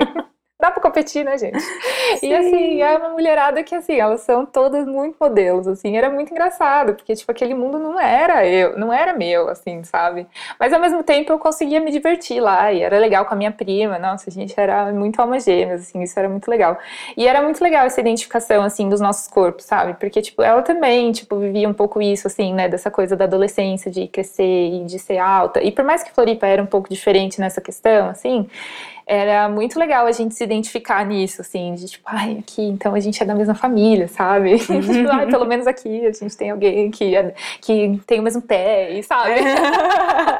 dá 0.59 0.69
pra 0.71 0.81
competir, 0.81 1.23
né, 1.23 1.37
gente? 1.37 1.59
Sim. 1.59 1.79
E 2.29 2.35
assim, 2.35 2.81
é 2.81 2.97
uma 2.97 3.09
mulherada 3.09 3.63
que 3.63 3.73
assim, 3.73 3.93
elas 3.93 4.21
são 4.21 4.45
todas 4.45 4.85
muito 4.85 5.15
modelos, 5.19 5.67
assim, 5.67 5.95
era 5.95 6.09
muito 6.09 6.31
engraçado, 6.31 6.93
porque 6.95 7.15
tipo, 7.15 7.31
aquele 7.31 7.53
mundo 7.53 7.79
não 7.79 7.99
era 7.99 8.45
eu, 8.45 8.77
não 8.77 8.91
era 8.91 9.13
meu, 9.13 9.47
assim, 9.47 9.83
sabe? 9.83 10.27
Mas 10.59 10.73
ao 10.73 10.79
mesmo 10.79 11.01
tempo 11.03 11.31
eu 11.31 11.39
conseguia 11.39 11.79
me 11.79 11.91
divertir 11.91 12.41
lá, 12.41 12.73
e 12.73 12.81
era 12.81 12.97
legal 12.99 13.25
com 13.25 13.33
a 13.33 13.37
minha 13.37 13.51
prima, 13.51 13.97
nossa, 13.97 14.29
a 14.29 14.33
gente 14.33 14.53
era 14.59 14.91
muito 14.91 15.19
alma 15.19 15.39
gêmeas, 15.39 15.81
assim, 15.81 16.01
isso 16.01 16.17
era 16.19 16.27
muito 16.27 16.49
legal. 16.49 16.77
E 17.15 17.27
era 17.27 17.41
muito 17.41 17.63
legal 17.63 17.85
essa 17.85 18.01
identificação, 18.01 18.63
assim, 18.63 18.89
dos 18.89 18.99
nossos 18.99 19.27
corpos, 19.27 19.65
sabe? 19.65 19.93
Porque, 19.93 20.21
tipo, 20.21 20.41
ela 20.41 20.61
também, 20.61 21.11
tipo, 21.11 21.37
vivia 21.37 21.69
um 21.69 21.73
pouco 21.73 22.01
isso, 22.01 22.27
assim, 22.27 22.53
né, 22.53 22.67
dessa 22.67 22.91
coisa 22.91 23.15
da 23.15 23.25
adolescência, 23.25 23.89
de 23.89 24.07
crescer 24.07 24.43
e 24.73 24.85
de 24.85 24.99
ser 24.99 25.19
alta, 25.19 25.61
e 25.61 25.71
por 25.71 25.85
mais 25.85 26.03
que 26.03 26.11
Floripa 26.11 26.47
era 26.47 26.61
um 26.61 26.67
pouco 26.67 26.89
diferente 26.89 27.39
nessa 27.39 27.61
questão, 27.61 28.09
assim, 28.09 28.47
era 29.11 29.49
muito 29.49 29.79
legal 29.79 30.05
a 30.05 30.11
gente 30.11 30.35
se 30.35 30.43
identificar 30.43 31.03
nisso, 31.03 31.41
assim, 31.41 31.73
de 31.73 31.87
tipo, 31.87 32.03
ai, 32.05 32.37
aqui, 32.37 32.61
então 32.61 32.93
a 32.93 32.99
gente 32.99 33.21
é 33.23 33.25
da 33.25 33.33
mesma 33.33 33.55
família, 33.55 34.07
sabe? 34.07 34.59
tipo, 34.61 35.09
ai, 35.11 35.25
pelo 35.25 35.45
menos 35.45 35.65
aqui 35.65 36.05
a 36.05 36.11
gente 36.11 36.37
tem 36.37 36.51
alguém 36.51 36.91
que, 36.91 37.15
é, 37.15 37.33
que 37.59 37.99
tem 38.05 38.19
o 38.19 38.23
mesmo 38.23 38.39
pé, 38.43 39.01
sabe? 39.01 39.39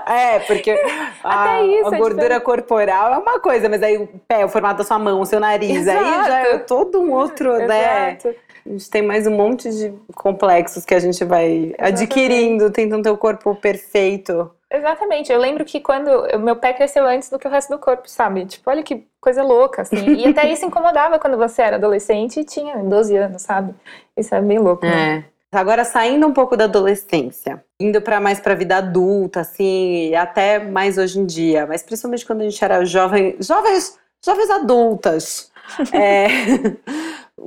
é, 0.06 0.38
porque 0.46 0.70
a, 1.24 1.54
a 1.54 1.66
é 1.66 1.98
gordura 1.98 2.36
é 2.36 2.40
corporal 2.40 3.12
é 3.16 3.18
uma 3.18 3.40
coisa, 3.40 3.68
mas 3.68 3.82
aí 3.82 3.98
o 3.98 4.08
pé, 4.28 4.46
o 4.46 4.50
formato 4.50 4.78
da 4.78 4.84
sua 4.84 5.00
mão, 5.00 5.20
o 5.20 5.26
seu 5.26 5.40
nariz, 5.40 5.88
Exato. 5.88 6.06
aí 6.06 6.28
já 6.28 6.40
é 6.40 6.58
todo 6.60 7.02
um 7.02 7.12
outro, 7.12 7.58
né? 7.66 8.18
Exato. 8.20 8.36
A 8.66 8.70
gente 8.70 8.90
tem 8.90 9.02
mais 9.02 9.26
um 9.26 9.36
monte 9.36 9.70
de 9.70 9.94
complexos 10.16 10.86
que 10.86 10.94
a 10.94 11.00
gente 11.00 11.24
vai 11.24 11.48
Exatamente. 11.48 12.04
adquirindo, 12.04 12.72
tentando 12.72 13.04
ter 13.04 13.10
o 13.10 13.18
corpo 13.18 13.56
perfeito. 13.56 14.52
Exatamente. 14.72 15.32
Eu 15.32 15.40
lembro 15.40 15.66
que 15.66 15.80
quando 15.80 16.08
o 16.08 16.40
meu 16.40 16.56
pé 16.56 16.74
cresceu 16.74 17.06
antes 17.06 17.30
do 17.30 17.40
que 17.40 17.48
o 17.48 17.52
resto 17.52 17.70
do 17.72 17.80
corpo, 17.80 18.08
sabe? 18.08 18.46
Tipo, 18.46 18.70
olha 18.70 18.84
que 18.84 19.08
coisa 19.20 19.42
louca, 19.42 19.82
assim. 19.82 20.14
E 20.14 20.28
até 20.28 20.52
isso 20.52 20.66
incomodava 20.66 21.18
quando 21.18 21.38
você 21.38 21.62
era 21.62 21.78
adolescente 21.78 22.42
e 22.42 22.46
tinha 22.46 22.78
12 22.78 23.16
anos, 23.16 23.42
sabe? 23.42 23.74
Isso 24.16 24.34
é 24.36 24.42
bem 24.42 24.60
louco. 24.60 24.86
Né? 24.86 25.26
É. 25.26 25.40
Agora 25.52 25.84
saindo 25.84 26.28
um 26.28 26.34
pouco 26.34 26.56
da 26.56 26.66
adolescência, 26.66 27.64
indo 27.80 28.00
para 28.02 28.20
mais 28.20 28.40
para 28.40 28.54
vida 28.54 28.78
adulta, 28.78 29.40
assim, 29.40 30.14
até 30.14 30.60
mais 30.60 31.00
hoje 31.00 31.20
em 31.20 31.26
dia, 31.26 31.66
mas 31.66 31.82
principalmente 31.82 32.24
quando 32.24 32.42
a 32.42 32.44
gente 32.44 32.64
era 32.64 32.86
jovem, 32.86 33.36
jovens, 33.40 33.98
jovens 34.24 34.50
adultas. 34.52 35.52
é, 35.92 36.28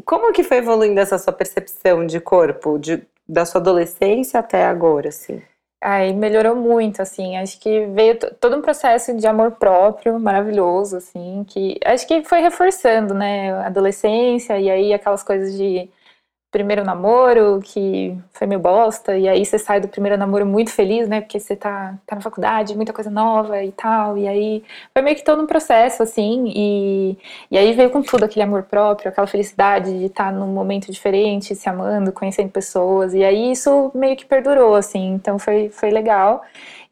como 0.05 0.33
que 0.33 0.43
foi 0.43 0.59
evoluindo 0.59 1.01
essa 1.01 1.19
sua 1.19 1.33
percepção 1.33 2.07
de 2.07 2.21
corpo, 2.21 2.79
de, 2.79 3.03
da 3.29 3.45
sua 3.45 3.61
adolescência 3.61 4.41
até 4.41 4.65
agora, 4.65 5.09
assim? 5.09 5.43
Aí 5.81 6.13
melhorou 6.13 6.55
muito, 6.55 7.03
assim. 7.03 7.37
Acho 7.37 7.59
que 7.59 7.87
veio 7.87 8.17
todo 8.41 8.57
um 8.57 8.63
processo 8.63 9.17
de 9.17 9.27
amor 9.27 9.53
próprio 9.53 10.19
maravilhoso, 10.19 10.97
assim, 10.97 11.45
que 11.49 11.79
acho 11.85 12.07
que 12.07 12.23
foi 12.23 12.41
reforçando, 12.41 13.13
né? 13.13 13.53
A 13.53 13.67
adolescência 13.67 14.59
e 14.59 14.71
aí 14.71 14.95
aquelas 14.95 15.25
coisas 15.25 15.57
de 15.57 15.91
primeiro 16.53 16.85
namoro 16.85 17.61
que 17.65 18.15
foi 18.31 18.47
meio 18.47 18.61
bosta, 18.61 19.17
e 19.17 19.27
aí 19.27 19.45
você 19.45 19.59
sai 19.59 19.81
do 19.81 19.89
primeiro 19.89 20.19
namoro 20.19 20.45
muito 20.45 20.71
feliz, 20.71 21.09
né? 21.09 21.23
Porque 21.23 21.41
você 21.41 21.57
tá, 21.57 21.95
tá 22.07 22.17
na 22.17 22.21
faculdade, 22.21 22.77
muita 22.77 22.93
coisa 22.93 23.11
nova 23.11 23.65
e 23.65 23.73
tal. 23.73 24.19
E 24.19 24.29
aí 24.29 24.63
foi 24.93 25.03
meio 25.03 25.17
que 25.17 25.25
todo 25.25 25.43
um 25.43 25.47
processo, 25.47 26.03
assim. 26.03 26.53
E, 26.55 27.19
e 27.51 27.57
aí 27.57 27.73
veio 27.73 27.89
com 27.89 28.03
tudo 28.03 28.25
aquele 28.25 28.43
amor 28.43 28.65
próprio, 28.65 29.09
aquela 29.09 29.27
felicidade 29.27 29.99
de 29.99 30.05
estar 30.07 30.27
tá 30.27 30.33
num 30.33 30.49
momento 30.49 30.93
diferente, 30.93 31.55
se 31.55 31.69
amando, 31.69 32.13
conhecendo 32.13 32.51
pessoas. 32.51 33.15
E 33.15 33.25
aí 33.25 33.53
isso 33.53 33.91
meio 33.95 34.15
que 34.15 34.27
perdurou, 34.27 34.75
assim. 34.75 35.15
Então 35.15 35.39
foi, 35.39 35.71
foi 35.71 35.91
legal. 35.91 36.43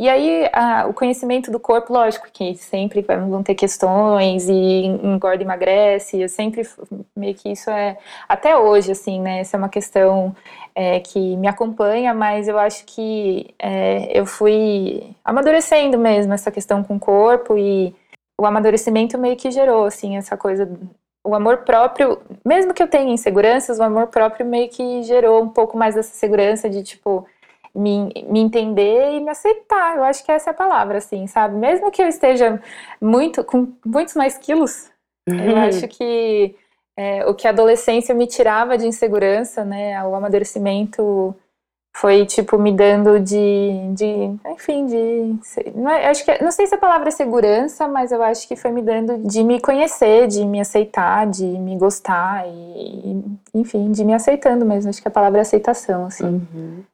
E 0.01 0.09
aí, 0.09 0.49
a, 0.55 0.87
o 0.87 0.95
conhecimento 0.95 1.51
do 1.51 1.61
corpo, 1.61 1.93
lógico 1.93 2.27
que 2.33 2.55
sempre 2.55 3.03
vão 3.03 3.43
ter 3.43 3.55
questões 3.55 4.49
e 4.49 4.87
engorda 4.87 5.43
e 5.43 5.45
emagrece, 5.45 6.19
eu 6.19 6.29
sempre, 6.29 6.67
meio 7.15 7.35
que 7.35 7.51
isso 7.53 7.69
é, 7.69 7.99
até 8.27 8.57
hoje, 8.57 8.93
assim, 8.93 9.21
né, 9.21 9.45
essa 9.51 9.57
é 9.57 9.59
uma 9.59 9.69
questão 9.69 10.35
é, 10.75 11.01
que 11.01 11.37
me 11.37 11.49
acompanha, 11.49 12.15
mas 12.15 12.47
eu 12.47 12.57
acho 12.57 12.85
que 12.87 13.53
é, 13.59 14.17
eu 14.17 14.25
fui 14.25 15.15
amadurecendo 15.25 15.99
mesmo 15.99 16.33
essa 16.33 16.51
questão 16.53 16.85
com 16.85 16.97
o 16.97 17.01
corpo 17.01 17.59
e 17.59 17.95
o 18.41 18.47
amadurecimento 18.47 19.19
meio 19.19 19.37
que 19.37 19.51
gerou, 19.51 19.85
assim, 19.85 20.17
essa 20.17 20.37
coisa 20.37 20.71
o 21.23 21.35
amor 21.35 21.59
próprio, 21.59 22.19
mesmo 22.43 22.73
que 22.73 22.83
eu 22.83 22.89
tenha 22.89 23.13
inseguranças, 23.13 23.79
o 23.79 23.83
amor 23.83 24.07
próprio 24.07 24.47
meio 24.47 24.71
que 24.71 25.03
gerou 25.03 25.43
um 25.43 25.51
pouco 25.51 25.77
mais 25.77 25.95
dessa 25.95 26.15
segurança 26.15 26.71
de 26.71 26.83
tipo, 26.83 27.27
me, 27.75 28.11
me 28.27 28.41
entender 28.41 29.13
e 29.13 29.21
me 29.21 29.29
aceitar. 29.29 29.97
Eu 29.97 30.05
acho 30.05 30.25
que 30.25 30.33
essa 30.33 30.49
é 30.49 30.53
a 30.53 30.55
palavra, 30.55 30.97
assim, 30.97 31.27
sabe? 31.27 31.57
Mesmo 31.57 31.91
que 31.91 32.01
eu 32.01 32.09
esteja 32.09 32.59
muito 32.99 33.45
com 33.45 33.71
muitos 33.85 34.15
mais 34.15 34.39
quilos, 34.39 34.91
uhum. 35.29 35.39
eu 35.39 35.57
acho 35.59 35.87
que 35.89 36.57
é, 37.01 37.25
o 37.25 37.33
que 37.33 37.47
a 37.47 37.51
adolescência 37.51 38.15
me 38.15 38.27
tirava 38.27 38.77
de 38.77 38.87
insegurança, 38.87 39.65
né? 39.65 40.05
O 40.05 40.15
amadurecimento 40.15 41.35
foi 41.97 42.27
tipo 42.27 42.59
me 42.59 42.71
dando 42.73 43.19
de, 43.19 43.73
de 43.95 44.39
enfim, 44.53 44.85
de 44.85 45.71
não, 45.75 45.91
é, 45.91 46.09
acho 46.09 46.23
que 46.27 46.45
não 46.45 46.53
sei 46.53 46.67
se 46.67 46.75
a 46.75 46.79
palavra 46.79 47.09
é 47.09 47.11
segurança, 47.11 47.89
mas 47.89 48.13
eu 48.13 48.23
acho 48.23 48.47
que 48.47 48.55
foi 48.55 48.71
me 48.71 48.83
dando 48.83 49.17
de 49.27 49.43
me 49.43 49.59
conhecer, 49.63 50.27
de 50.27 50.45
me 50.45 50.61
aceitar, 50.61 51.27
de 51.27 51.47
me 51.47 51.75
gostar 51.79 52.47
e 52.47 53.25
enfim, 53.55 53.91
de 53.91 54.05
me 54.05 54.13
aceitando 54.13 54.67
mesmo. 54.67 54.91
Acho 54.91 55.01
que 55.01 55.09
a 55.09 55.11
palavra 55.11 55.39
é 55.39 55.43
aceitação, 55.43 56.05
assim. 56.05 56.27
Uhum. 56.27 56.85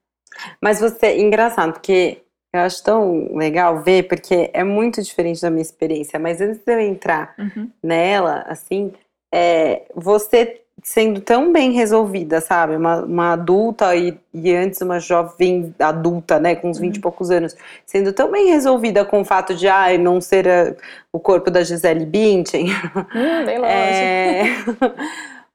Mas 0.62 0.79
você, 0.79 1.19
engraçado, 1.19 1.73
porque 1.73 2.23
eu 2.55 2.61
acho 2.61 2.81
tão 2.81 3.35
legal 3.35 3.83
ver, 3.83 4.05
porque 4.05 4.51
é 4.53 4.62
muito 4.62 5.03
diferente 5.03 5.42
da 5.42 5.51
minha 5.51 5.62
experiência, 5.62 6.16
mas 6.16 6.40
antes 6.40 6.61
de 6.64 6.73
eu 6.73 6.81
entrar 6.81 7.35
uhum. 7.38 7.69
nela, 7.83 8.45
assim, 8.47 8.92
é, 9.32 9.82
você 9.94 10.62
sendo 10.82 11.20
tão 11.20 11.52
bem 11.52 11.72
resolvida, 11.72 12.40
sabe? 12.40 12.76
Uma, 12.76 13.02
uma 13.02 13.32
adulta 13.32 13.96
e, 13.96 14.18
e, 14.32 14.54
antes 14.54 14.80
uma 14.80 15.00
jovem 15.00 15.74
adulta, 15.78 16.38
né, 16.38 16.54
com 16.54 16.70
uns 16.70 16.78
20 16.78 16.92
uhum. 16.92 16.98
e 16.98 17.02
poucos 17.02 17.30
anos, 17.30 17.56
sendo 17.84 18.12
tão 18.12 18.30
bem 18.30 18.46
resolvida 18.46 19.04
com 19.04 19.20
o 19.20 19.24
fato 19.24 19.54
de 19.54 19.66
ah, 19.66 19.96
não 19.98 20.20
ser 20.20 20.48
a, 20.48 20.76
o 21.12 21.18
corpo 21.18 21.50
da 21.50 21.64
Gisele 21.64 22.06
Bündchen. 22.06 22.68
Hum, 22.68 23.44
bem 23.44 23.58
longe. 23.58 23.72
É, 23.72 24.44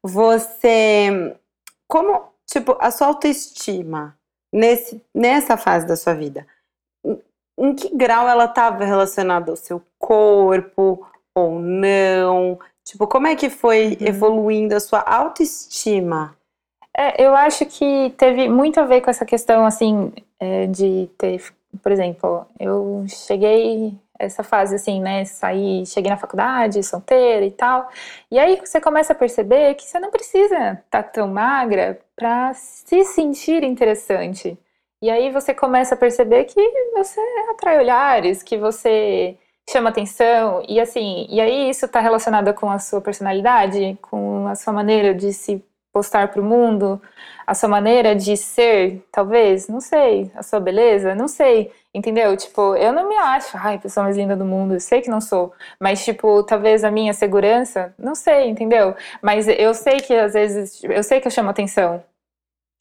você, 0.03 1.35
como, 1.87 2.23
tipo, 2.45 2.75
a 2.79 2.91
sua 2.91 3.07
autoestima 3.07 4.17
nesse, 4.53 5.01
nessa 5.15 5.55
fase 5.55 5.85
da 5.85 5.95
sua 5.95 6.13
vida, 6.13 6.45
em 7.57 7.75
que 7.75 7.95
grau 7.95 8.27
ela 8.27 8.45
estava 8.45 8.83
relacionada 8.83 9.51
ao 9.51 9.55
seu 9.55 9.81
corpo 9.99 11.05
ou 11.35 11.59
não? 11.59 12.59
Tipo, 12.83 13.07
como 13.07 13.27
é 13.27 13.35
que 13.35 13.49
foi 13.49 13.97
uhum. 13.99 14.07
evoluindo 14.07 14.75
a 14.75 14.79
sua 14.79 15.01
autoestima? 15.01 16.35
É, 16.97 17.23
eu 17.23 17.33
acho 17.35 17.65
que 17.65 18.13
teve 18.17 18.49
muito 18.49 18.79
a 18.79 18.85
ver 18.85 19.01
com 19.01 19.09
essa 19.09 19.25
questão, 19.25 19.65
assim, 19.65 20.11
é, 20.39 20.67
de 20.67 21.09
ter, 21.17 21.41
por 21.81 21.91
exemplo, 21.91 22.45
eu 22.59 23.05
cheguei 23.07 23.93
essa 24.19 24.43
fase 24.43 24.75
assim, 24.75 25.01
né? 25.01 25.25
Saí, 25.25 25.85
cheguei 25.85 26.11
na 26.11 26.17
faculdade, 26.17 26.83
solteira 26.83 27.45
e 27.45 27.51
tal. 27.51 27.89
E 28.29 28.37
aí 28.39 28.57
você 28.57 28.79
começa 28.79 29.13
a 29.13 29.15
perceber 29.15 29.75
que 29.75 29.83
você 29.83 29.99
não 29.99 30.11
precisa 30.11 30.55
estar 30.55 30.83
tá 30.89 31.03
tão 31.03 31.27
magra 31.27 31.99
para 32.15 32.53
se 32.53 33.03
sentir 33.05 33.63
interessante. 33.63 34.57
E 35.01 35.09
aí 35.09 35.31
você 35.31 35.53
começa 35.53 35.95
a 35.95 35.97
perceber 35.97 36.45
que 36.45 36.61
você 36.93 37.19
atrai 37.49 37.79
olhares, 37.79 38.43
que 38.43 38.57
você 38.57 39.35
chama 39.69 39.89
atenção 39.89 40.63
e 40.67 40.79
assim, 40.79 41.27
e 41.29 41.39
aí 41.39 41.69
isso 41.69 41.85
está 41.85 41.99
relacionado 41.99 42.53
com 42.53 42.69
a 42.69 42.79
sua 42.79 43.01
personalidade, 43.01 43.97
com 44.01 44.47
a 44.47 44.55
sua 44.55 44.73
maneira 44.73 45.13
de 45.13 45.31
se 45.33 45.63
postar 45.93 46.29
para 46.29 46.41
o 46.41 46.45
mundo, 46.45 47.01
a 47.45 47.53
sua 47.53 47.67
maneira 47.67 48.15
de 48.15 48.37
ser, 48.37 49.05
talvez, 49.11 49.67
não 49.67 49.81
sei, 49.81 50.31
a 50.35 50.41
sua 50.41 50.59
beleza, 50.59 51.13
não 51.13 51.27
sei, 51.27 51.71
entendeu? 51.93 52.35
Tipo, 52.37 52.75
eu 52.75 52.93
não 52.93 53.09
me 53.09 53.17
acho, 53.17 53.57
ai, 53.57 53.77
pessoa 53.77 54.05
mais 54.05 54.17
linda 54.17 54.35
do 54.35 54.45
mundo, 54.45 54.73
eu 54.73 54.79
sei 54.79 55.01
que 55.01 55.09
não 55.09 55.19
sou, 55.19 55.53
mas 55.79 56.03
tipo, 56.03 56.43
talvez 56.43 56.83
a 56.83 56.91
minha 56.91 57.13
segurança, 57.13 57.93
não 57.97 58.15
sei, 58.15 58.47
entendeu? 58.49 58.95
Mas 59.21 59.47
eu 59.47 59.73
sei 59.73 59.97
que 59.97 60.13
às 60.13 60.33
vezes, 60.33 60.81
eu 60.83 61.03
sei 61.03 61.19
que 61.19 61.27
eu 61.27 61.31
chamo 61.31 61.49
atenção. 61.49 62.03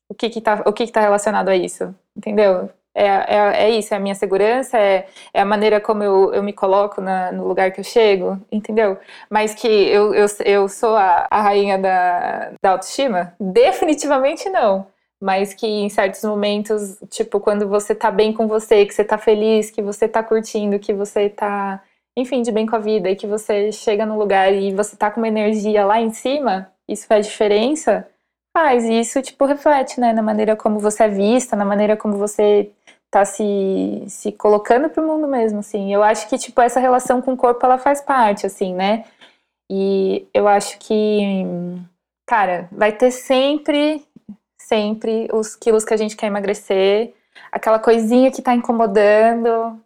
O 0.09 0.15
que 0.15 0.29
que 0.31 0.41
tá, 0.41 0.63
o 0.67 0.73
que 0.73 0.87
que 0.87 0.93
tá 0.93 1.01
relacionado 1.01 1.49
a 1.49 1.57
isso, 1.57 1.95
entendeu? 2.17 2.71
É, 2.95 3.05
é, 3.07 3.37
é 3.65 3.71
isso, 3.71 3.95
é 3.95 3.97
a 3.97 4.01
minha 4.01 4.15
segurança, 4.15 4.77
é, 4.77 5.07
é 5.33 5.41
a 5.41 5.45
maneira 5.45 5.81
como 5.81 6.03
eu, 6.03 6.35
eu 6.35 6.43
me 6.43 6.53
coloco 6.53 7.01
na, 7.01 7.31
no 7.31 7.47
lugar 7.47 7.71
que 7.71 7.81
eu 7.81 7.85
chego, 7.85 8.39
entendeu? 8.51 8.99
Mas 9.29 9.55
que 9.55 9.69
eu, 9.69 10.13
eu, 10.13 10.27
eu 10.45 10.69
sou 10.69 10.97
a, 10.97 11.27
a 11.31 11.41
rainha 11.41 11.79
da, 11.79 12.53
da 12.61 12.71
autoestima? 12.73 13.35
Definitivamente 13.39 14.49
não. 14.51 14.87
Mas 15.23 15.53
que 15.55 15.67
em 15.67 15.89
certos 15.91 16.25
momentos, 16.25 16.99
tipo, 17.11 17.39
quando 17.41 17.69
você 17.69 17.95
tá 17.95 18.11
bem 18.11 18.33
com 18.33 18.49
você, 18.49 18.87
que 18.87 18.95
você 18.95 19.05
tá 19.05 19.19
feliz, 19.19 19.71
que 19.71 19.83
você 19.83 20.09
tá 20.09 20.23
curtindo, 20.23 20.79
que 20.79 20.95
você 20.95 21.29
tá, 21.29 21.83
enfim, 22.17 22.43
de 22.43 22.51
bem 22.51 22.67
com 22.67 22.75
a 22.77 22.79
vida, 22.79 23.11
e 23.11 23.17
que 23.17 23.27
você 23.27 23.71
chega 23.71 24.07
num 24.07 24.19
lugar 24.19 24.53
e 24.53 24.75
você 24.75 24.97
tá 24.97 25.11
com 25.11 25.21
uma 25.21 25.29
energia 25.29 25.85
lá 25.85 26.01
em 26.01 26.11
cima, 26.11 26.73
isso 26.89 27.07
faz 27.07 27.27
diferença, 27.27 28.09
faz. 28.57 28.85
E 28.85 28.99
isso, 29.01 29.21
tipo, 29.23 29.45
reflete, 29.45 30.01
né, 30.01 30.13
na 30.13 30.23
maneira 30.23 30.57
como 30.57 30.79
você 30.79 31.05
é 31.05 31.09
vista, 31.09 31.55
na 31.55 31.65
maneira 31.67 31.97
como 31.97 32.17
você 32.17 32.71
tá 33.11 33.25
se, 33.25 34.05
se 34.09 34.33
colocando 34.33 34.89
pro 34.89 35.07
mundo 35.07 35.27
mesmo, 35.27 35.59
assim. 35.59 35.93
Eu 35.93 36.03
acho 36.03 36.29
que, 36.29 36.39
tipo, 36.39 36.61
essa 36.61 36.79
relação 36.79 37.21
com 37.21 37.33
o 37.33 37.37
corpo, 37.37 37.65
ela 37.65 37.79
faz 37.79 38.01
parte, 38.01 38.47
assim, 38.47 38.75
né? 38.75 39.05
E 39.71 40.27
eu 40.33 40.49
acho 40.49 40.79
que, 40.79 41.45
cara, 42.27 42.69
vai 42.73 42.93
ter 42.93 43.11
sempre, 43.11 44.05
sempre 44.59 45.29
os 45.33 45.57
quilos 45.57 45.85
que 45.85 45.95
a 45.95 45.97
gente 45.97 46.17
quer 46.17 46.27
emagrecer, 46.27 47.15
aquela 47.53 47.79
coisinha 47.79 48.31
que 48.31 48.43
tá 48.43 48.55
incomodando, 48.55 49.81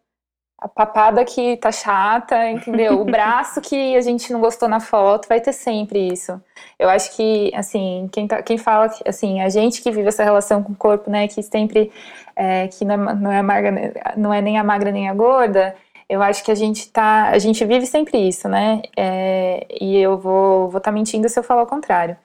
a 0.64 0.68
papada 0.68 1.26
que 1.26 1.58
tá 1.58 1.70
chata, 1.70 2.48
entendeu? 2.48 2.98
O 2.98 3.04
braço 3.04 3.60
que 3.60 3.94
a 3.94 4.00
gente 4.00 4.32
não 4.32 4.40
gostou 4.40 4.66
na 4.66 4.80
foto, 4.80 5.28
vai 5.28 5.38
ter 5.38 5.52
sempre 5.52 6.08
isso. 6.08 6.40
Eu 6.78 6.88
acho 6.88 7.14
que, 7.14 7.52
assim, 7.54 8.08
quem, 8.10 8.26
tá, 8.26 8.42
quem 8.42 8.56
fala, 8.56 8.90
assim, 9.06 9.42
a 9.42 9.50
gente 9.50 9.82
que 9.82 9.90
vive 9.90 10.08
essa 10.08 10.24
relação 10.24 10.62
com 10.62 10.72
o 10.72 10.76
corpo, 10.76 11.10
né, 11.10 11.28
que 11.28 11.42
sempre, 11.42 11.92
é, 12.34 12.66
que 12.68 12.82
não 12.82 12.94
é, 12.94 13.14
não, 13.14 13.32
é 13.32 13.42
magra, 13.42 13.92
não 14.16 14.32
é 14.32 14.40
nem 14.40 14.58
a 14.58 14.64
magra 14.64 14.90
nem 14.90 15.06
a 15.06 15.12
gorda, 15.12 15.76
eu 16.08 16.22
acho 16.22 16.42
que 16.42 16.50
a 16.50 16.54
gente 16.54 16.90
tá, 16.90 17.28
a 17.28 17.38
gente 17.38 17.62
vive 17.66 17.86
sempre 17.86 18.16
isso, 18.26 18.48
né, 18.48 18.80
é, 18.96 19.66
e 19.78 19.98
eu 19.98 20.16
vou 20.16 20.70
vou 20.70 20.78
estar 20.78 20.90
tá 20.90 20.92
mentindo 20.92 21.28
se 21.28 21.38
eu 21.38 21.42
falar 21.44 21.62
o 21.64 21.66
contrário. 21.66 22.16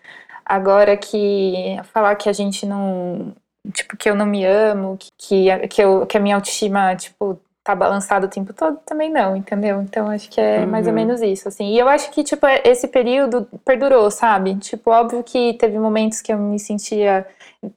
Agora 0.45 0.95
que 0.97 1.77
falar 1.93 2.15
que 2.15 2.29
a 2.29 2.33
gente 2.33 2.65
não, 2.65 3.33
tipo, 3.73 3.97
que 3.97 4.09
eu 4.09 4.15
não 4.15 4.25
me 4.25 4.45
amo, 4.45 4.97
que, 4.97 5.45
que, 5.69 5.81
eu, 5.81 6.05
que 6.07 6.17
a 6.17 6.19
minha 6.21 6.35
autoestima, 6.35 6.95
tipo, 6.95 7.39
tá 7.69 7.75
balançado 7.75 8.25
o 8.25 8.29
tempo 8.29 8.51
todo, 8.51 8.79
também 8.83 9.11
não, 9.11 9.35
entendeu? 9.35 9.79
Então 9.81 10.07
acho 10.09 10.27
que 10.29 10.41
é 10.41 10.61
uhum. 10.61 10.67
mais 10.67 10.87
ou 10.87 10.91
uhum. 10.91 10.99
menos 10.99 11.21
isso, 11.21 11.47
assim. 11.47 11.73
E 11.73 11.77
eu 11.77 11.87
acho 11.87 12.09
que, 12.09 12.23
tipo, 12.23 12.45
esse 12.63 12.87
período 12.87 13.47
perdurou, 13.63 14.09
sabe? 14.09 14.55
Tipo, 14.55 14.89
óbvio 14.89 15.23
que 15.23 15.53
teve 15.53 15.77
momentos 15.77 16.19
que 16.19 16.33
eu 16.33 16.37
me 16.37 16.59
sentia. 16.59 17.27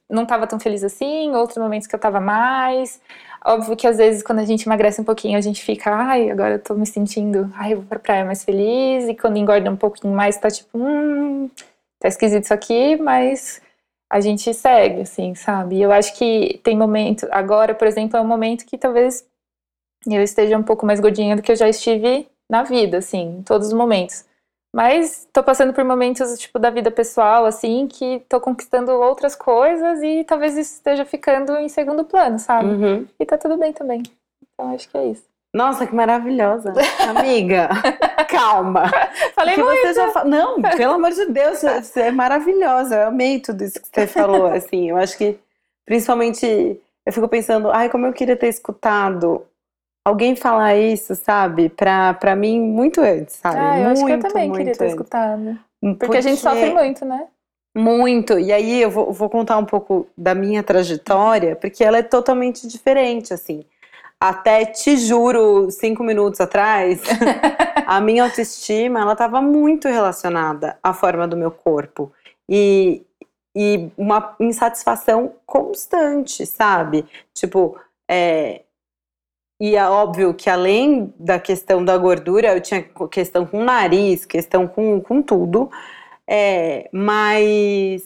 não 0.09 0.25
tava 0.25 0.47
tão 0.47 0.59
feliz 0.59 0.83
assim, 0.83 1.31
outros 1.35 1.59
momentos 1.59 1.87
que 1.87 1.93
eu 1.93 1.99
tava 1.99 2.19
mais. 2.19 2.99
Óbvio 3.45 3.75
que 3.75 3.85
às 3.85 3.97
vezes 3.97 4.23
quando 4.23 4.39
a 4.39 4.45
gente 4.45 4.65
emagrece 4.65 4.99
um 4.99 5.03
pouquinho, 5.03 5.37
a 5.37 5.41
gente 5.41 5.61
fica, 5.63 5.93
ai, 5.93 6.31
agora 6.31 6.55
eu 6.55 6.59
tô 6.59 6.73
me 6.73 6.85
sentindo, 6.87 7.51
ai, 7.55 7.73
eu 7.73 7.77
vou 7.77 7.85
pra 7.85 7.99
praia 7.99 8.25
mais 8.25 8.43
feliz. 8.43 9.07
E 9.07 9.13
quando 9.15 9.37
engorda 9.37 9.69
um 9.69 9.75
pouquinho 9.77 10.13
mais, 10.15 10.37
tá 10.37 10.49
tipo, 10.49 10.75
hum, 10.75 11.49
tá 11.99 12.07
esquisito 12.07 12.45
isso 12.45 12.53
aqui, 12.53 12.95
mas 12.95 13.61
a 14.11 14.19
gente 14.19 14.53
segue, 14.53 15.01
assim, 15.01 15.35
sabe? 15.35 15.77
E 15.77 15.81
eu 15.83 15.91
acho 15.91 16.15
que 16.17 16.59
tem 16.63 16.77
momento, 16.77 17.27
agora, 17.31 17.75
por 17.75 17.87
exemplo, 17.87 18.17
é 18.17 18.21
um 18.21 18.27
momento 18.27 18.65
que 18.65 18.77
talvez 18.77 19.23
eu 20.07 20.21
esteja 20.21 20.57
um 20.57 20.63
pouco 20.63 20.85
mais 20.85 20.99
gordinha 20.99 21.35
do 21.35 21.41
que 21.41 21.51
eu 21.51 21.55
já 21.55 21.67
estive 21.69 22.27
na 22.49 22.63
vida, 22.63 22.97
assim, 22.97 23.37
em 23.39 23.43
todos 23.43 23.67
os 23.67 23.73
momentos. 23.73 24.25
Mas 24.75 25.27
tô 25.31 25.43
passando 25.43 25.71
por 25.71 25.83
momentos, 25.83 26.37
tipo, 26.39 26.57
da 26.57 26.71
vida 26.71 26.89
pessoal, 26.89 27.45
assim, 27.45 27.87
que 27.87 28.23
tô 28.27 28.41
conquistando 28.41 28.91
outras 28.91 29.35
coisas 29.35 30.01
e 30.01 30.23
talvez 30.23 30.57
isso 30.57 30.73
esteja 30.73 31.05
ficando 31.05 31.55
em 31.57 31.69
segundo 31.69 32.03
plano, 32.03 32.39
sabe? 32.39 32.69
Uhum. 32.69 33.07
E 33.19 33.25
tá 33.25 33.37
tudo 33.37 33.55
bem 33.55 33.71
também. 33.71 34.01
Então 34.41 34.73
acho 34.73 34.89
que 34.89 34.97
é 34.97 35.07
isso. 35.07 35.23
Nossa, 35.55 35.85
que 35.85 35.93
maravilhosa. 35.93 36.73
Amiga, 37.07 37.69
calma. 38.27 38.91
Falei 39.35 39.55
muito. 39.55 39.81
você 39.81 39.93
já 39.93 40.09
fa... 40.09 40.25
Não, 40.25 40.59
pelo 40.59 40.93
amor 40.93 41.11
de 41.11 41.27
Deus, 41.27 41.59
você 41.61 42.01
é 42.01 42.11
maravilhosa. 42.11 42.95
Eu 42.95 43.07
amei 43.09 43.39
tudo 43.39 43.63
isso 43.63 43.79
que 43.79 43.87
você 43.87 44.07
falou, 44.07 44.47
assim. 44.47 44.89
Eu 44.89 44.97
acho 44.97 45.15
que, 45.15 45.37
principalmente, 45.85 46.81
eu 47.05 47.13
fico 47.13 47.27
pensando, 47.27 47.69
ai, 47.69 47.87
como 47.87 48.07
eu 48.07 48.13
queria 48.13 48.35
ter 48.35 48.47
escutado 48.47 49.45
alguém 50.05 50.35
falar 50.35 50.75
isso, 50.75 51.15
sabe? 51.15 51.69
Pra, 51.69 52.13
pra 52.13 52.35
mim, 52.35 52.59
muito 52.59 53.01
antes, 53.01 53.35
sabe? 53.35 53.57
Ah, 53.59 53.79
eu 53.79 53.83
muito, 53.85 53.97
acho 53.97 54.05
que 54.05 54.11
eu 54.11 54.19
também 54.19 54.51
queria 54.51 54.73
ter 54.73 54.83
antes. 54.83 54.93
escutado. 54.93 55.59
Porque, 55.99 56.17
a 56.17 56.21
gente 56.21 56.39
sofre 56.39 56.73
muito, 56.73 57.05
né? 57.05 57.27
Muito. 57.75 58.37
E 58.37 58.51
aí 58.51 58.81
eu 58.81 58.91
vou, 58.91 59.11
vou 59.11 59.29
contar 59.29 59.57
um 59.57 59.65
pouco 59.65 60.07
da 60.17 60.35
minha 60.35 60.61
trajetória, 60.61 61.55
porque 61.55 61.83
ela 61.83 61.97
é 61.97 62.03
totalmente 62.03 62.67
diferente, 62.67 63.33
assim. 63.33 63.65
Até 64.19 64.65
te 64.65 64.95
juro, 64.95 65.69
cinco 65.69 66.03
minutos 66.03 66.39
atrás, 66.39 67.01
a 67.85 67.99
minha 67.99 68.23
autoestima 68.23 69.01
ela 69.01 69.13
estava 69.13 69.41
muito 69.41 69.87
relacionada 69.89 70.77
à 70.81 70.93
forma 70.93 71.27
do 71.27 71.35
meu 71.35 71.51
corpo 71.51 72.09
e, 72.47 73.03
e 73.53 73.89
uma 73.97 74.33
insatisfação 74.39 75.33
constante, 75.45 76.45
sabe? 76.45 77.05
Tipo, 77.33 77.77
é, 78.09 78.61
e 79.65 79.75
é 79.77 79.87
óbvio 79.87 80.33
que 80.33 80.49
além 80.49 81.13
da 81.17 81.39
questão 81.39 81.85
da 81.85 81.97
gordura, 81.97 82.53
eu 82.53 82.59
tinha 82.61 82.83
questão 83.09 83.45
com 83.45 83.59
o 83.61 83.63
nariz, 83.63 84.25
questão 84.25 84.67
com, 84.67 84.99
com 84.99 85.21
tudo. 85.21 85.71
É, 86.27 86.89
mas 86.91 88.03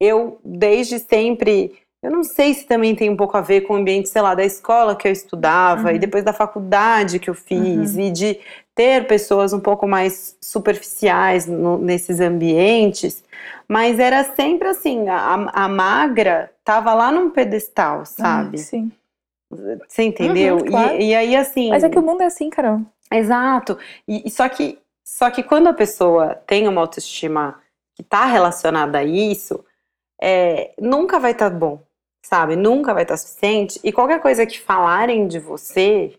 eu 0.00 0.40
desde 0.44 0.98
sempre, 0.98 1.74
eu 2.02 2.10
não 2.10 2.22
sei 2.24 2.54
se 2.54 2.64
também 2.66 2.94
tem 2.94 3.10
um 3.10 3.16
pouco 3.16 3.36
a 3.36 3.40
ver 3.40 3.62
com 3.62 3.74
o 3.74 3.76
ambiente, 3.76 4.08
sei 4.08 4.22
lá, 4.22 4.34
da 4.34 4.44
escola 4.44 4.96
que 4.96 5.08
eu 5.08 5.12
estudava 5.12 5.90
Uhum. 5.90 5.96
e 5.96 5.98
depois 5.98 6.24
da 6.24 6.32
faculdade 6.32 7.18
que 7.18 7.28
eu 7.28 7.34
fiz 7.34 7.96
e 7.96 8.10
de 8.10 8.38
ter 8.74 9.06
pessoas 9.06 9.52
um 9.52 9.60
pouco 9.60 9.86
mais 9.88 10.36
superficiais 10.40 11.46
no- 11.46 11.78
nesses 11.78 12.20
ambientes, 12.20 13.24
mas 13.68 13.98
era 13.98 14.24
sempre 14.24 14.68
assim, 14.68 15.08
a, 15.08 15.34
a 15.52 15.68
magra 15.68 16.50
tava 16.64 16.94
lá 16.94 17.10
num 17.12 17.30
pedestal, 17.30 18.06
sabe? 18.06 18.58
Sim. 18.58 18.90
Você 19.50 20.02
entendeu? 20.02 20.56
Uhum, 20.56 20.64
claro. 20.66 21.00
e, 21.00 21.08
e 21.08 21.14
aí 21.14 21.36
assim. 21.36 21.70
Mas 21.70 21.84
é 21.84 21.88
que 21.88 21.98
o 21.98 22.02
mundo 22.02 22.22
é 22.22 22.26
assim, 22.26 22.50
Carol. 22.50 22.80
Exato. 23.10 23.78
E, 24.06 24.26
e 24.26 24.30
só 24.30 24.48
que 24.48 24.78
só 25.04 25.30
que 25.30 25.42
quando 25.42 25.68
a 25.68 25.72
pessoa 25.72 26.34
tem 26.46 26.68
uma 26.68 26.82
autoestima 26.82 27.58
que 27.94 28.02
está 28.02 28.26
relacionada 28.26 28.98
a 28.98 29.04
isso, 29.04 29.64
é, 30.20 30.74
nunca 30.78 31.18
vai 31.18 31.32
estar 31.32 31.48
bom, 31.48 31.82
sabe? 32.22 32.56
Nunca 32.56 32.92
vai 32.92 33.04
estar 33.04 33.16
suficiente. 33.16 33.80
E 33.82 33.90
qualquer 33.90 34.20
coisa 34.20 34.44
que 34.44 34.60
falarem 34.60 35.26
de 35.26 35.38
você, 35.38 36.14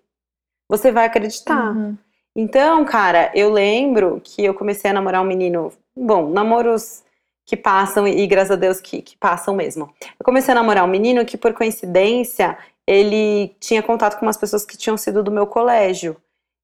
você 0.67 0.91
vai 0.91 1.05
acreditar. 1.05 1.71
Uhum. 1.71 1.95
Então, 2.35 2.83
cara, 2.83 3.31
eu 3.35 3.51
lembro 3.51 4.19
que 4.23 4.43
eu 4.43 4.55
comecei 4.55 4.89
a 4.89 4.93
namorar 4.93 5.21
um 5.21 5.27
menino. 5.27 5.71
Bom, 5.95 6.29
namoros 6.29 7.03
que 7.45 7.55
passam 7.55 8.07
e, 8.07 8.25
graças 8.25 8.51
a 8.51 8.55
Deus 8.55 8.81
que, 8.81 9.01
que 9.01 9.17
passam 9.17 9.55
mesmo. 9.55 9.93
Eu 10.19 10.25
comecei 10.25 10.51
a 10.51 10.55
namorar 10.55 10.83
um 10.83 10.87
menino 10.87 11.23
que, 11.25 11.37
por 11.37 11.53
coincidência, 11.53 12.57
ele 12.89 13.55
tinha 13.59 13.83
contato 13.83 14.17
com 14.17 14.25
umas 14.25 14.35
pessoas 14.35 14.65
que 14.65 14.75
tinham 14.75 14.97
sido 14.97 15.21
do 15.21 15.31
meu 15.31 15.45
colégio. 15.45 16.17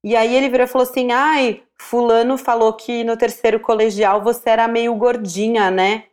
E 0.03 0.15
aí 0.15 0.35
ele 0.35 0.49
virou 0.49 0.65
e 0.65 0.67
falou 0.67 0.87
assim: 0.87 1.11
ai, 1.11 1.61
Fulano 1.79 2.35
falou 2.35 2.73
que 2.73 3.03
no 3.03 3.15
terceiro 3.15 3.59
colegial 3.59 4.23
você 4.23 4.49
era 4.49 4.67
meio 4.67 4.95
gordinha, 4.95 5.69
né? 5.69 6.05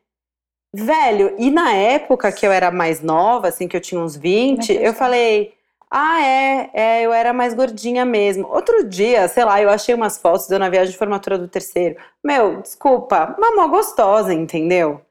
Velho, 0.75 1.35
e 1.39 1.51
na 1.51 1.73
época 1.73 2.31
que 2.31 2.47
eu 2.47 2.53
era 2.53 2.71
mais 2.71 3.01
nova, 3.03 3.49
assim, 3.49 3.67
que 3.67 3.77
eu 3.77 3.81
tinha 3.81 4.01
uns 4.01 4.15
20, 4.17 4.73
eu 4.75 4.93
falei. 4.93 5.55
Ah, 5.95 6.23
é, 6.23 6.71
é, 6.73 7.03
eu 7.03 7.13
era 7.13 7.35
mais 7.35 7.53
gordinha 7.55 8.05
mesmo. 8.05 8.49
Outro 8.49 8.85
dia, 8.89 9.29
sei 9.29 9.45
lá, 9.45 9.61
eu 9.61 9.69
achei 9.69 9.95
umas 9.95 10.17
fotos 10.19 10.51
eu 10.51 10.59
na 10.59 10.71
viagem 10.71 10.91
de 10.93 10.99
formatura 10.99 11.39
do 11.39 11.49
terceiro. 11.49 11.97
Meu, 12.25 12.63
desculpa, 12.63 13.35
uma 13.39 13.55
mó 13.55 13.69
gostosa, 13.69 14.33
entendeu? 14.33 15.03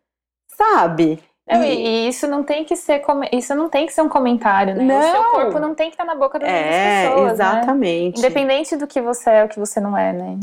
Sabe? 0.58 1.20
Não, 1.52 1.64
E- 1.64 2.06
e, 2.06 2.08
isso 2.10 2.28
não 2.28 2.44
tem 2.44 2.64
que 2.64 2.76
ser 2.76 3.02
isso 3.32 3.54
não 3.56 3.70
tem 3.70 3.86
que 3.86 3.94
ser 3.94 4.02
um 4.02 4.10
comentário, 4.10 4.76
né? 4.76 4.84
O 5.00 5.02
seu 5.12 5.22
Não. 5.24 5.32
corpo 5.32 5.60
não 5.60 5.76
tem 5.76 5.90
que 5.90 5.96
estar 5.96 6.06
na 6.06 6.16
boca 6.16 6.40
das 6.40 6.50
outras 6.50 6.66
É, 6.76 7.08
pessoas, 7.10 7.26
né? 7.26 7.32
exatamente. 7.34 8.20
Independente 8.20 8.76
do 8.78 8.88
que 8.88 9.02
você 9.02 9.30
é 9.30 9.44
ou 9.44 9.50
que 9.50 9.60
você 9.60 9.80
não 9.80 9.98
é, 9.98 10.14
né? 10.14 10.38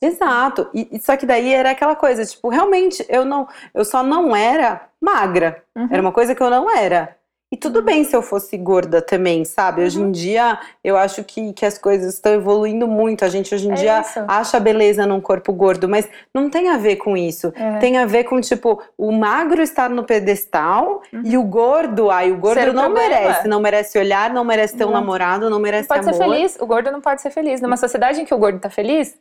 Exato. 0.00 0.68
E 0.72 0.98
só 1.00 1.16
que 1.16 1.26
daí 1.26 1.52
era 1.52 1.70
aquela 1.72 1.96
coisa, 1.96 2.24
tipo, 2.24 2.48
realmente 2.48 3.04
eu 3.08 3.24
não, 3.24 3.48
eu 3.74 3.84
só 3.84 4.02
não 4.02 4.34
era 4.34 4.82
magra. 5.00 5.62
Uhum. 5.74 5.88
Era 5.90 6.00
uma 6.02 6.12
coisa 6.12 6.34
que 6.34 6.42
eu 6.42 6.50
não 6.50 6.70
era. 6.70 7.16
E 7.50 7.56
tudo 7.56 7.80
bem 7.82 8.04
se 8.04 8.14
eu 8.14 8.20
fosse 8.20 8.58
gorda 8.58 9.00
também, 9.00 9.42
sabe? 9.42 9.82
Hoje 9.82 9.98
Uhum. 9.98 10.08
em 10.08 10.12
dia, 10.12 10.58
eu 10.84 10.98
acho 10.98 11.24
que, 11.24 11.54
que 11.54 11.64
as 11.64 11.78
coisas 11.78 12.12
estão 12.12 12.34
evoluindo 12.34 12.86
muito. 12.86 13.24
A 13.24 13.28
gente 13.30 13.54
hoje 13.54 13.66
em 13.66 13.72
É 13.72 13.74
dia 13.74 14.00
isso. 14.02 14.22
acha 14.28 14.60
beleza 14.60 15.06
num 15.06 15.18
corpo 15.18 15.50
gordo, 15.54 15.88
mas 15.88 16.06
não 16.34 16.50
tem 16.50 16.68
a 16.68 16.76
ver 16.76 16.96
com 16.96 17.16
isso. 17.16 17.50
É. 17.56 17.78
Tem 17.78 17.96
a 17.96 18.04
ver 18.04 18.24
com, 18.24 18.38
tipo, 18.38 18.82
o 18.98 19.10
magro 19.10 19.62
estar 19.62 19.88
no 19.88 20.04
pedestal 20.04 21.00
Uhum. 21.10 21.22
e 21.24 21.38
o 21.38 21.42
gordo, 21.42 22.10
ai, 22.10 22.30
o 22.30 22.36
gordo 22.36 22.60
Ser 22.60 22.68
o 22.68 22.72
não 22.74 22.84
problema. 22.92 23.08
merece. 23.08 23.48
Não 23.48 23.60
merece 23.60 23.98
olhar, 23.98 24.30
não 24.30 24.44
merece 24.44 24.76
ter 24.76 24.84
um 24.84 24.88
Não. 24.88 24.94
namorado, 25.00 25.44
não 25.44 25.52
Não 25.52 25.58
merece 25.60 25.88
pode 25.88 26.04
ser 26.04 26.10
amor. 26.22 26.34
feliz, 26.34 26.58
o 26.60 26.66
gordo 26.66 26.90
não 26.92 27.00
pode 27.00 27.22
ser 27.22 27.30
feliz. 27.30 27.62
Numa 27.62 27.78
sociedade 27.78 28.20
em 28.20 28.26
que 28.26 28.34
o 28.34 28.38
gordo 28.38 28.58
tá 28.60 28.68
feliz, 28.68 29.16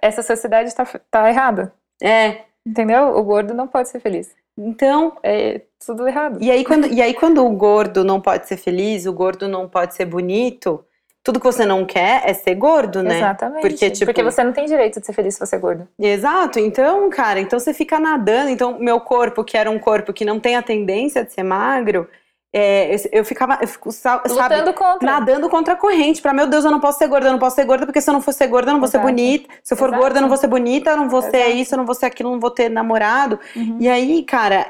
essa 0.00 0.22
sociedade 0.22 0.74
tá, 0.74 0.86
tá 1.10 1.28
errada. 1.28 1.74
É. 2.02 2.38
Entendeu? 2.66 3.16
O 3.18 3.22
gordo 3.22 3.52
não 3.52 3.66
pode 3.68 3.90
ser 3.90 4.00
feliz. 4.00 4.34
Então, 4.58 5.12
É 5.22 5.60
tudo 5.84 6.06
errado. 6.06 6.38
E 6.40 6.50
aí, 6.50 6.64
quando, 6.64 6.86
e 6.86 7.00
aí, 7.00 7.14
quando 7.14 7.44
o 7.44 7.50
gordo 7.50 8.04
não 8.04 8.20
pode 8.20 8.46
ser 8.46 8.56
feliz, 8.56 9.06
o 9.06 9.12
gordo 9.12 9.48
não 9.48 9.68
pode 9.68 9.94
ser 9.94 10.04
bonito, 10.04 10.84
tudo 11.22 11.38
que 11.40 11.44
você 11.46 11.64
não 11.66 11.84
quer 11.84 12.22
é 12.24 12.32
ser 12.34 12.54
gordo, 12.54 13.02
né? 13.02 13.16
Exatamente. 13.18 13.60
Porque, 13.62 13.90
tipo- 13.90 14.06
Porque 14.06 14.22
você 14.22 14.42
não 14.44 14.52
tem 14.52 14.66
direito 14.66 15.00
de 15.00 15.06
ser 15.06 15.12
feliz 15.12 15.34
se 15.34 15.40
você 15.40 15.56
é 15.56 15.58
gordo. 15.58 15.86
Exato. 15.98 16.58
Então, 16.58 17.08
cara, 17.10 17.40
então 17.40 17.58
você 17.58 17.74
fica 17.74 17.98
nadando. 17.98 18.50
Então, 18.50 18.78
meu 18.78 19.00
corpo, 19.00 19.44
que 19.44 19.56
era 19.56 19.70
um 19.70 19.78
corpo 19.78 20.12
que 20.12 20.24
não 20.24 20.38
tem 20.40 20.56
a 20.56 20.62
tendência 20.62 21.24
de 21.24 21.32
ser 21.32 21.42
magro, 21.42 22.08
é, 22.52 22.94
eu, 22.94 22.98
eu 23.20 23.24
ficava, 23.24 23.58
eu 23.60 23.68
fico, 23.68 23.92
sa- 23.92 24.20
sabe, 24.26 24.56
Lutando 24.56 24.74
contra. 24.74 25.10
nadando 25.12 25.48
contra 25.48 25.74
a 25.74 25.76
corrente. 25.76 26.20
Pra, 26.22 26.32
meu 26.32 26.46
Deus, 26.46 26.64
eu 26.64 26.70
não 26.70 26.80
posso 26.80 26.98
ser 26.98 27.06
gorda, 27.06 27.28
eu 27.28 27.32
não 27.32 27.38
posso 27.38 27.54
ser 27.56 27.64
gorda, 27.64 27.84
porque 27.86 28.00
se 28.00 28.08
eu 28.10 28.14
não 28.14 28.20
for 28.22 28.32
ser 28.32 28.46
gorda, 28.48 28.70
eu 28.70 28.72
não 28.74 28.80
vou 28.80 28.88
ser 28.88 28.96
Exato. 28.96 29.12
bonita. 29.14 29.48
Se 29.62 29.72
eu 29.74 29.76
for 29.78 29.88
Exato. 29.88 30.02
gorda, 30.02 30.18
eu 30.18 30.22
não 30.22 30.28
vou 30.28 30.36
ser 30.38 30.46
bonita, 30.46 30.90
eu 30.90 30.96
não 30.96 31.08
vou 31.08 31.22
ser 31.22 31.36
Exato. 31.36 31.56
isso, 31.56 31.74
eu 31.74 31.78
não 31.78 31.86
vou 31.86 31.94
ser 31.94 32.06
aquilo, 32.06 32.30
eu 32.30 32.32
não 32.32 32.40
vou 32.40 32.50
ter 32.50 32.68
namorado. 32.70 33.38
Uhum. 33.54 33.76
E 33.78 33.88
aí, 33.88 34.22
cara, 34.24 34.66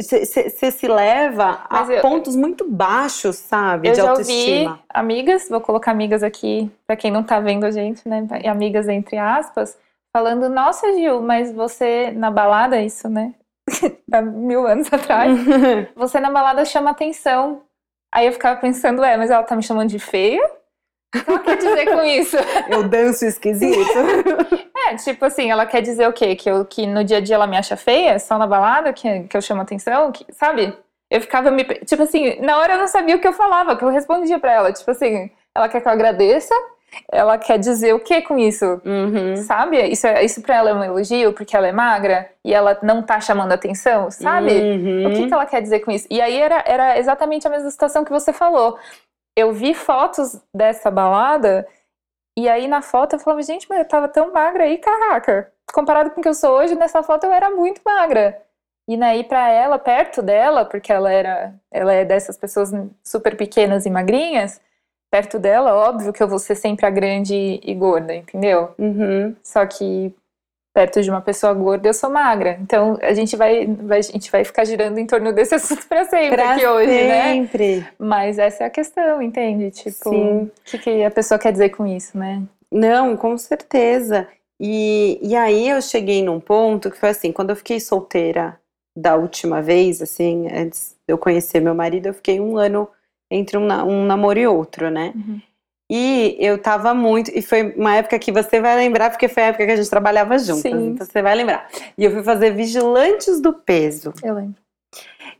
você 0.00 0.70
se 0.70 0.88
leva 0.88 1.60
Mas 1.70 1.90
a 1.90 1.92
eu- 1.94 2.02
pontos 2.02 2.34
muito 2.36 2.68
baixos, 2.68 3.36
sabe? 3.36 3.88
Eu 3.88 3.92
de 3.92 3.96
já 3.98 4.12
ouvi 4.12 4.20
autoestima. 4.22 4.80
amigas, 4.88 5.48
vou 5.48 5.60
colocar 5.60 5.90
amigas 5.90 6.22
aqui 6.22 6.70
pra 6.86 6.96
quem 6.96 7.10
não 7.10 7.22
tá 7.22 7.40
vendo 7.40 7.64
a 7.64 7.70
gente, 7.70 8.08
né? 8.08 8.26
E 8.42 8.48
amigas 8.48 8.88
entre 8.88 9.16
aspas, 9.18 9.76
falando: 10.16 10.48
Nossa, 10.48 10.92
Gil, 10.94 11.20
mas 11.22 11.52
você 11.52 12.10
na 12.12 12.30
balada, 12.30 12.80
isso, 12.80 13.08
né? 13.08 13.34
Há 14.12 14.22
mil 14.22 14.66
anos 14.66 14.92
atrás, 14.92 15.38
você 15.94 16.18
na 16.20 16.30
balada 16.30 16.64
chama 16.64 16.90
atenção. 16.90 17.62
Aí 18.12 18.26
eu 18.26 18.32
ficava 18.32 18.58
pensando: 18.60 19.04
É, 19.04 19.16
mas 19.16 19.30
ela 19.30 19.42
tá 19.42 19.54
me 19.56 19.62
chamando 19.62 19.88
de 19.90 19.98
feia? 19.98 20.42
O 21.14 21.18
que 21.24 21.30
ela 21.30 21.38
quer 21.38 21.56
dizer 21.56 21.86
com 21.86 22.02
isso? 22.02 22.36
Eu 22.68 22.82
danço 22.88 23.24
esquisito. 23.24 23.78
É, 24.92 24.96
tipo 24.96 25.24
assim, 25.24 25.50
ela 25.50 25.66
quer 25.66 25.82
dizer 25.82 26.08
o 26.08 26.12
quê? 26.12 26.34
Que, 26.36 26.50
eu, 26.50 26.64
que 26.64 26.86
no 26.86 27.02
dia 27.04 27.18
a 27.18 27.20
dia 27.20 27.34
ela 27.36 27.46
me 27.46 27.56
acha 27.56 27.76
feia? 27.76 28.18
Só 28.18 28.38
na 28.38 28.46
balada 28.46 28.92
que, 28.92 29.24
que 29.24 29.36
eu 29.36 29.42
chamo 29.42 29.62
atenção? 29.62 30.10
Que, 30.12 30.24
sabe? 30.32 30.72
Eu 31.10 31.20
ficava 31.20 31.50
me. 31.50 31.64
Tipo 31.64 32.02
assim, 32.02 32.40
na 32.40 32.58
hora 32.58 32.74
eu 32.74 32.78
não 32.78 32.88
sabia 32.88 33.16
o 33.16 33.20
que 33.20 33.26
eu 33.28 33.32
falava, 33.32 33.76
que 33.76 33.84
eu 33.84 33.88
respondia 33.88 34.38
pra 34.38 34.52
ela. 34.52 34.72
Tipo 34.72 34.90
assim, 34.90 35.30
ela 35.54 35.68
quer 35.68 35.80
que 35.80 35.88
eu 35.88 35.92
agradeça? 35.92 36.54
Ela 37.12 37.36
quer 37.36 37.58
dizer 37.58 37.94
o 37.94 38.00
que 38.00 38.22
com 38.22 38.38
isso? 38.38 38.80
Uhum. 38.84 39.36
Sabe? 39.36 39.78
Isso, 39.88 40.06
é- 40.06 40.24
isso 40.24 40.40
pra 40.40 40.56
ela 40.56 40.70
é 40.70 40.74
um 40.74 40.82
elogio 40.84 41.32
porque 41.34 41.54
ela 41.56 41.66
é 41.66 41.72
magra 41.72 42.30
e 42.44 42.52
ela 42.54 42.78
não 42.82 43.02
tá 43.02 43.20
chamando 43.20 43.52
atenção, 43.52 44.10
sabe? 44.10 44.52
Uhum. 44.52 45.06
O 45.06 45.10
que, 45.14 45.26
que 45.26 45.34
ela 45.34 45.44
quer 45.46 45.60
dizer 45.60 45.80
com 45.80 45.90
isso? 45.90 46.06
E 46.10 46.20
aí 46.20 46.36
era, 46.38 46.62
era 46.66 46.98
exatamente 46.98 47.46
a 47.46 47.50
mesma 47.50 47.70
situação 47.70 48.04
que 48.04 48.10
você 48.10 48.32
falou. 48.32 48.78
Eu 49.36 49.52
vi 49.52 49.74
fotos 49.74 50.40
dessa 50.52 50.90
balada 50.90 51.66
e 52.38 52.48
aí 52.48 52.68
na 52.68 52.80
foto 52.80 53.14
eu 53.16 53.18
falava, 53.18 53.42
gente, 53.42 53.66
mas 53.68 53.80
eu 53.80 53.84
tava 53.84 54.08
tão 54.08 54.32
magra 54.32 54.64
aí, 54.64 54.78
caraca. 54.78 55.52
Comparado 55.72 56.10
com 56.10 56.20
o 56.20 56.22
que 56.22 56.28
eu 56.28 56.34
sou 56.34 56.56
hoje, 56.58 56.74
nessa 56.74 57.02
foto 57.02 57.24
eu 57.24 57.32
era 57.32 57.50
muito 57.50 57.80
magra. 57.84 58.40
E 58.88 59.02
aí 59.02 59.24
pra 59.24 59.50
ela, 59.50 59.78
perto 59.78 60.22
dela, 60.22 60.64
porque 60.64 60.92
ela 60.92 61.12
era, 61.12 61.52
ela 61.70 61.92
é 61.92 62.04
dessas 62.04 62.38
pessoas 62.38 62.70
super 63.02 63.36
pequenas 63.36 63.86
e 63.86 63.90
magrinhas, 63.90 64.60
perto 65.10 65.38
dela, 65.38 65.74
óbvio 65.74 66.12
que 66.12 66.22
eu 66.22 66.28
vou 66.28 66.38
ser 66.38 66.54
sempre 66.54 66.86
a 66.86 66.90
grande 66.90 67.60
e 67.62 67.74
gorda, 67.74 68.14
entendeu? 68.14 68.72
Uhum. 68.78 69.34
Só 69.42 69.66
que 69.66 70.14
perto 70.78 71.02
de 71.02 71.10
uma 71.10 71.20
pessoa 71.20 71.52
gorda 71.54 71.88
eu 71.88 71.92
sou 71.94 72.08
magra. 72.08 72.56
Então 72.60 72.96
a 73.02 73.12
gente 73.12 73.34
vai, 73.34 73.66
vai- 73.66 73.98
a 73.98 74.02
gente 74.02 74.30
vai 74.30 74.44
ficar 74.44 74.64
girando 74.64 74.96
em 74.98 75.06
torno 75.06 75.32
desse 75.32 75.52
assunto 75.56 75.84
pra 75.88 76.04
sempre 76.04 76.36
Pra 76.36 76.54
aqui 76.54 76.64
hoje, 76.64 76.86
né? 76.86 77.32
sempre. 77.34 77.84
Mas 77.98 78.38
essa 78.38 78.62
é 78.62 78.66
a 78.68 78.70
questão, 78.70 79.20
entende? 79.20 79.72
Tipo, 79.72 80.08
o 80.10 80.50
que, 80.64 80.78
que 80.78 81.02
a 81.02 81.10
pessoa 81.10 81.36
quer 81.36 81.50
dizer 81.50 81.70
com 81.70 81.84
isso, 81.84 82.16
né? 82.16 82.44
Não, 82.70 83.16
com 83.16 83.36
certeza. 83.36 84.28
E, 84.60 85.18
e 85.20 85.34
aí 85.34 85.68
eu 85.68 85.82
cheguei 85.82 86.22
num 86.22 86.38
ponto 86.38 86.92
que 86.92 86.96
foi 86.98 87.08
assim, 87.08 87.32
quando 87.32 87.50
eu 87.50 87.56
fiquei 87.56 87.80
solteira 87.80 88.56
da 88.96 89.16
última 89.16 89.60
vez, 89.60 90.00
assim, 90.00 90.46
antes 90.52 90.94
de 91.08 91.12
eu 91.12 91.18
conhecer 91.18 91.58
meu 91.60 91.74
marido, 91.74 92.06
eu 92.06 92.14
fiquei 92.14 92.38
um 92.38 92.56
ano 92.56 92.88
entre 93.28 93.58
um, 93.58 93.64
um 93.64 94.04
namoro 94.06 94.38
e 94.38 94.46
outro, 94.46 94.90
né? 94.90 95.12
Uhum. 95.16 95.40
E 95.90 96.36
eu 96.38 96.58
tava 96.58 96.92
muito. 96.92 97.30
E 97.34 97.40
foi 97.40 97.72
uma 97.72 97.96
época 97.96 98.18
que 98.18 98.30
você 98.30 98.60
vai 98.60 98.76
lembrar, 98.76 99.10
porque 99.10 99.26
foi 99.26 99.44
a 99.44 99.46
época 99.46 99.64
que 99.64 99.72
a 99.72 99.76
gente 99.76 99.88
trabalhava 99.88 100.38
juntas. 100.38 100.62
Sim. 100.62 100.88
Então 100.88 101.06
você 101.06 101.22
vai 101.22 101.34
lembrar. 101.34 101.66
E 101.96 102.04
eu 102.04 102.10
fui 102.10 102.22
fazer 102.22 102.50
Vigilantes 102.50 103.40
do 103.40 103.54
Peso. 103.54 104.12
Eu 104.22 104.34
lembro. 104.34 104.56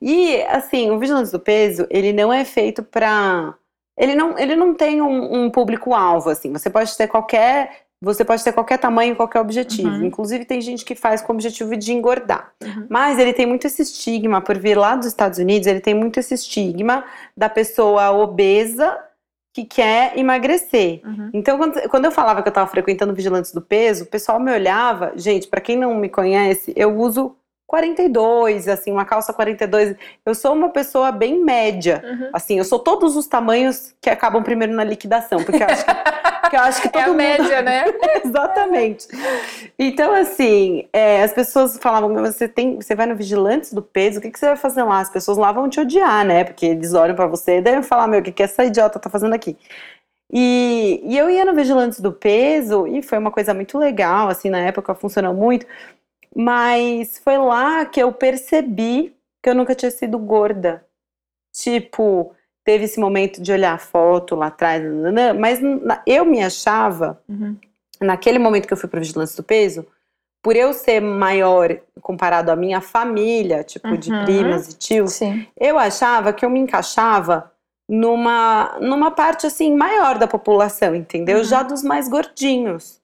E, 0.01 0.41
assim, 0.45 0.91
o 0.91 0.99
Vigilantes 0.99 1.33
do 1.33 1.41
Peso, 1.41 1.87
ele 1.91 2.13
não 2.13 2.33
é 2.33 2.45
feito 2.45 2.83
pra. 2.83 3.55
Ele 3.99 4.15
não, 4.15 4.39
ele 4.39 4.55
não 4.57 4.73
tem 4.73 5.03
um, 5.03 5.45
um 5.45 5.51
público-alvo, 5.51 6.31
assim. 6.31 6.51
Você 6.53 6.71
pode 6.71 6.97
ter 6.97 7.09
qualquer. 7.09 7.83
Você 8.01 8.25
pode 8.25 8.45
ter 8.45 8.53
qualquer 8.53 8.79
tamanho, 8.79 9.17
qualquer 9.17 9.41
objetivo. 9.41 9.89
Uhum. 9.89 10.05
Inclusive, 10.05 10.45
tem 10.45 10.61
gente 10.61 10.85
que 10.85 10.95
faz 10.95 11.21
com 11.21 11.33
o 11.33 11.35
objetivo 11.35 11.77
de 11.77 11.93
engordar. 11.93 12.53
Uhum. 12.63 12.87
Mas 12.89 13.19
ele 13.19 13.33
tem 13.33 13.45
muito 13.45 13.67
esse 13.67 13.83
estigma, 13.83 14.41
por 14.41 14.57
vir 14.57 14.79
lá 14.79 14.95
dos 14.95 15.09
Estados 15.09 15.41
Unidos, 15.41 15.67
ele 15.67 15.81
tem 15.81 15.95
muito 15.95 16.21
esse 16.21 16.33
estigma 16.33 17.05
da 17.37 17.49
pessoa 17.49 18.13
obesa 18.13 18.97
que 19.59 19.65
quer 19.65 20.17
emagrecer. 20.17 21.01
Uhum. 21.05 21.31
Então, 21.33 21.59
quando, 21.59 21.89
quando 21.89 22.05
eu 22.05 22.13
falava 22.13 22.43
que 22.43 22.49
eu 22.49 22.51
estava 22.51 22.71
frequentando 22.71 23.13
Vigilantes 23.13 23.53
do 23.53 23.61
Peso, 23.61 24.05
o 24.05 24.07
pessoal 24.07 24.39
me 24.39 24.53
olhava. 24.53 25.13
Gente, 25.17 25.49
para 25.49 25.61
quem 25.61 25.77
não 25.77 25.95
me 25.97 26.09
conhece, 26.09 26.73
eu 26.77 26.97
uso 26.97 27.35
42, 27.67 28.69
assim, 28.69 28.93
uma 28.93 29.05
calça 29.05 29.33
42. 29.33 29.97
Eu 30.25 30.35
sou 30.35 30.55
uma 30.55 30.69
pessoa 30.69 31.11
bem 31.11 31.43
média. 31.43 32.03
Uhum. 32.05 32.31
Assim, 32.33 32.59
eu 32.59 32.65
sou 32.65 32.79
todos 32.79 33.17
os 33.17 33.27
tamanhos 33.27 33.95
que 34.01 34.09
acabam 34.09 34.43
primeiro 34.43 34.73
na 34.73 34.85
liquidação, 34.85 35.43
porque 35.43 35.63
eu 35.63 35.67
acho 35.67 35.85
que, 35.85 35.91
porque 36.39 36.57
eu 36.57 36.61
acho 36.61 36.81
que 36.83 36.89
todo 36.89 37.03
É 37.03 37.05
a 37.05 37.15
mundo. 37.15 37.17
média, 37.17 37.63
né? 37.63 37.85
Exatamente. 38.25 39.07
Então, 39.79 40.13
assim, 40.15 40.89
é, 40.93 41.23
as 41.23 41.33
pessoas 41.33 41.79
falavam, 41.79 42.09
"Mas 42.11 42.37
você 42.37 42.49
tem, 42.49 42.77
você 42.77 42.95
vai 42.95 43.07
no 43.07 43.17
Vigilantes 43.17 43.73
do 43.73 43.83
Peso, 43.83 44.19
o 44.19 44.23
que, 44.23 44.31
que 44.31 44.39
você 44.39 44.47
vai 44.47 44.57
fazer 44.57 44.83
lá? 44.83 45.01
As 45.01 45.11
pessoas 45.11 45.39
lá 45.39 45.53
vão 45.53 45.69
te 45.69 45.81
odiar, 45.81 46.25
né? 46.25 46.45
Porque 46.45 46.67
eles 46.67 46.95
olham 46.95 47.15
pra 47.17 47.27
você 47.27 47.59
e 47.59 47.63
devem 47.63 47.83
falar, 47.83 48.07
meu, 48.09 48.21
o 48.21 48.23
que, 48.23 48.33
que 48.33 48.43
essa 48.43 48.65
idiota 48.65 48.99
tá 48.99 49.11
fazendo 49.11 49.35
aqui? 49.35 49.57
E, 50.33 51.01
e 51.05 51.17
eu 51.19 51.31
ia 51.31 51.45
no 51.45 51.55
Vigilantes 51.55 52.01
do 52.01 52.13
Peso 52.13 52.87
e 52.87 53.03
foi 53.03 53.19
uma 53.19 53.31
coisa 53.31 53.55
muito 53.55 53.79
legal, 53.79 54.29
assim, 54.29 54.51
na 54.51 54.59
época 54.61 54.95
funcionou 54.95 55.35
muito, 55.35 55.67
mas 56.37 57.19
foi 57.19 57.39
lá 57.39 57.87
que 57.87 58.01
eu 58.03 58.13
percebi 58.13 59.15
que 59.43 59.51
eu 59.51 59.55
nunca 59.55 59.75
tinha 59.75 59.91
sido 59.91 60.19
gorda. 60.19 60.85
Tipo, 61.55 62.35
teve 62.69 62.85
esse 62.85 63.01
momento 63.01 63.41
de 63.41 63.51
olhar 63.51 63.73
a 63.73 63.79
foto 63.79 64.35
lá 64.35 64.49
atrás, 64.49 64.83
mas 65.41 65.59
eu 66.07 66.23
me 66.27 66.43
achava 66.45 67.19
Uhum. 67.27 67.57
naquele 67.99 68.39
momento 68.39 68.67
que 68.67 68.73
eu 68.75 68.77
fui 68.77 68.91
para 68.91 69.01
Vigilância 69.01 69.35
do 69.39 69.43
Peso, 69.43 69.87
por 70.43 70.55
eu 70.55 70.75
ser 70.75 71.01
maior 71.01 71.75
comparado 72.03 72.51
à 72.51 72.57
minha 72.57 72.83
família, 72.83 73.65
tipo 73.65 73.97
de 73.97 74.13
Uhum. 74.13 74.23
primas 74.23 74.69
e 74.69 74.77
tios, 74.77 75.15
Sim. 75.15 75.47
eu 75.59 75.79
achava 75.79 76.31
que 76.31 76.45
eu 76.45 76.51
me 76.51 76.61
encaixava 76.61 77.51
numa, 77.89 78.77
numa 78.83 79.11
parte 79.13 79.47
assim 79.47 79.75
maior 79.75 80.19
da 80.19 80.27
população, 80.27 80.95
entendeu? 80.95 81.39
Uhum. 81.39 81.45
Já 81.45 81.63
dos 81.63 81.83
mais 81.83 82.07
gordinhos. 82.07 83.01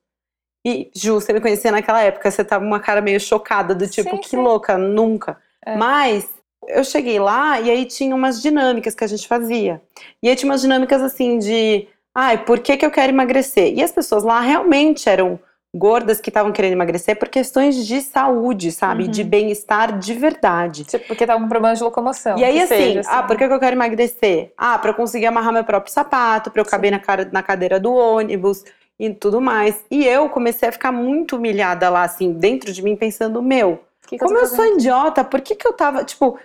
E, 0.66 0.90
Ju, 0.94 1.14
você 1.14 1.33
me 1.33 1.40
conhecia 1.40 1.72
naquela 1.72 2.03
época, 2.03 2.31
você 2.31 2.44
tava 2.44 2.62
uma 2.62 2.81
cara 2.81 3.00
meio 3.00 3.18
chocada, 3.18 3.74
do 3.74 3.88
tipo, 3.88 4.11
Sim, 4.11 4.18
que 4.18 4.29
sim. 4.29 4.37
louca, 4.37 4.77
nunca. 4.77 5.38
É. 5.64 5.74
Mas 5.74 6.29
eu 6.68 6.85
cheguei 6.85 7.18
lá 7.18 7.61
e 7.61 7.70
aí 7.70 7.85
tinha 7.85 8.14
umas 8.14 8.40
dinâmicas 8.40 8.94
que 8.94 9.05
a 9.05 9.07
gente 9.07 9.27
fazia. 9.27 9.81
E 10.22 10.29
aí 10.29 10.37
tinha 10.37 10.50
umas 10.50 10.61
dinâmicas 10.61 11.03
assim 11.03 11.38
de, 11.38 11.87
ai, 12.14 12.44
por 12.44 12.61
que, 12.61 12.77
que 12.77 12.87
eu 12.87 12.90
quero 12.90 13.12
emagrecer? 13.12 13.72
E 13.74 13.83
as 13.83 13.92
pessoas 13.92 14.22
lá 14.22 14.40
realmente 14.40 15.09
eram 15.09 15.38
gordas 15.74 16.20
que 16.20 16.31
estavam 16.31 16.53
querendo 16.53 16.74
emagrecer 16.74 17.18
por 17.18 17.29
questões 17.29 17.85
de 17.85 18.00
saúde, 18.00 18.70
sabe? 18.70 19.05
Uhum. 19.05 19.11
De 19.11 19.24
bem-estar 19.24 19.98
de 19.98 20.14
verdade. 20.14 20.85
Tipo, 20.85 21.09
porque 21.09 21.27
tá 21.27 21.35
com 21.35 21.48
problema 21.48 21.74
de 21.74 21.83
locomoção. 21.83 22.38
E 22.38 22.44
aí, 22.44 22.62
assim, 22.62 22.94
seja, 22.94 23.03
ah, 23.09 23.24
por 23.24 23.37
que 23.37 23.48
que 23.48 23.53
eu 23.53 23.59
quero 23.59 23.74
emagrecer? 23.74 24.53
Ah, 24.57 24.79
pra 24.79 24.90
eu 24.90 24.94
conseguir 24.94 25.27
amarrar 25.27 25.53
meu 25.53 25.64
próprio 25.64 25.92
sapato, 25.92 26.53
pra 26.53 26.62
eu 26.62 26.64
caber 26.64 26.92
na, 26.92 27.00
cara, 27.00 27.29
na 27.33 27.42
cadeira 27.42 27.81
do 27.81 27.92
ônibus 27.92 28.62
e 29.00 29.11
tudo 29.11 29.40
mais. 29.40 29.85
E 29.90 30.07
eu 30.07 30.29
comecei 30.29 30.68
a 30.68 30.72
ficar 30.72 30.92
muito 30.92 31.35
humilhada 31.35 31.90
lá, 31.90 32.05
assim, 32.05 32.33
dentro 32.33 32.72
de 32.72 32.81
mim, 32.81 32.94
pensando, 32.94 33.42
meu, 33.42 33.81
Que 34.07 34.16
que 34.16 34.24
como 34.24 34.38
eu 34.38 34.46
sou 34.46 34.64
idiota, 34.64 35.24
por 35.24 35.40
que 35.40 35.57
que 35.57 35.66
eu 35.66 35.72
tava, 35.72 36.05
tipo, 36.05 36.38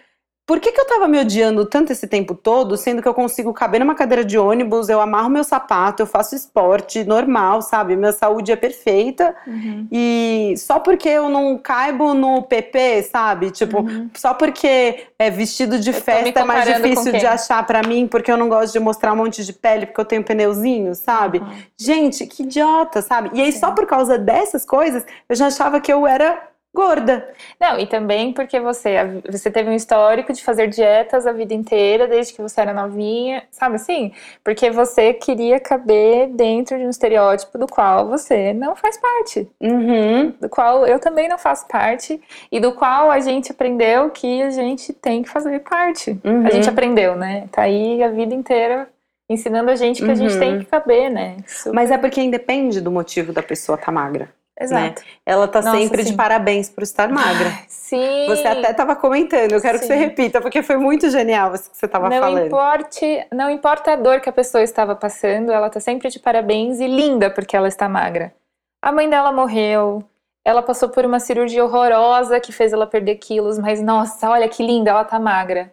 por 0.49 0.59
que 0.59 0.71
que 0.71 0.81
eu 0.81 0.87
tava 0.87 1.07
me 1.07 1.19
odiando 1.19 1.63
tanto 1.63 1.91
esse 1.93 2.07
tempo 2.07 2.33
todo, 2.33 2.75
sendo 2.75 3.03
que 3.03 3.07
eu 3.07 3.13
consigo 3.13 3.53
caber 3.53 3.79
numa 3.79 3.93
cadeira 3.93 4.25
de 4.25 4.35
ônibus, 4.35 4.89
eu 4.89 4.99
amarro 4.99 5.29
meu 5.29 5.43
sapato, 5.43 6.01
eu 6.01 6.07
faço 6.07 6.33
esporte 6.33 7.03
normal, 7.03 7.61
sabe? 7.61 7.95
Minha 7.95 8.11
saúde 8.11 8.51
é 8.51 8.55
perfeita. 8.55 9.35
Uhum. 9.45 9.87
E 9.91 10.55
só 10.57 10.79
porque 10.79 11.07
eu 11.07 11.29
não 11.29 11.55
caibo 11.55 12.15
no 12.15 12.41
PP, 12.41 13.03
sabe? 13.03 13.51
Tipo, 13.51 13.81
Uhum. 13.81 14.09
só 14.15 14.33
porque 14.33 15.05
é 15.19 15.29
vestido 15.29 15.77
de 15.77 15.91
Eu 15.91 15.93
festa 15.93 16.39
é 16.39 16.43
mais 16.43 16.65
difícil 16.65 17.11
de 17.11 17.27
achar 17.27 17.63
pra 17.67 17.83
mim, 17.87 18.07
porque 18.07 18.31
eu 18.31 18.37
não 18.37 18.49
gosto 18.49 18.73
de 18.73 18.79
mostrar 18.79 19.13
um 19.13 19.17
monte 19.17 19.45
de 19.45 19.53
pele, 19.53 19.85
porque 19.85 20.01
eu 20.01 20.05
tenho 20.05 20.23
pneuzinho, 20.23 20.95
sabe? 20.95 21.37
Uhum. 21.37 21.47
Gente, 21.77 22.25
que 22.25 22.41
idiota, 22.41 23.03
sabe? 23.03 23.29
E 23.33 23.41
aí, 23.43 23.51
Sim. 23.51 23.59
só 23.59 23.69
por 23.69 23.85
causa 23.85 24.17
dessas 24.17 24.65
coisas, 24.65 25.05
eu 25.29 25.35
já 25.35 25.45
achava 25.45 25.79
que 25.79 25.93
eu 25.93 26.07
era 26.07 26.48
gorda. 26.73 27.27
Não, 27.59 27.79
e 27.79 27.87
também 27.87 28.31
porque 28.31 28.59
você, 28.59 28.95
você 29.29 29.49
teve 29.51 29.69
um 29.69 29.73
histórico 29.75 30.31
de 30.31 30.43
fazer 30.43 30.67
dietas 30.67 31.25
a 31.27 31.31
vida 31.31 31.53
inteira, 31.53 32.07
desde 32.07 32.33
que 32.33 32.41
você 32.41 32.61
era 32.61 32.73
novinha, 32.73 33.43
sabe 33.51 33.75
assim? 33.75 34.11
Porque 34.43 34.69
você 34.69 35.13
queria 35.13 35.59
caber 35.59 36.27
dentro 36.29 36.77
de 36.77 36.85
um 36.85 36.89
estereótipo 36.89 37.57
do 37.57 37.67
qual 37.67 38.07
você 38.07 38.53
não 38.53 38.75
faz 38.75 38.97
parte, 38.97 39.49
Uhum. 39.59 40.29
do 40.39 40.47
qual 40.49 40.85
eu 40.85 40.99
também 40.99 41.27
não 41.27 41.37
faço 41.37 41.67
parte, 41.67 42.21
e 42.51 42.59
do 42.59 42.71
qual 42.73 43.09
a 43.11 43.19
gente 43.19 43.51
aprendeu 43.51 44.09
que 44.11 44.41
a 44.43 44.49
gente 44.51 44.93
tem 44.93 45.23
que 45.23 45.29
fazer 45.29 45.59
parte. 45.61 46.19
Uhum. 46.23 46.45
A 46.45 46.49
gente 46.51 46.69
aprendeu, 46.69 47.15
né? 47.15 47.47
Tá 47.51 47.63
aí 47.63 48.01
a 48.03 48.09
vida 48.09 48.33
inteira 48.33 48.87
ensinando 49.29 49.69
a 49.69 49.75
gente 49.75 50.03
que 50.03 50.09
a 50.09 50.15
gente 50.15 50.33
Uhum. 50.33 50.39
tem 50.39 50.59
que 50.59 50.65
caber, 50.65 51.09
né? 51.11 51.37
Isso- 51.45 51.71
Mas 51.73 51.91
é 51.91 51.97
porque 51.97 52.21
independe 52.21 52.81
do 52.81 52.89
motivo 52.91 53.31
da 53.33 53.43
pessoa 53.43 53.75
estar 53.77 53.91
magra. 53.91 54.29
Exato. 54.59 55.01
Ela 55.25 55.47
tá 55.47 55.61
Nossa, 55.61 55.77
sempre 55.77 56.03
de 56.03 56.09
sim. 56.09 56.15
parabéns 56.17 56.69
por 56.69 56.83
estar 56.83 57.07
magra. 57.09 57.51
Sim. 57.67 58.25
Você 58.27 58.47
até 58.47 58.73
tava 58.73 58.95
comentando, 58.95 59.53
eu 59.53 59.61
quero 59.61 59.79
que 59.79 59.85
Sim. 59.85 59.93
você 59.93 59.99
repita, 59.99 60.41
porque 60.41 60.61
foi 60.61 60.77
muito 60.77 61.09
genial 61.09 61.53
isso 61.55 61.71
que 61.71 61.77
você 61.77 61.87
tava 61.87 62.09
não 62.09 62.19
falando. 62.19 62.45
importe, 62.47 63.25
não 63.31 63.49
importa 63.49 63.93
a 63.93 63.95
dor 63.95 64.19
que 64.19 64.29
a 64.29 64.33
pessoa 64.33 64.61
estava 64.61 64.95
passando, 64.95 65.51
ela 65.51 65.69
tá 65.69 65.79
sempre 65.79 66.09
de 66.09 66.19
parabéns 66.19 66.79
e 66.79 66.87
linda 66.87 67.29
porque 67.29 67.55
ela 67.55 67.67
está 67.67 67.87
magra. 67.87 68.33
A 68.81 68.91
mãe 68.91 69.09
dela 69.09 69.31
morreu, 69.31 70.03
ela 70.45 70.61
passou 70.61 70.89
por 70.89 71.05
uma 71.05 71.19
cirurgia 71.19 71.63
horrorosa 71.63 72.39
que 72.39 72.51
fez 72.51 72.73
ela 72.73 72.85
perder 72.85 73.15
quilos, 73.15 73.57
mas 73.57 73.81
nossa, 73.81 74.29
olha 74.29 74.47
que 74.49 74.61
linda, 74.61 74.91
ela 74.91 75.03
tá 75.05 75.17
magra. 75.19 75.71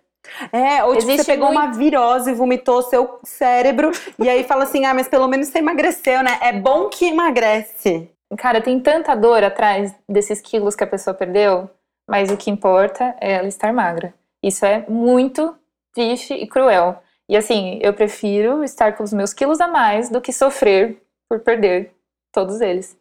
É, 0.53 0.83
ou 0.83 0.96
tipo, 0.96 1.12
você 1.12 1.25
pegou 1.25 1.53
muito- 1.53 1.61
uma 1.61 1.72
virose 1.72 2.31
e 2.31 2.35
vomitou 2.35 2.83
seu 2.83 3.20
cérebro, 3.22 3.92
e 4.18 4.29
aí 4.29 4.42
fala 4.42 4.64
assim, 4.64 4.85
ah, 4.85 4.92
mas 4.94 5.07
pelo 5.07 5.29
menos 5.29 5.49
você 5.49 5.59
emagreceu, 5.59 6.20
né? 6.22 6.38
É 6.40 6.53
bom 6.53 6.88
que 6.88 7.07
emagrece. 7.07 8.11
Cara, 8.36 8.60
tem 8.60 8.80
tanta 8.80 9.14
dor 9.14 9.44
atrás 9.44 9.94
desses 10.08 10.40
quilos 10.40 10.74
que 10.74 10.82
a 10.82 10.86
pessoa 10.86 11.14
perdeu, 11.14 11.70
mas 12.08 12.30
o 12.30 12.36
que 12.36 12.50
importa 12.50 13.16
é 13.20 13.32
ela 13.32 13.46
estar 13.46 13.72
magra. 13.72 14.12
Isso 14.42 14.64
é 14.64 14.84
muito 14.88 15.56
triste 15.92 16.34
e 16.34 16.46
cruel. 16.46 17.02
E 17.28 17.36
assim, 17.36 17.78
eu 17.82 17.92
prefiro 17.94 18.64
estar 18.64 18.96
com 18.96 19.02
os 19.02 19.12
meus 19.12 19.32
quilos 19.32 19.60
a 19.60 19.68
mais 19.68 20.10
do 20.10 20.20
que 20.20 20.32
sofrer 20.32 21.02
por 21.28 21.40
perder 21.40 21.92
todos 22.32 22.60
eles. 22.60 22.96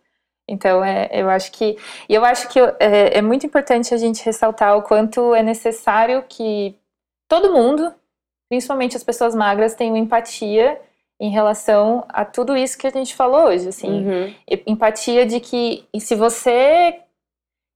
Então, 0.48 0.84
é, 0.84 1.10
eu 1.12 1.30
acho 1.30 1.52
que. 1.52 1.78
E 2.08 2.14
eu 2.14 2.24
acho 2.24 2.48
que 2.50 2.60
é, 2.60 3.18
é 3.18 3.22
muito 3.22 3.46
importante 3.46 3.94
a 3.94 3.98
gente 3.98 4.24
ressaltar 4.24 4.78
o 4.78 4.84
quanto 4.84 5.34
é 5.34 5.42
necessário 5.42 6.24
que 6.28 6.76
todo 7.28 7.52
mundo, 7.52 7.94
principalmente 8.50 8.96
as 8.96 9.04
pessoas 9.04 9.34
magras, 9.34 9.74
tenham 9.74 9.98
empatia 9.98 10.80
em 11.20 11.30
relação 11.30 12.04
a 12.10 12.26
tudo 12.26 12.56
isso 12.58 12.78
que 12.78 12.88
a 12.88 12.92
gente 12.92 13.16
falou 13.16 13.46
hoje. 13.48 13.70
Assim, 13.70 14.06
Uhum. 14.08 14.36
empatia 14.68 15.26
de 15.26 15.40
que 15.40 15.86
se 16.00 16.16
você 16.16 17.00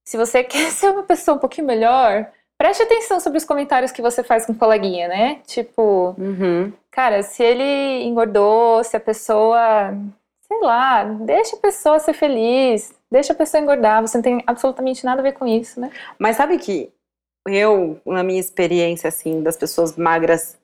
se 0.06 0.17
você 0.17 0.43
quer 0.43 0.71
ser 0.71 0.89
uma 0.89 1.04
pessoa 1.04 1.38
um 1.38 1.39
pouquinho 1.39 1.67
melhor, 1.67 2.28
preste 2.58 2.82
atenção 2.84 3.19
sobre 3.19 3.38
os 3.38 3.45
comentários 3.45 3.91
que 3.91 4.02
você 4.02 4.23
faz 4.23 4.45
com 4.45 4.54
o 4.54 4.58
coleguinha, 4.58 5.08
né? 5.08 5.39
Tipo, 5.45 6.15
Uhum. 6.17 6.73
cara, 6.91 7.21
se 7.23 7.43
ele 7.43 8.04
engordou, 8.04 8.84
se 8.84 8.97
a 8.97 8.99
pessoa, 8.99 9.93
sei 10.47 10.60
lá, 10.62 11.04
deixa 11.04 11.56
a 11.56 11.60
pessoa 11.60 11.99
ser 11.99 12.13
feliz, 12.13 12.91
deixa 13.12 13.34
a 13.34 13.36
pessoa 13.36 13.62
engordar, 13.62 14.02
você 14.02 14.17
não 14.17 14.23
tem 14.23 14.43
absolutamente 14.47 15.06
nada 15.06 15.21
a 15.21 15.23
ver 15.23 15.34
com 15.34 15.45
isso, 15.47 15.80
né? 15.80 15.91
Mas 16.17 16.36
sabe 16.36 16.58
que 16.58 16.91
eu, 17.47 17.99
na 18.06 18.23
minha 18.23 18.39
experiência, 18.39 19.08
assim, 19.08 19.41
das 19.41 19.56
pessoas 19.56 19.95
magras, 19.95 20.58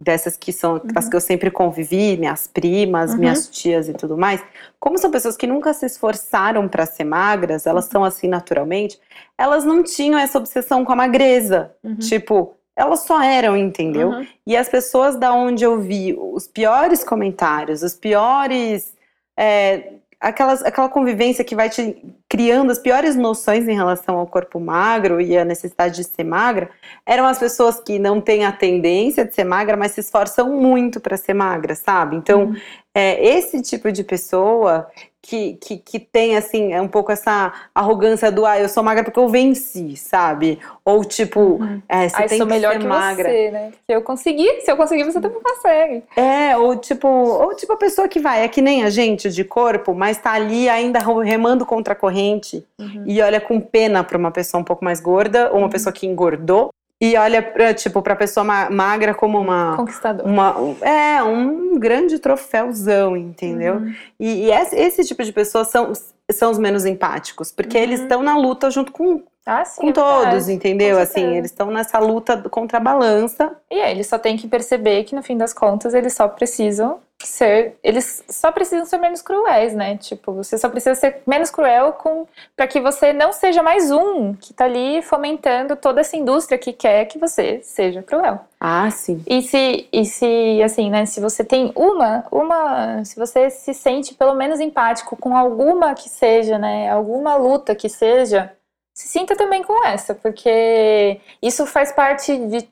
dessas 0.00 0.36
que 0.36 0.52
são 0.52 0.80
as 0.94 1.08
que 1.08 1.16
eu 1.16 1.20
sempre 1.20 1.50
convivi, 1.50 2.16
minhas 2.18 2.46
primas, 2.46 3.12
Uhum. 3.12 3.18
minhas 3.18 3.48
tias 3.48 3.88
e 3.88 3.94
tudo 3.94 4.16
mais, 4.16 4.42
como 4.78 4.98
são 4.98 5.10
pessoas 5.10 5.36
que 5.36 5.46
nunca 5.46 5.72
se 5.72 5.86
esforçaram 5.86 6.68
para 6.68 6.84
ser 6.84 7.04
magras, 7.04 7.66
elas 7.66 7.86
Uhum. 7.86 7.90
são 7.92 8.04
assim 8.04 8.28
naturalmente, 8.28 9.00
elas 9.38 9.64
não 9.64 9.82
tinham 9.82 10.18
essa 10.18 10.38
obsessão 10.38 10.84
com 10.84 10.92
a 10.92 10.96
magreza. 10.96 11.74
Tipo, 11.98 12.54
elas 12.76 13.00
só 13.00 13.22
eram, 13.22 13.56
entendeu? 13.56 14.08
Uhum. 14.10 14.26
E 14.46 14.54
as 14.54 14.68
pessoas 14.68 15.16
da 15.16 15.32
onde 15.32 15.64
eu 15.64 15.80
vi 15.80 16.14
os 16.18 16.46
piores 16.46 17.02
comentários, 17.02 17.82
os 17.82 17.94
piores 17.94 18.94
é, 19.38 19.94
aquelas, 20.26 20.62
aquela 20.62 20.88
convivência 20.88 21.44
que 21.44 21.54
vai 21.54 21.70
te 21.70 21.96
criando 22.28 22.72
as 22.72 22.78
piores 22.78 23.14
noções 23.14 23.68
em 23.68 23.74
relação 23.74 24.18
ao 24.18 24.26
corpo 24.26 24.58
magro 24.58 25.20
e 25.20 25.38
a 25.38 25.44
necessidade 25.44 25.96
de 25.96 26.04
ser 26.04 26.24
magra, 26.24 26.68
eram 27.06 27.26
as 27.26 27.38
pessoas 27.38 27.78
que 27.78 27.98
não 27.98 28.20
têm 28.20 28.44
a 28.44 28.50
tendência 28.50 29.24
de 29.24 29.32
ser 29.32 29.44
magra, 29.44 29.76
mas 29.76 29.92
se 29.92 30.00
esforçam 30.00 30.50
muito 30.50 31.00
para 31.00 31.16
ser 31.16 31.34
magra, 31.34 31.76
sabe? 31.76 32.16
Então, 32.16 32.46
uhum. 32.46 32.56
é, 32.92 33.24
esse 33.24 33.62
tipo 33.62 33.92
de 33.92 34.02
pessoa 34.02 34.88
que, 35.26 35.54
que, 35.54 35.76
que 35.76 35.98
tem, 35.98 36.36
assim, 36.36 36.72
é 36.72 36.80
um 36.80 36.86
pouco 36.86 37.10
essa 37.10 37.52
arrogância 37.74 38.30
do, 38.30 38.46
ah, 38.46 38.60
eu 38.60 38.68
sou 38.68 38.82
magra 38.82 39.02
porque 39.02 39.18
eu 39.18 39.28
venci, 39.28 39.96
sabe? 39.96 40.60
Ou 40.84 41.04
tipo, 41.04 41.40
uhum. 41.40 41.82
é, 41.88 42.08
você 42.08 42.28
tem 42.28 42.38
sou 42.38 42.46
que 42.46 42.52
melhor 42.52 42.74
ser 42.74 42.78
que 42.78 42.86
magra. 42.86 43.28
Você, 43.28 43.50
né? 43.50 43.72
Que 43.84 43.92
eu 43.92 44.02
consegui, 44.02 44.60
se 44.60 44.70
eu 44.70 44.76
conseguir, 44.76 45.02
você 45.02 45.20
também 45.20 45.40
consegue. 45.42 46.04
É, 46.14 46.56
ou 46.56 46.76
tipo, 46.76 47.08
ou 47.08 47.56
tipo 47.56 47.72
a 47.72 47.76
pessoa 47.76 48.06
que 48.06 48.20
vai, 48.20 48.44
é 48.44 48.48
que 48.48 48.62
nem 48.62 48.84
a 48.84 48.90
gente 48.90 49.28
de 49.28 49.42
corpo, 49.42 49.92
mas 49.94 50.16
tá 50.16 50.30
ali 50.30 50.68
ainda 50.68 51.00
remando 51.24 51.66
contra 51.66 51.92
a 51.92 51.96
corrente 51.96 52.64
uhum. 52.78 53.02
e 53.04 53.20
olha 53.20 53.40
com 53.40 53.60
pena 53.60 54.04
para 54.04 54.16
uma 54.16 54.30
pessoa 54.30 54.60
um 54.60 54.64
pouco 54.64 54.84
mais 54.84 55.00
gorda 55.00 55.50
ou 55.50 55.56
uma 55.56 55.64
uhum. 55.64 55.70
pessoa 55.70 55.92
que 55.92 56.06
engordou 56.06 56.70
e 57.00 57.16
olha 57.16 57.42
pra, 57.42 57.74
tipo 57.74 58.00
para 58.02 58.16
pessoa 58.16 58.44
magra 58.44 59.14
como 59.14 59.38
uma 59.38 59.76
conquistador 59.76 60.26
uma 60.26 60.54
é 60.80 61.22
um 61.22 61.78
grande 61.78 62.18
troféuzão 62.18 63.16
entendeu 63.16 63.76
uhum. 63.76 63.94
e, 64.18 64.44
e 64.44 64.50
esse, 64.50 64.76
esse, 64.76 65.04
tipo 65.04 65.22
de 65.22 65.32
pessoas 65.32 65.68
são 65.68 65.92
são 66.32 66.50
os 66.50 66.58
menos 66.58 66.86
empáticos 66.86 67.52
porque 67.52 67.76
uhum. 67.76 67.82
eles 67.82 68.00
estão 68.00 68.22
na 68.22 68.36
luta 68.36 68.70
junto 68.70 68.92
com 68.92 69.22
ah, 69.44 69.64
sim, 69.64 69.80
com 69.80 69.90
é 69.90 69.92
todos, 69.92 70.48
entendeu? 70.48 70.96
Com 70.96 71.02
assim, 71.02 71.36
eles 71.36 71.52
estão 71.52 71.70
nessa 71.70 72.00
luta 72.00 72.36
contra 72.50 72.78
a 72.78 72.80
balança. 72.80 73.56
E 73.70 73.78
é, 73.78 73.92
eles 73.92 74.08
só 74.08 74.18
têm 74.18 74.36
que 74.36 74.48
perceber 74.48 75.04
que 75.04 75.14
no 75.14 75.22
fim 75.22 75.38
das 75.38 75.52
contas 75.52 75.94
eles 75.94 76.14
só 76.14 76.26
precisam 76.26 76.98
ser, 77.24 77.78
eles 77.82 78.24
só 78.28 78.52
precisam 78.52 78.84
ser 78.84 78.98
menos 78.98 79.22
cruéis, 79.22 79.74
né? 79.74 79.96
Tipo, 79.96 80.32
você 80.32 80.58
só 80.58 80.68
precisa 80.68 80.94
ser 80.94 81.22
menos 81.26 81.50
cruel 81.50 81.92
com 81.94 82.26
para 82.54 82.66
que 82.66 82.80
você 82.80 83.12
não 83.12 83.32
seja 83.32 83.62
mais 83.62 83.90
um 83.90 84.34
que 84.34 84.52
tá 84.52 84.64
ali 84.64 85.00
fomentando 85.00 85.76
toda 85.76 86.00
essa 86.00 86.16
indústria 86.16 86.58
que 86.58 86.72
quer 86.72 87.06
que 87.06 87.18
você 87.18 87.60
seja 87.62 88.02
cruel. 88.02 88.40
Ah, 88.60 88.90
sim. 88.90 89.22
E 89.26 89.40
se 89.42 89.88
e 89.92 90.04
se 90.04 90.62
assim, 90.62 90.90
né, 90.90 91.06
se 91.06 91.20
você 91.20 91.44
tem 91.44 91.72
uma, 91.74 92.24
uma, 92.30 93.04
se 93.04 93.16
você 93.16 93.48
se 93.48 93.72
sente 93.72 94.14
pelo 94.14 94.34
menos 94.34 94.60
empático 94.60 95.16
com 95.16 95.36
alguma 95.36 95.94
que 95.94 96.08
seja, 96.08 96.58
né, 96.58 96.90
alguma 96.90 97.36
luta 97.36 97.74
que 97.74 97.88
seja, 97.88 98.52
se 98.96 99.08
sinta 99.08 99.36
também 99.36 99.62
com 99.62 99.86
essa, 99.86 100.14
porque 100.14 101.20
isso 101.42 101.66
faz 101.66 101.92
parte 101.92 102.36
de, 102.46 102.68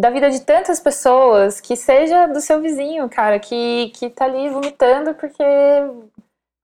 da 0.00 0.08
vida 0.08 0.30
de 0.30 0.40
tantas 0.40 0.80
pessoas, 0.80 1.60
que 1.60 1.76
seja 1.76 2.26
do 2.26 2.40
seu 2.40 2.58
vizinho, 2.60 3.06
cara, 3.08 3.38
que, 3.38 3.92
que 3.94 4.08
tá 4.08 4.24
ali 4.24 4.48
vomitando 4.48 5.14
porque, 5.14 5.44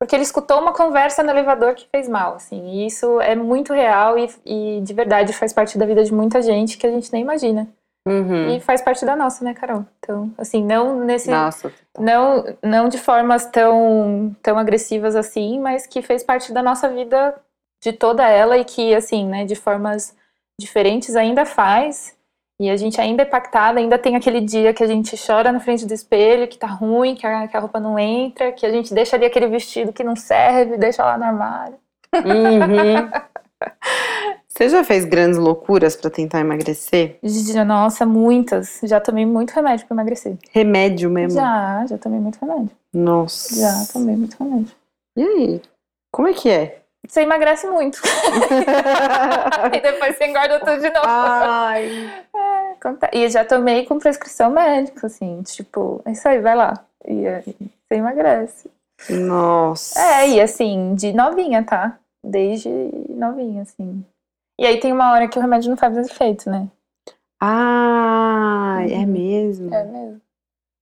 porque 0.01 0.17
ele 0.17 0.23
escutou 0.23 0.59
uma 0.59 0.73
conversa 0.73 1.23
no 1.23 1.31
elevador 1.31 1.75
que 1.75 1.87
fez 1.95 2.09
mal, 2.09 2.37
assim, 2.37 2.67
e 2.67 2.87
isso 2.87 3.21
é 3.21 3.37
muito 3.37 3.75
real 3.75 4.19
e, 4.19 4.31
e 4.45 4.81
de 4.81 4.95
verdade 4.95 5.35
faz 5.35 5.53
parte 5.53 5.77
da 5.77 5.85
vida 5.85 6.03
de 6.03 6.15
muita 6.15 6.41
gente 6.41 6.79
que 6.79 6.87
a 6.87 6.91
gente 6.91 7.13
nem 7.13 7.21
imagina. 7.21 7.69
Uhum. 8.09 8.57
E 8.57 8.61
faz 8.61 8.81
parte 8.81 9.05
da 9.05 9.15
nossa, 9.15 9.45
né, 9.45 9.53
Carol? 9.53 9.85
Então, 9.99 10.33
assim, 10.39 10.65
não 10.65 11.01
nesse. 11.05 11.29
Nossa. 11.29 11.73
Não, 11.99 12.45
não 12.63 12.89
de 12.89 12.99
formas 12.99 13.47
tão, 13.47 14.35
tão 14.41 14.57
agressivas 14.57 15.17
assim, 15.17 15.59
mas 15.59 15.89
que 15.89 16.01
fez 16.01 16.23
parte 16.23 16.53
da 16.53 16.63
nossa 16.63 16.89
vida 16.89 17.35
de 17.83 17.93
toda 17.93 18.27
ela 18.27 18.57
e 18.57 18.65
que, 18.65 18.95
assim, 18.95 19.27
né, 19.27 19.45
de 19.45 19.57
formas 19.57 20.17
diferentes 20.59 21.17
ainda 21.17 21.45
faz. 21.45 22.16
E 22.59 22.71
a 22.71 22.77
gente 22.77 22.99
ainda 23.01 23.23
é 23.23 23.27
pactada, 23.27 23.79
ainda 23.79 23.99
tem 23.99 24.17
aquele 24.17 24.41
dia 24.41 24.73
que 24.73 24.83
a 24.83 24.87
gente 24.87 25.15
chora 25.17 25.53
na 25.53 25.61
frente 25.61 25.85
do 25.85 25.93
espelho, 25.93 26.49
que 26.49 26.57
tá 26.57 26.67
ruim, 26.67 27.15
que 27.15 27.27
a, 27.27 27.47
que 27.47 27.57
a 27.57 27.61
roupa 27.61 27.79
não 27.79 27.99
entra, 27.99 28.51
que 28.53 28.65
a 28.65 28.71
gente 28.71 28.95
deixa 28.95 29.15
ali 29.15 29.27
aquele 29.27 29.47
vestido 29.47 29.93
que 29.93 30.03
não 30.03 30.17
serve, 30.17 30.79
deixa 30.79 31.05
lá 31.05 31.19
no 31.19 31.25
armário. 31.25 31.77
Uhum. 32.15 33.11
Você 34.49 34.71
já 34.71 34.83
fez 34.83 35.05
grandes 35.05 35.37
loucuras 35.37 35.97
para 35.97 36.09
tentar 36.09 36.41
emagrecer? 36.41 37.19
Nossa, 37.67 38.07
muitas. 38.07 38.81
Já 38.85 38.99
tomei 39.01 39.27
muito 39.27 39.51
remédio 39.51 39.87
para 39.87 39.95
emagrecer. 39.95 40.39
Remédio 40.51 41.11
mesmo? 41.11 41.39
Já, 41.39 41.85
já 41.87 41.99
tomei 41.99 42.19
muito 42.19 42.39
remédio. 42.41 42.71
Nossa. 42.93 43.55
Já 43.55 43.93
tomei 43.93 44.17
muito 44.17 44.35
remédio. 44.43 44.75
E 45.15 45.23
aí? 45.23 45.63
Como 46.11 46.27
é 46.27 46.33
que 46.33 46.49
é? 46.49 46.79
Você 47.09 47.23
emagrece 47.23 47.67
muito. 47.67 48.01
e 49.73 49.81
depois 49.81 50.17
você 50.17 50.27
engorda 50.27 50.59
tudo 50.61 50.81
de 50.81 50.91
novo. 50.91 51.07
Ai. 51.07 52.25
É, 52.35 53.19
e 53.19 53.29
já 53.29 53.45
tomei 53.45 53.87
com 53.87 53.99
prescrição 53.99 54.51
médica, 54.51 55.07
assim, 55.07 55.43
tipo, 55.43 56.01
é 56.05 56.13
isso 56.13 56.29
aí, 56.29 56.41
vai 56.41 56.55
lá. 56.55 56.75
E 57.07 57.27
aí 57.27 57.45
você 57.45 57.95
emagrece. 57.95 58.71
Nossa. 59.11 60.01
É, 60.01 60.29
e 60.31 60.41
assim, 60.41 60.95
de 60.95 61.13
novinha, 61.13 61.63
tá? 61.65 61.99
Desde 62.25 62.69
novinha, 63.09 63.63
assim. 63.63 64.05
E 64.59 64.67
aí 64.67 64.81
tem 64.81 64.93
uma 64.93 65.13
hora 65.13 65.29
que 65.29 65.39
o 65.39 65.43
remédio 65.43 65.71
não 65.71 65.77
faz 65.77 65.95
mais 65.95 66.09
efeito, 66.09 66.51
né? 66.51 66.69
Ah, 67.41 68.79
é 68.89 68.99
uhum. 68.99 69.07
mesmo? 69.07 69.75
É 69.75 69.85
mesmo. 69.85 70.21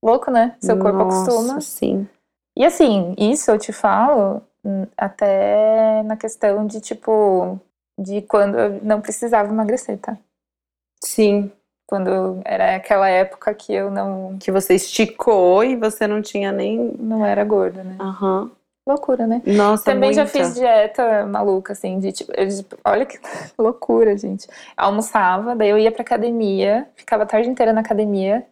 Louco, 0.02 0.30
né? 0.30 0.56
Seu 0.60 0.78
corpo 0.78 0.98
Nossa, 0.98 1.30
acostuma. 1.30 1.60
Sim. 1.60 2.08
E 2.56 2.64
assim, 2.64 3.14
isso 3.18 3.50
eu 3.50 3.58
te 3.58 3.72
falo 3.72 4.42
até 4.96 6.02
na 6.04 6.16
questão 6.16 6.66
de, 6.66 6.80
tipo, 6.80 7.58
de 7.98 8.22
quando 8.22 8.58
eu 8.58 8.80
não 8.82 9.00
precisava 9.00 9.52
emagrecer, 9.52 9.98
tá? 9.98 10.16
Sim. 11.02 11.50
Quando 11.86 12.40
era 12.44 12.76
aquela 12.76 13.08
época 13.08 13.52
que 13.54 13.72
eu 13.72 13.90
não. 13.90 14.38
Que 14.38 14.50
você 14.50 14.74
esticou 14.74 15.62
e 15.62 15.76
você 15.76 16.06
não 16.06 16.22
tinha 16.22 16.50
nem. 16.50 16.96
Não 16.98 17.24
era 17.24 17.44
gorda, 17.44 17.84
né? 17.84 17.96
Aham. 18.00 18.42
Uhum. 18.42 18.50
Loucura, 18.86 19.26
né? 19.26 19.40
Nossa, 19.46 19.84
Também 19.86 20.10
muita. 20.12 20.26
já 20.26 20.26
fiz 20.26 20.54
dieta 20.54 21.24
maluca, 21.26 21.72
assim, 21.72 21.98
de 21.98 22.12
tipo. 22.12 22.30
Eu, 22.36 22.46
olha 22.84 23.06
que 23.06 23.18
loucura, 23.58 24.16
gente. 24.16 24.46
Almoçava, 24.76 25.56
daí 25.56 25.70
eu 25.70 25.78
ia 25.78 25.90
pra 25.90 26.02
academia, 26.02 26.86
ficava 26.94 27.22
a 27.22 27.26
tarde 27.26 27.48
inteira 27.48 27.72
na 27.72 27.80
academia. 27.80 28.46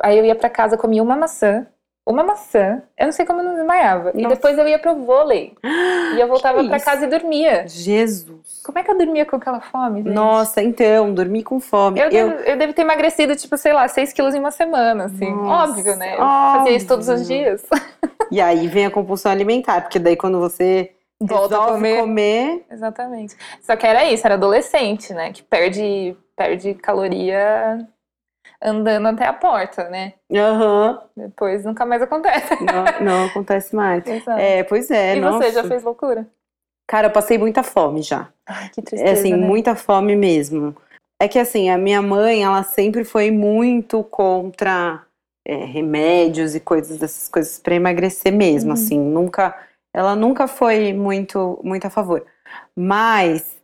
Aí 0.00 0.18
eu 0.18 0.24
ia 0.24 0.34
pra 0.36 0.50
casa, 0.50 0.76
comia 0.76 1.02
uma 1.02 1.16
maçã, 1.16 1.66
uma 2.08 2.24
maçã. 2.24 2.82
Eu 2.96 3.06
não 3.06 3.12
sei 3.12 3.26
como 3.26 3.40
eu 3.40 3.44
não 3.44 3.54
desmaiava. 3.54 4.04
Nossa. 4.06 4.20
E 4.20 4.26
depois 4.26 4.56
eu 4.56 4.66
ia 4.66 4.78
pro 4.78 4.96
vôlei. 4.96 5.54
E 5.62 6.18
eu 6.18 6.26
voltava 6.26 6.64
para 6.66 6.80
casa 6.80 7.04
e 7.04 7.08
dormia. 7.08 7.68
Jesus. 7.68 8.62
Como 8.64 8.78
é 8.78 8.82
que 8.82 8.90
eu 8.90 8.96
dormia 8.96 9.26
com 9.26 9.36
aquela 9.36 9.60
fome, 9.60 10.02
gente? 10.02 10.14
Nossa, 10.14 10.62
então, 10.62 11.12
dormi 11.12 11.42
com 11.42 11.60
fome. 11.60 12.00
Eu, 12.00 12.06
eu... 12.06 12.10
Devo, 12.10 12.42
eu 12.42 12.56
devo 12.56 12.72
ter 12.72 12.82
emagrecido, 12.82 13.36
tipo, 13.36 13.56
sei 13.58 13.74
lá, 13.74 13.86
6 13.86 14.12
quilos 14.14 14.34
em 14.34 14.38
uma 14.38 14.50
semana, 14.50 15.04
assim. 15.04 15.30
Nossa, 15.30 15.72
óbvio, 15.72 15.96
né? 15.96 16.16
Eu 16.16 16.22
óbvio. 16.22 16.58
fazia 16.60 16.76
isso 16.76 16.86
todos 16.86 17.08
os 17.08 17.26
dias. 17.26 17.64
E 18.30 18.42
aí 18.42 18.68
vem 18.68 18.84
a 18.84 18.90
compulsão 18.90 19.32
alimentar, 19.32 19.80
porque 19.80 19.98
daí 19.98 20.14
quando 20.14 20.38
você 20.38 20.92
volta 21.18 21.56
a 21.56 21.66
comer. 21.68 22.00
comer. 22.00 22.66
Exatamente. 22.70 23.34
Só 23.62 23.74
que 23.74 23.86
era 23.86 24.04
isso, 24.04 24.26
era 24.26 24.34
adolescente, 24.34 25.14
né? 25.14 25.32
Que 25.32 25.42
perde, 25.42 26.14
perde 26.36 26.74
caloria 26.74 27.88
andando 28.62 29.06
até 29.08 29.26
a 29.26 29.32
porta, 29.32 29.88
né? 29.88 30.14
Aham. 30.32 30.90
Uhum. 30.90 31.24
Depois 31.24 31.64
nunca 31.64 31.86
mais 31.86 32.02
acontece. 32.02 32.56
Não, 32.62 33.04
não 33.04 33.24
acontece 33.30 33.74
mais. 33.74 34.06
Exato. 34.06 34.40
É, 34.40 34.62
pois 34.64 34.90
é. 34.90 35.16
E 35.16 35.20
nossa. 35.20 35.38
você 35.38 35.52
já 35.52 35.64
fez 35.64 35.82
loucura? 35.82 36.26
Cara, 36.86 37.08
eu 37.08 37.12
passei 37.12 37.36
muita 37.36 37.62
fome 37.62 38.02
já. 38.02 38.28
Ai, 38.46 38.70
que 38.70 38.80
tristeza. 38.80 39.10
É 39.10 39.12
assim, 39.12 39.32
né? 39.32 39.46
muita 39.46 39.76
fome 39.76 40.16
mesmo. 40.16 40.74
É 41.20 41.28
que 41.28 41.38
assim, 41.38 41.68
a 41.68 41.76
minha 41.76 42.00
mãe, 42.00 42.44
ela 42.44 42.62
sempre 42.62 43.04
foi 43.04 43.30
muito 43.30 44.02
contra 44.04 45.04
é, 45.44 45.64
remédios 45.64 46.54
e 46.54 46.60
coisas 46.60 46.98
dessas 46.98 47.28
coisas 47.28 47.58
para 47.58 47.74
emagrecer 47.74 48.32
mesmo, 48.32 48.68
uhum. 48.70 48.74
assim, 48.74 48.98
nunca, 48.98 49.56
ela 49.92 50.14
nunca 50.14 50.46
foi 50.46 50.92
muito, 50.92 51.60
muito 51.62 51.86
a 51.86 51.90
favor. 51.90 52.24
Mas 52.74 53.57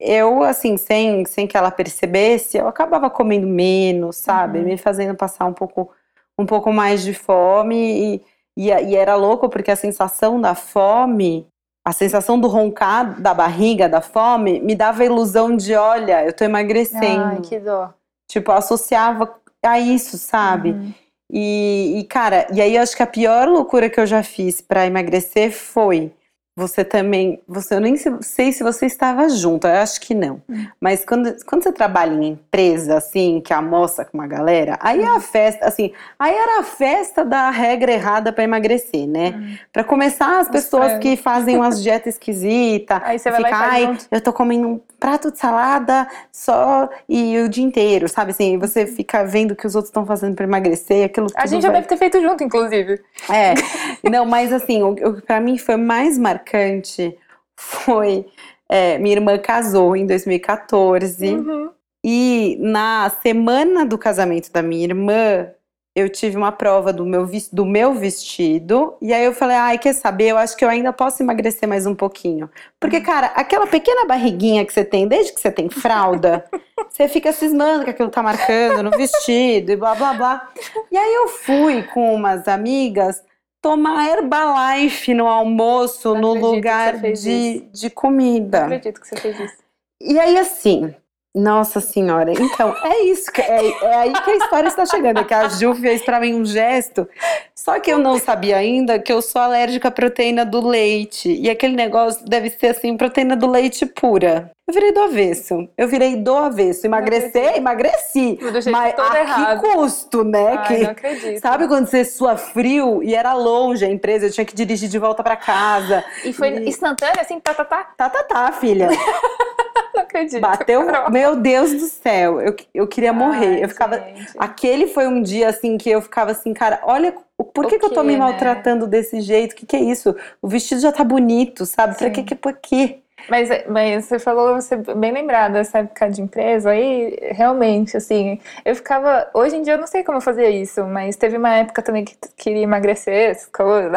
eu, 0.00 0.42
assim, 0.42 0.76
sem, 0.76 1.24
sem 1.24 1.46
que 1.46 1.56
ela 1.56 1.70
percebesse, 1.70 2.56
eu 2.56 2.68
acabava 2.68 3.10
comendo 3.10 3.46
menos, 3.46 4.16
sabe? 4.16 4.60
Uhum. 4.60 4.64
Me 4.64 4.76
fazendo 4.76 5.16
passar 5.16 5.44
um 5.46 5.52
pouco, 5.52 5.90
um 6.38 6.46
pouco 6.46 6.72
mais 6.72 7.02
de 7.02 7.12
fome. 7.12 7.76
E, 7.76 8.22
e, 8.56 8.68
e, 8.68 8.96
era 8.96 9.16
louco 9.16 9.48
porque 9.48 9.70
a 9.70 9.76
sensação 9.76 10.40
da 10.40 10.54
fome, 10.54 11.48
a 11.84 11.92
sensação 11.92 12.38
do 12.38 12.46
roncar 12.46 13.20
da 13.20 13.34
barriga, 13.34 13.88
da 13.88 14.00
fome, 14.00 14.60
me 14.60 14.76
dava 14.76 15.02
a 15.02 15.06
ilusão 15.06 15.56
de: 15.56 15.74
olha, 15.74 16.24
eu 16.24 16.32
tô 16.32 16.44
emagrecendo. 16.44 17.24
Ai, 17.24 17.40
que 17.40 17.58
dó. 17.58 17.92
Tipo, 18.28 18.52
associava 18.52 19.34
a 19.64 19.80
isso, 19.80 20.16
sabe? 20.16 20.70
Uhum. 20.70 20.94
E, 21.30 21.98
e, 21.98 22.04
cara, 22.04 22.46
e 22.52 22.60
aí 22.60 22.76
eu 22.76 22.82
acho 22.82 22.96
que 22.96 23.02
a 23.02 23.06
pior 23.06 23.48
loucura 23.48 23.90
que 23.90 23.98
eu 24.00 24.06
já 24.06 24.22
fiz 24.22 24.60
para 24.60 24.86
emagrecer 24.86 25.52
foi 25.52 26.12
você 26.58 26.84
também, 26.84 27.40
você 27.46 27.74
eu 27.74 27.80
nem 27.80 27.96
sei 27.96 28.50
se 28.50 28.64
você 28.64 28.86
estava 28.86 29.28
junto, 29.28 29.68
eu 29.68 29.74
acho 29.76 30.00
que 30.00 30.12
não. 30.12 30.42
Hum. 30.50 30.66
Mas 30.80 31.04
quando, 31.04 31.32
quando 31.46 31.62
você 31.62 31.70
trabalha 31.70 32.12
em 32.12 32.30
empresa 32.30 32.96
assim, 32.96 33.40
que 33.40 33.52
almoça 33.52 34.04
com 34.04 34.18
uma 34.18 34.26
galera, 34.26 34.76
aí 34.80 35.00
hum. 35.00 35.16
a 35.16 35.20
festa, 35.20 35.68
assim, 35.68 35.92
aí 36.18 36.34
era 36.34 36.58
a 36.58 36.64
festa 36.64 37.24
da 37.24 37.48
regra 37.50 37.92
errada 37.92 38.32
para 38.32 38.42
emagrecer, 38.42 39.06
né? 39.06 39.34
Hum. 39.36 39.56
Para 39.72 39.84
começar 39.84 40.40
as 40.40 40.48
pessoas 40.48 40.98
que 40.98 41.16
fazem 41.16 41.56
umas 41.56 41.78
dietas 41.80 42.14
esquisitas, 42.14 43.00
aí 43.04 43.20
você 43.20 43.30
vai 43.30 43.44
fica, 43.44 43.56
lá 43.56 43.80
e 43.80 43.86
ai, 43.86 43.98
eu 44.10 44.20
tô 44.20 44.32
comendo 44.32 44.66
um 44.66 44.80
prato 44.98 45.30
de 45.30 45.38
salada 45.38 46.08
só 46.32 46.88
e 47.08 47.38
o 47.38 47.48
dia 47.48 47.62
inteiro, 47.62 48.08
sabe 48.08 48.32
assim, 48.32 48.58
você 48.58 48.84
fica 48.84 49.22
vendo 49.22 49.52
o 49.52 49.56
que 49.56 49.64
os 49.64 49.76
outros 49.76 49.90
estão 49.90 50.04
fazendo 50.04 50.34
para 50.34 50.44
emagrecer, 50.44 51.04
aquilo 51.04 51.28
A 51.36 51.46
gente 51.46 51.62
já 51.62 51.70
deve 51.70 51.86
ter 51.86 51.96
feito 51.96 52.20
junto, 52.20 52.42
inclusive. 52.42 53.00
É. 53.30 53.54
Não, 54.10 54.26
mas 54.26 54.52
assim, 54.52 54.82
para 55.24 55.40
mim 55.40 55.56
foi 55.56 55.76
mais 55.76 56.18
marcante 56.18 56.47
marcante 56.48 57.16
foi 57.56 58.26
é, 58.68 58.98
minha 58.98 59.16
irmã 59.16 59.38
casou 59.38 59.96
em 59.96 60.06
2014 60.06 61.28
uhum. 61.28 61.70
e 62.04 62.56
na 62.60 63.10
semana 63.22 63.84
do 63.84 63.98
casamento 63.98 64.50
da 64.52 64.62
minha 64.62 64.84
irmã 64.84 65.48
eu 65.96 66.08
tive 66.08 66.36
uma 66.36 66.52
prova 66.52 66.92
do 66.92 67.04
meu, 67.04 67.28
do 67.52 67.66
meu 67.66 67.94
vestido 67.94 68.94
e 69.02 69.12
aí 69.12 69.24
eu 69.24 69.32
falei, 69.32 69.56
ai, 69.56 69.78
quer 69.78 69.94
saber? 69.94 70.28
Eu 70.28 70.38
acho 70.38 70.56
que 70.56 70.64
eu 70.64 70.68
ainda 70.68 70.92
posso 70.92 71.20
emagrecer 71.20 71.68
mais 71.68 71.86
um 71.86 71.94
pouquinho. 71.94 72.48
Porque, 72.78 73.00
cara, 73.00 73.32
aquela 73.34 73.66
pequena 73.66 74.06
barriguinha 74.06 74.64
que 74.64 74.72
você 74.72 74.84
tem 74.84 75.08
desde 75.08 75.32
que 75.32 75.40
você 75.40 75.50
tem 75.50 75.68
fralda, 75.68 76.44
você 76.88 77.08
fica 77.08 77.32
cismando 77.32 77.82
que 77.82 77.90
aquilo 77.90 78.10
tá 78.10 78.22
marcando 78.22 78.80
no 78.84 78.90
vestido 78.90 79.72
e 79.72 79.76
blá 79.76 79.96
blá 79.96 80.14
blá. 80.14 80.48
E 80.92 80.96
aí 80.96 81.14
eu 81.14 81.28
fui 81.28 81.82
com 81.82 82.14
umas 82.14 82.46
amigas 82.46 83.24
tomar 83.60 84.08
Herbalife 84.08 85.14
no 85.14 85.26
almoço, 85.26 86.14
Não 86.14 86.34
no 86.34 86.34
lugar 86.34 86.98
de, 86.98 87.60
de 87.72 87.90
comida. 87.90 88.60
Não 88.60 88.66
acredito 88.66 89.00
que 89.00 89.08
você 89.08 89.16
fez 89.16 89.38
isso. 89.38 89.56
E 90.00 90.18
aí, 90.18 90.38
assim, 90.38 90.94
nossa 91.34 91.80
senhora, 91.80 92.32
então 92.32 92.74
é 92.84 93.04
isso, 93.04 93.30
que, 93.30 93.40
é, 93.40 93.68
é 93.82 93.94
aí 93.96 94.12
que 94.12 94.30
a 94.30 94.36
história 94.36 94.68
está 94.68 94.86
chegando, 94.86 95.20
é 95.20 95.24
que 95.24 95.34
a 95.34 95.48
Ju 95.48 95.74
fez 95.74 96.02
para 96.02 96.20
mim 96.20 96.34
um 96.34 96.44
gesto, 96.44 97.08
só 97.54 97.78
que 97.78 97.92
eu 97.92 97.98
não 97.98 98.18
sabia 98.18 98.56
ainda 98.56 98.98
que 98.98 99.12
eu 99.12 99.20
sou 99.20 99.40
alérgica 99.40 99.88
à 99.88 99.90
proteína 99.90 100.44
do 100.44 100.66
leite, 100.66 101.30
e 101.30 101.50
aquele 101.50 101.76
negócio 101.76 102.24
deve 102.24 102.50
ser 102.50 102.68
assim, 102.68 102.96
proteína 102.96 103.36
do 103.36 103.46
leite 103.46 103.86
pura. 103.86 104.50
Eu 104.68 104.74
virei 104.74 104.92
do 104.92 105.00
avesso. 105.00 105.68
Eu 105.78 105.88
virei 105.88 106.14
do 106.16 106.36
avesso. 106.36 106.86
Emagrecer, 106.86 107.56
emagreci. 107.56 108.38
Mas 108.70 108.94
todo 108.94 109.14
a 109.14 109.20
errado. 109.20 109.62
que 109.62 109.68
custo, 109.72 110.22
né? 110.22 110.58
Ai, 110.58 110.66
que, 110.66 110.78
não 110.82 110.90
acredito. 110.90 111.40
Sabe 111.40 111.66
quando 111.66 111.86
você 111.86 112.04
sua 112.04 112.36
frio 112.36 113.02
e 113.02 113.14
era 113.14 113.32
longe 113.32 113.82
a 113.82 113.88
empresa, 113.88 114.26
eu 114.26 114.30
tinha 114.30 114.44
que 114.44 114.54
dirigir 114.54 114.90
de 114.90 114.98
volta 114.98 115.22
para 115.22 115.36
casa. 115.36 116.04
E 116.22 116.34
foi 116.34 116.50
e... 116.50 116.68
instantâneo, 116.68 117.18
assim, 117.18 117.40
tá, 117.40 117.54
tá, 117.54 117.64
tá? 117.64 117.84
Tá, 117.96 118.10
tá, 118.10 118.22
tá, 118.24 118.52
filha. 118.52 118.90
não 119.96 120.02
acredito. 120.02 120.42
Bateu, 120.42 120.82
meu 121.10 121.34
Deus 121.34 121.72
do 121.72 121.86
céu, 121.86 122.38
eu, 122.38 122.54
eu 122.74 122.86
queria 122.86 123.12
morrer. 123.12 123.54
Ai, 123.54 123.64
eu 123.64 123.68
ficava. 123.70 123.98
Gente. 123.98 124.32
Aquele 124.36 124.86
foi 124.88 125.06
um 125.06 125.22
dia 125.22 125.48
assim 125.48 125.78
que 125.78 125.88
eu 125.88 126.02
ficava 126.02 126.32
assim, 126.32 126.52
cara, 126.52 126.78
olha 126.82 127.14
por 127.54 127.66
que, 127.68 127.78
que 127.78 127.86
eu 127.86 127.90
tô 127.90 128.02
me 128.02 128.12
né? 128.12 128.18
maltratando 128.18 128.86
desse 128.86 129.22
jeito? 129.22 129.52
O 129.52 129.56
que, 129.56 129.64
que 129.64 129.76
é 129.76 129.80
isso? 129.80 130.14
O 130.42 130.48
vestido 130.48 130.82
já 130.82 130.92
tá 130.92 131.04
bonito, 131.04 131.64
sabe? 131.64 131.94
Sim. 131.94 132.00
Pra 132.00 132.10
que 132.10 132.22
que 132.22 132.34
por 132.34 132.52
quê? 132.52 132.98
Mas, 133.28 133.48
mas 133.66 134.04
você 134.04 134.18
falou, 134.18 134.54
você 134.54 134.76
bem 134.76 135.12
lembrada 135.12 135.54
dessa 135.54 135.78
época 135.78 136.10
de 136.10 136.22
empresa, 136.22 136.70
aí 136.70 137.16
realmente, 137.32 137.96
assim, 137.96 138.40
eu 138.64 138.74
ficava. 138.74 139.28
Hoje 139.34 139.56
em 139.56 139.62
dia 139.62 139.74
eu 139.74 139.78
não 139.78 139.86
sei 139.86 140.04
como 140.04 140.18
eu 140.18 140.22
fazia 140.22 140.48
isso, 140.50 140.84
mas 140.84 141.16
teve 141.16 141.36
uma 141.36 141.54
época 141.56 141.82
também 141.82 142.04
que 142.04 142.16
queria 142.36 142.62
emagrecer, 142.62 143.36
coisas, 143.50 143.92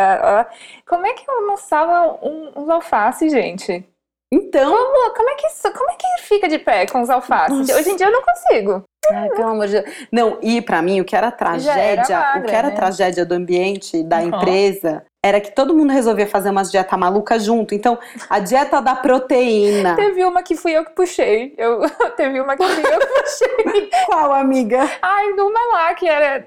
como 0.87 1.05
é 1.05 1.13
que 1.13 1.29
eu 1.29 1.35
almoçava 1.35 2.19
um, 2.21 2.51
uns 2.55 2.69
alface, 2.69 3.29
gente? 3.29 3.85
Então. 4.33 4.71
Como, 4.71 5.13
como, 5.13 5.29
é 5.29 5.35
que 5.35 5.47
isso, 5.47 5.73
como 5.73 5.91
é 5.91 5.95
que 5.95 6.23
fica 6.23 6.47
de 6.47 6.57
pé 6.57 6.85
com 6.87 7.01
os 7.01 7.09
alfaces? 7.09 7.57
Nossa. 7.57 7.75
Hoje 7.75 7.89
em 7.89 7.95
dia 7.97 8.07
eu 8.07 8.11
não 8.11 8.21
consigo. 8.21 8.83
Ai, 9.11 9.29
pelo 9.29 9.49
amor 9.49 9.67
de 9.67 9.81
Deus. 9.81 10.07
Não, 10.11 10.37
e 10.41 10.61
para 10.61 10.81
mim 10.81 11.01
o 11.01 11.05
que 11.05 11.15
era 11.15 11.31
tragédia, 11.31 11.81
era 11.81 12.19
magra, 12.19 12.39
o 12.39 12.45
que 12.45 12.55
era 12.55 12.69
né? 12.69 12.75
tragédia 12.75 13.25
do 13.25 13.33
ambiente, 13.33 14.03
da 14.03 14.19
uhum. 14.19 14.27
empresa, 14.27 15.03
era 15.23 15.39
que 15.39 15.51
todo 15.51 15.75
mundo 15.75 15.91
resolvia 15.91 16.25
fazer 16.25 16.49
umas 16.49 16.71
dieta 16.71 16.97
maluca 16.97 17.37
junto. 17.37 17.75
Então, 17.75 17.97
a 18.27 18.39
dieta 18.39 18.81
da 18.81 18.95
proteína. 18.95 19.95
Teve 19.97 20.25
uma 20.25 20.41
que 20.41 20.55
fui 20.55 20.71
eu 20.71 20.83
que 20.83 20.91
puxei. 20.91 21.53
Eu, 21.57 21.81
teve 22.17 22.41
uma 22.41 22.57
que 22.57 22.63
fui 22.63 22.83
eu 22.83 22.99
que 22.99 23.07
puxei. 23.07 23.89
Qual, 24.07 24.33
amiga? 24.33 24.89
Ai, 25.01 25.29
numa 25.33 25.59
lá 25.73 25.93
que 25.93 26.07
era. 26.07 26.43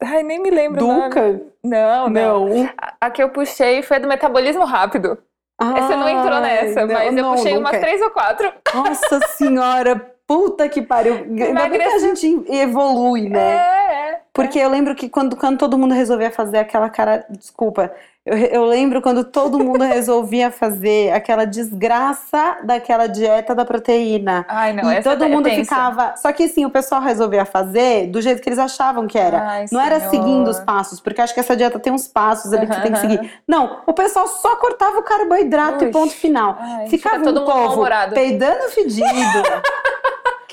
Ai, 0.00 0.22
nem 0.22 0.40
me 0.40 0.50
lembro. 0.50 0.78
Duca? 0.78 1.40
Não, 1.64 2.08
não. 2.08 2.48
não. 2.48 2.70
A, 2.78 2.94
a 3.06 3.10
que 3.10 3.22
eu 3.22 3.30
puxei 3.30 3.82
foi 3.82 3.96
a 3.96 4.00
do 4.00 4.08
metabolismo 4.08 4.64
rápido. 4.64 5.18
Ah, 5.58 5.80
Você 5.80 5.94
não 5.94 6.08
entrou 6.08 6.40
nessa, 6.40 6.86
não, 6.86 6.94
mas 6.94 7.16
eu 7.16 7.22
não, 7.22 7.34
puxei 7.34 7.56
umas 7.56 7.78
três 7.78 8.00
ou 8.02 8.10
quatro. 8.10 8.52
Nossa 8.74 9.20
senhora, 9.28 10.11
puta 10.32 10.68
que 10.68 10.80
pariu. 10.80 11.14
Ainda 11.14 11.68
bem 11.68 11.78
que 11.78 11.82
a 11.82 11.98
gente 11.98 12.44
evolui, 12.48 13.28
né? 13.28 13.40
É, 13.40 14.12
é. 14.12 14.20
Porque 14.32 14.58
eu 14.58 14.70
lembro 14.70 14.94
que 14.94 15.08
quando, 15.08 15.36
quando 15.36 15.58
todo 15.58 15.76
mundo 15.76 15.92
resolvia 15.92 16.30
fazer 16.30 16.58
aquela 16.58 16.88
cara. 16.88 17.26
Desculpa. 17.28 17.92
Eu, 18.24 18.36
eu 18.36 18.64
lembro 18.64 19.02
quando 19.02 19.24
todo 19.24 19.58
mundo 19.58 19.82
resolvia 19.84 20.50
fazer 20.50 21.12
aquela 21.12 21.44
desgraça 21.44 22.58
daquela 22.62 23.08
dieta 23.08 23.52
da 23.54 23.64
proteína. 23.64 24.46
Ai, 24.48 24.72
não, 24.72 24.90
e 24.92 25.02
todo 25.02 25.24
é 25.24 25.28
mundo 25.28 25.50
ficava. 25.50 26.14
Só 26.16 26.32
que 26.32 26.44
assim, 26.44 26.64
o 26.64 26.70
pessoal 26.70 27.02
resolvia 27.02 27.44
fazer 27.44 28.06
do 28.06 28.22
jeito 28.22 28.40
que 28.40 28.48
eles 28.48 28.60
achavam 28.60 29.06
que 29.06 29.18
era. 29.18 29.42
Ai, 29.42 29.64
não 29.72 29.80
era 29.80 30.08
seguindo 30.08 30.48
os 30.48 30.60
passos, 30.60 31.00
porque 31.00 31.20
acho 31.20 31.34
que 31.34 31.40
essa 31.40 31.56
dieta 31.56 31.80
tem 31.80 31.92
uns 31.92 32.06
passos 32.06 32.52
ali 32.52 32.66
que 32.66 32.74
você 32.74 32.80
tem 32.80 32.92
que 32.92 33.00
seguir. 33.00 33.32
Não, 33.46 33.82
o 33.86 33.92
pessoal 33.92 34.28
só 34.28 34.56
cortava 34.56 34.98
o 34.98 35.02
carboidrato 35.02 35.84
e 35.84 35.90
ponto 35.90 36.12
final. 36.12 36.56
Ai, 36.60 36.86
ficava 36.86 37.18
fica 37.18 37.30
um 37.30 37.44
povo 37.44 37.84
peidando 38.14 38.70
fedido. 38.70 39.02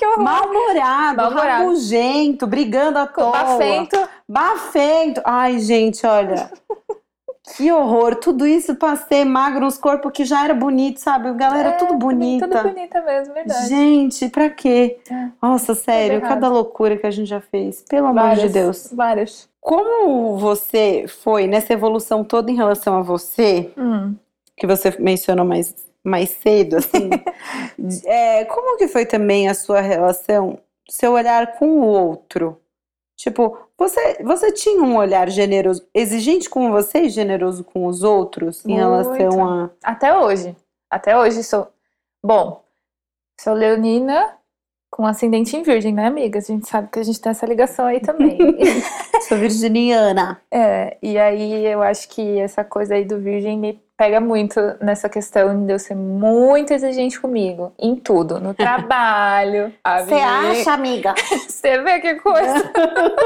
que 0.00 0.06
horror. 0.06 0.22
Mal-humorado, 0.24 1.16
Mal 1.16 1.30
rabugento, 1.30 2.46
brigando 2.46 2.98
à 2.98 3.06
toa. 3.06 3.32
Bafento. 3.32 4.08
Bafento. 4.26 5.20
Ai, 5.24 5.58
gente, 5.58 6.06
olha. 6.06 6.50
Que 7.56 7.72
horror, 7.72 8.14
tudo 8.14 8.46
isso 8.46 8.76
pra 8.76 8.94
ser 8.94 9.24
magro, 9.24 9.66
uns 9.66 9.76
corpos 9.76 10.12
que 10.12 10.24
já 10.24 10.44
era 10.44 10.54
bonito, 10.54 11.00
sabe? 11.00 11.32
Galera, 11.32 11.70
é, 11.70 11.72
tudo 11.72 11.94
bonita. 11.94 12.46
Tudo 12.46 12.62
bonita 12.62 13.02
mesmo, 13.02 13.34
verdade. 13.34 13.68
Gente, 13.68 14.28
pra 14.28 14.48
quê? 14.50 15.00
É. 15.10 15.28
Nossa, 15.42 15.74
sério, 15.74 16.20
cada 16.20 16.48
loucura 16.48 16.96
que 16.96 17.06
a 17.08 17.10
gente 17.10 17.26
já 17.26 17.40
fez. 17.40 17.82
Pelo 17.88 18.12
várias, 18.14 18.38
amor 18.38 18.46
de 18.46 18.52
Deus. 18.52 18.92
Várias. 18.92 19.48
Como 19.60 20.38
você 20.38 21.06
foi 21.08 21.48
nessa 21.48 21.72
evolução 21.72 22.22
toda 22.22 22.52
em 22.52 22.54
relação 22.54 22.96
a 22.96 23.02
você, 23.02 23.72
hum. 23.76 24.14
que 24.56 24.66
você 24.66 24.94
mencionou 25.00 25.44
mais 25.44 25.74
mais 26.04 26.30
cedo, 26.30 26.76
assim. 26.76 27.10
é, 28.06 28.44
como 28.46 28.76
que 28.76 28.88
foi 28.88 29.06
também 29.06 29.48
a 29.48 29.54
sua 29.54 29.80
relação, 29.80 30.58
seu 30.88 31.12
olhar 31.12 31.58
com 31.58 31.66
o 31.66 31.86
outro? 31.86 32.60
Tipo, 33.16 33.58
você, 33.76 34.22
você 34.22 34.50
tinha 34.50 34.82
um 34.82 34.96
olhar 34.96 35.28
generoso, 35.28 35.86
exigente 35.92 36.48
com 36.48 36.70
você 36.70 37.02
e 37.02 37.10
generoso 37.10 37.62
com 37.62 37.86
os 37.86 38.02
outros 38.02 38.64
em 38.64 38.68
Muito. 38.68 38.80
relação 38.80 39.46
a. 39.46 39.70
Até 39.84 40.16
hoje. 40.16 40.56
Até 40.90 41.18
hoje 41.18 41.44
sou. 41.44 41.68
Bom, 42.24 42.64
sou 43.38 43.52
leonina 43.52 44.38
com 44.90 45.06
ascendente 45.06 45.56
em 45.56 45.62
virgem, 45.62 45.94
né, 45.94 46.06
amiga? 46.06 46.38
A 46.38 46.42
gente 46.42 46.68
sabe 46.68 46.88
que 46.90 46.98
a 46.98 47.02
gente 47.02 47.20
tem 47.20 47.30
essa 47.30 47.46
ligação 47.46 47.86
aí 47.86 48.00
também. 48.00 48.38
sou 49.28 49.38
virginiana. 49.38 50.40
É, 50.50 50.96
e 51.02 51.18
aí 51.18 51.66
eu 51.66 51.82
acho 51.82 52.08
que 52.08 52.38
essa 52.38 52.64
coisa 52.64 52.94
aí 52.94 53.04
do 53.04 53.18
virgem 53.18 53.58
me 53.58 53.80
pega 54.00 54.18
muito 54.18 54.58
nessa 54.80 55.10
questão 55.10 55.66
de 55.66 55.74
eu 55.74 55.78
ser 55.78 55.94
muito 55.94 56.72
exigente 56.72 57.20
comigo, 57.20 57.70
em 57.78 57.94
tudo, 57.94 58.40
no 58.40 58.54
trabalho. 58.54 59.74
Você 60.06 60.14
acha, 60.14 60.72
amiga? 60.72 61.14
Você 61.46 61.82
vê 61.82 62.00
que 62.00 62.14
coisa. 62.14 62.72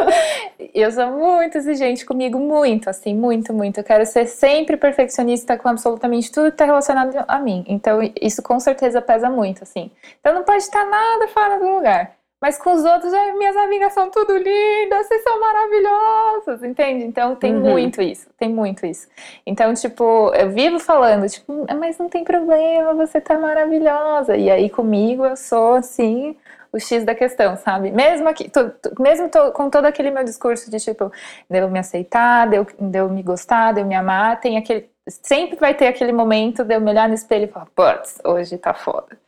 eu 0.75 0.91
sou 0.91 1.13
muito 1.13 1.59
exigente 1.59 2.05
comigo, 2.05 2.41
muito, 2.41 2.91
assim, 2.91 3.15
muito, 3.15 3.55
muito. 3.55 3.79
Eu 3.79 3.85
quero 3.85 4.05
ser 4.05 4.27
sempre 4.27 4.77
perfeccionista 4.77 5.57
com 5.57 5.69
absolutamente 5.69 6.33
tudo 6.33 6.47
que 6.47 6.55
está 6.55 6.65
relacionado 6.65 7.25
a 7.29 7.39
mim. 7.39 7.65
Então, 7.69 8.01
isso 8.21 8.43
com 8.43 8.59
certeza 8.59 9.01
pesa 9.01 9.31
muito, 9.31 9.63
assim. 9.63 9.93
Então, 10.19 10.35
não 10.35 10.43
pode 10.43 10.65
estar 10.65 10.85
nada 10.87 11.29
fora 11.29 11.61
do 11.61 11.69
lugar. 11.69 12.17
Mas 12.45 12.59
com 12.59 12.75
os 12.75 12.85
outros, 12.85 13.11
minhas 13.39 13.57
amigas 13.57 13.95
são 13.95 14.11
tudo 14.11 14.37
lindas, 14.37 15.07
vocês 15.07 15.23
são 15.23 15.41
maravilhosas, 15.41 16.63
entende? 16.63 17.07
Então 17.07 17.35
tem 17.35 17.55
uhum. 17.55 17.71
muito 17.71 18.03
isso, 18.03 18.29
tem 18.37 18.51
muito 18.51 18.85
isso. 18.85 19.09
Então, 19.47 19.73
tipo, 19.73 20.31
eu 20.35 20.51
vivo 20.51 20.79
falando, 20.79 21.27
tipo, 21.27 21.65
mas 21.81 21.97
não 21.97 22.07
tem 22.07 22.23
problema, 22.23 22.93
você 22.93 23.19
tá 23.19 23.39
maravilhosa. 23.39 24.37
E 24.37 24.51
aí 24.51 24.69
comigo 24.69 25.25
eu 25.25 25.39
sou 25.39 25.77
assim, 25.77 26.37
o 26.71 26.79
X 26.79 27.03
da 27.03 27.15
questão, 27.15 27.57
sabe? 27.57 27.91
Mesmo 27.91 28.29
aqui, 28.29 28.51
tô, 28.51 28.69
tô, 28.69 29.03
mesmo 29.03 29.31
tô, 29.31 29.51
com 29.53 29.71
todo 29.71 29.87
aquele 29.87 30.11
meu 30.11 30.23
discurso 30.23 30.71
de 30.71 30.79
tipo, 30.79 31.11
deu 31.49 31.71
me 31.71 31.79
aceitar, 31.79 32.47
deu, 32.47 32.67
deu 32.79 33.09
me 33.09 33.23
gostar, 33.23 33.73
deu 33.73 33.87
me 33.87 33.95
amar, 33.95 34.39
tem 34.39 34.59
aquele. 34.59 34.91
Sempre 35.09 35.57
vai 35.57 35.73
ter 35.73 35.87
aquele 35.87 36.13
momento 36.13 36.63
de 36.63 36.75
eu 36.75 36.81
me 36.83 36.91
olhar 36.91 37.09
no 37.09 37.15
espelho 37.15 37.45
e 37.45 37.49
falar, 37.49 37.69
putz, 37.75 38.21
hoje 38.23 38.59
tá 38.59 38.75
foda. 38.75 39.24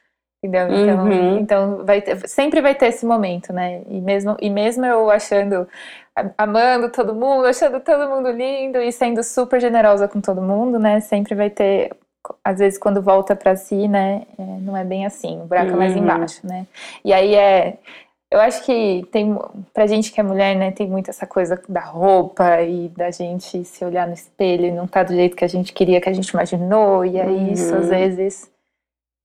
Entendeu? 0.46 0.68
Então, 0.68 1.04
uhum. 1.04 1.38
então 1.38 1.84
vai 1.84 2.00
ter, 2.00 2.28
sempre 2.28 2.60
vai 2.60 2.74
ter 2.74 2.86
esse 2.86 3.04
momento, 3.04 3.52
né? 3.52 3.82
E 3.88 4.00
mesmo, 4.00 4.36
e 4.40 4.48
mesmo 4.48 4.84
eu 4.86 5.10
achando, 5.10 5.66
amando 6.38 6.90
todo 6.90 7.14
mundo, 7.14 7.46
achando 7.46 7.80
todo 7.80 8.08
mundo 8.08 8.30
lindo 8.30 8.78
e 8.78 8.92
sendo 8.92 9.22
super 9.22 9.60
generosa 9.60 10.06
com 10.08 10.20
todo 10.20 10.40
mundo, 10.40 10.78
né? 10.78 11.00
Sempre 11.00 11.34
vai 11.34 11.50
ter 11.50 11.90
às 12.44 12.58
vezes 12.58 12.78
quando 12.78 13.00
volta 13.00 13.36
para 13.36 13.54
si, 13.54 13.86
né, 13.86 14.22
é, 14.36 14.42
não 14.42 14.76
é 14.76 14.82
bem 14.82 15.06
assim, 15.06 15.40
o 15.40 15.44
buraco 15.44 15.68
uhum. 15.68 15.74
é 15.74 15.78
mais 15.78 15.92
uhum. 15.94 16.02
embaixo, 16.02 16.44
né? 16.44 16.66
E 17.04 17.12
aí 17.12 17.36
é 17.36 17.78
eu 18.30 18.40
acho 18.40 18.64
que 18.64 19.06
tem, 19.12 19.38
pra 19.72 19.86
gente 19.86 20.12
que 20.12 20.18
é 20.18 20.22
mulher, 20.22 20.56
né, 20.56 20.72
tem 20.72 20.88
muito 20.88 21.08
essa 21.08 21.26
coisa 21.26 21.62
da 21.68 21.82
roupa 21.82 22.60
e 22.62 22.88
da 22.88 23.10
gente 23.10 23.64
se 23.64 23.84
olhar 23.84 24.06
no 24.06 24.14
espelho 24.14 24.66
e 24.66 24.72
não 24.72 24.86
tá 24.86 25.04
do 25.04 25.14
jeito 25.14 25.36
que 25.36 25.44
a 25.44 25.48
gente 25.48 25.72
queria, 25.72 26.00
que 26.00 26.08
a 26.08 26.12
gente 26.12 26.28
imaginou, 26.30 27.04
e 27.04 27.20
aí 27.20 27.28
uhum. 27.28 27.52
isso 27.52 27.74
às 27.74 27.84
uhum. 27.84 27.90
vezes 27.90 28.50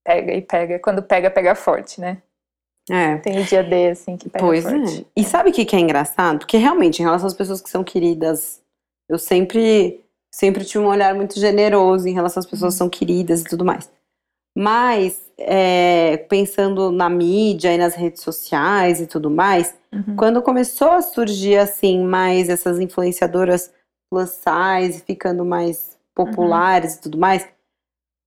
pega 0.03 0.33
e 0.33 0.41
pega. 0.41 0.79
Quando 0.79 1.01
pega, 1.01 1.29
pega 1.29 1.55
forte, 1.55 1.99
né? 1.99 2.21
É. 2.89 3.17
Tem 3.17 3.39
o 3.39 3.45
dia 3.45 3.63
D, 3.63 3.89
assim, 3.89 4.17
que 4.17 4.29
pega 4.29 4.43
pois 4.43 4.63
forte. 4.63 5.01
É. 5.15 5.21
E 5.21 5.23
sabe 5.23 5.49
o 5.49 5.53
que, 5.53 5.65
que 5.65 5.75
é 5.75 5.79
engraçado? 5.79 6.39
Porque 6.39 6.57
realmente, 6.57 6.99
em 6.99 7.05
relação 7.05 7.27
às 7.27 7.33
pessoas 7.33 7.61
que 7.61 7.69
são 7.69 7.83
queridas, 7.83 8.61
eu 9.09 9.17
sempre, 9.17 10.03
sempre 10.33 10.65
tive 10.65 10.83
um 10.83 10.87
olhar 10.87 11.13
muito 11.13 11.39
generoso 11.39 12.07
em 12.07 12.13
relação 12.13 12.39
às 12.39 12.45
pessoas 12.45 12.73
que 12.73 12.83
uhum. 12.83 12.89
são 12.89 12.89
queridas 12.89 13.41
e 13.41 13.45
tudo 13.45 13.63
mais. 13.63 13.89
Mas, 14.57 15.31
é, 15.37 16.17
pensando 16.29 16.91
na 16.91 17.09
mídia 17.09 17.73
e 17.73 17.77
nas 17.77 17.95
redes 17.95 18.21
sociais 18.21 18.99
e 18.99 19.07
tudo 19.07 19.29
mais, 19.29 19.73
uhum. 19.93 20.15
quando 20.17 20.41
começou 20.41 20.89
a 20.89 21.01
surgir, 21.01 21.57
assim, 21.57 22.03
mais 22.03 22.49
essas 22.49 22.79
influenciadoras 22.79 23.71
plus 24.09 24.31
size, 24.31 25.03
ficando 25.05 25.45
mais 25.45 25.97
populares 26.13 26.93
uhum. 26.93 26.97
e 26.97 27.01
tudo 27.03 27.17
mais, 27.17 27.47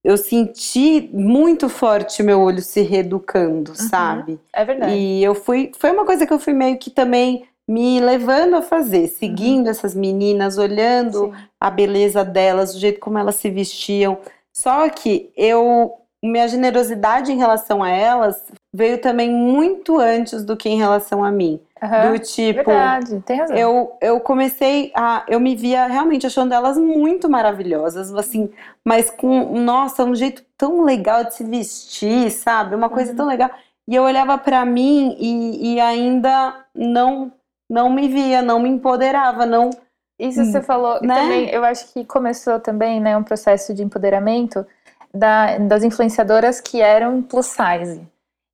eu 0.04 0.18
senti 0.18 1.08
muito 1.14 1.70
forte 1.70 2.22
meu 2.22 2.40
olho 2.42 2.60
se 2.60 2.82
reeducando, 2.82 3.70
uhum. 3.70 3.88
sabe? 3.88 4.38
É 4.52 4.62
verdade. 4.62 4.94
E 4.94 5.24
eu 5.24 5.34
fui, 5.34 5.72
foi 5.78 5.90
uma 5.90 6.04
coisa 6.04 6.26
que 6.26 6.32
eu 6.32 6.38
fui 6.38 6.52
meio 6.52 6.78
que 6.78 6.90
também 6.90 7.46
me 7.66 7.98
levando 7.98 8.56
a 8.56 8.62
fazer, 8.62 9.08
seguindo 9.08 9.64
uhum. 9.64 9.70
essas 9.70 9.94
meninas, 9.94 10.58
olhando 10.58 11.26
Sim. 11.26 11.32
a 11.58 11.70
beleza 11.70 12.22
delas, 12.22 12.74
o 12.74 12.78
jeito 12.78 13.00
como 13.00 13.16
elas 13.16 13.36
se 13.36 13.48
vestiam. 13.48 14.18
Só 14.52 14.88
que 14.90 15.32
eu 15.34 15.94
minha 16.22 16.48
generosidade 16.48 17.30
em 17.30 17.36
relação 17.36 17.82
a 17.82 17.90
elas 17.90 18.46
veio 18.72 18.98
também 18.98 19.30
muito 19.30 19.98
antes 19.98 20.42
do 20.42 20.56
que 20.56 20.68
em 20.68 20.78
relação 20.78 21.22
a 21.22 21.30
mim. 21.30 21.60
Uhum, 21.84 22.12
do 22.12 22.18
tipo, 22.18 22.64
verdade, 22.64 23.20
tem 23.26 23.38
razão. 23.38 23.56
Eu, 23.56 23.96
eu 24.00 24.20
comecei 24.20 24.90
a. 24.94 25.24
Eu 25.28 25.38
me 25.38 25.54
via 25.54 25.86
realmente 25.86 26.26
achando 26.26 26.54
elas 26.54 26.78
muito 26.78 27.28
maravilhosas, 27.28 28.14
assim, 28.14 28.50
mas 28.84 29.10
com, 29.10 29.58
nossa, 29.60 30.04
um 30.04 30.14
jeito 30.14 30.42
tão 30.56 30.82
legal 30.82 31.24
de 31.24 31.34
se 31.34 31.44
vestir, 31.44 32.30
sabe? 32.30 32.74
Uma 32.74 32.88
coisa 32.88 33.10
uhum. 33.10 33.16
tão 33.16 33.26
legal. 33.26 33.50
E 33.86 33.94
eu 33.94 34.02
olhava 34.02 34.38
para 34.38 34.64
mim 34.64 35.16
e, 35.18 35.74
e 35.74 35.80
ainda 35.80 36.54
não 36.74 37.32
não 37.68 37.90
me 37.90 38.08
via, 38.08 38.42
não 38.42 38.60
me 38.60 38.68
empoderava, 38.68 39.46
não. 39.46 39.70
Isso 40.18 40.44
você 40.44 40.62
falou, 40.62 41.00
né? 41.02 41.14
também, 41.16 41.48
eu 41.50 41.64
acho 41.64 41.92
que 41.92 42.04
começou 42.04 42.60
também, 42.60 43.00
né, 43.00 43.16
um 43.16 43.24
processo 43.24 43.74
de 43.74 43.82
empoderamento 43.82 44.64
da, 45.12 45.58
das 45.58 45.82
influenciadoras 45.82 46.60
que 46.60 46.80
eram 46.80 47.20
plus 47.20 47.46
size. 47.46 48.06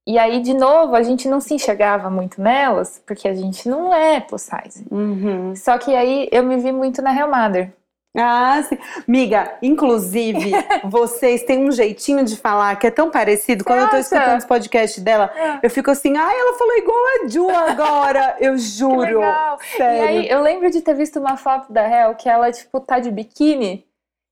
E 0.06 0.18
aí, 0.18 0.40
de 0.40 0.54
novo, 0.54 0.94
a 0.96 1.02
gente 1.02 1.28
não 1.28 1.40
se 1.40 1.54
enxergava 1.54 2.10
muito 2.10 2.40
nelas, 2.40 3.02
porque 3.06 3.28
a 3.28 3.34
gente 3.34 3.68
não 3.68 3.94
é 3.94 4.20
plus 4.20 4.42
size. 4.42 4.86
Uhum. 4.90 5.54
Só 5.54 5.78
que 5.78 5.94
aí 5.94 6.28
eu 6.32 6.42
me 6.42 6.56
vi 6.56 6.72
muito 6.72 7.02
na 7.02 7.10
Real 7.10 7.30
Mother. 7.30 7.72
Ah, 8.16 8.60
sim. 8.62 8.76
Miga, 9.06 9.56
inclusive, 9.62 10.50
vocês 10.84 11.44
têm 11.44 11.68
um 11.68 11.70
jeitinho 11.70 12.24
de 12.24 12.36
falar 12.36 12.74
que 12.76 12.88
é 12.88 12.90
tão 12.90 13.08
parecido. 13.08 13.62
Quando 13.62 13.82
eu 13.82 13.90
tô 13.90 13.96
escutando 13.96 14.38
os 14.38 14.44
podcasts 14.44 15.00
dela, 15.00 15.30
é. 15.36 15.60
eu 15.62 15.70
fico 15.70 15.90
assim, 15.92 16.16
ai, 16.16 16.40
ela 16.40 16.58
falou 16.58 16.76
igual 16.78 16.98
a 16.98 17.28
Ju 17.28 17.48
agora. 17.50 18.36
Eu 18.40 18.58
juro. 18.58 19.06
Que 19.06 19.14
legal. 19.14 19.58
Sério. 19.76 19.96
E 19.96 20.08
aí, 20.08 20.28
eu 20.28 20.42
lembro 20.42 20.70
de 20.70 20.80
ter 20.80 20.94
visto 20.94 21.20
uma 21.20 21.36
foto 21.36 21.72
da 21.72 21.82
Hel 21.82 22.14
que 22.16 22.28
ela, 22.28 22.50
tipo, 22.50 22.80
tá 22.80 22.98
de 22.98 23.10
biquíni. 23.10 23.86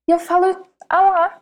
E 0.09 0.13
eu 0.13 0.19
falo, 0.19 0.47
ah 0.89 1.01
lá, 1.01 1.41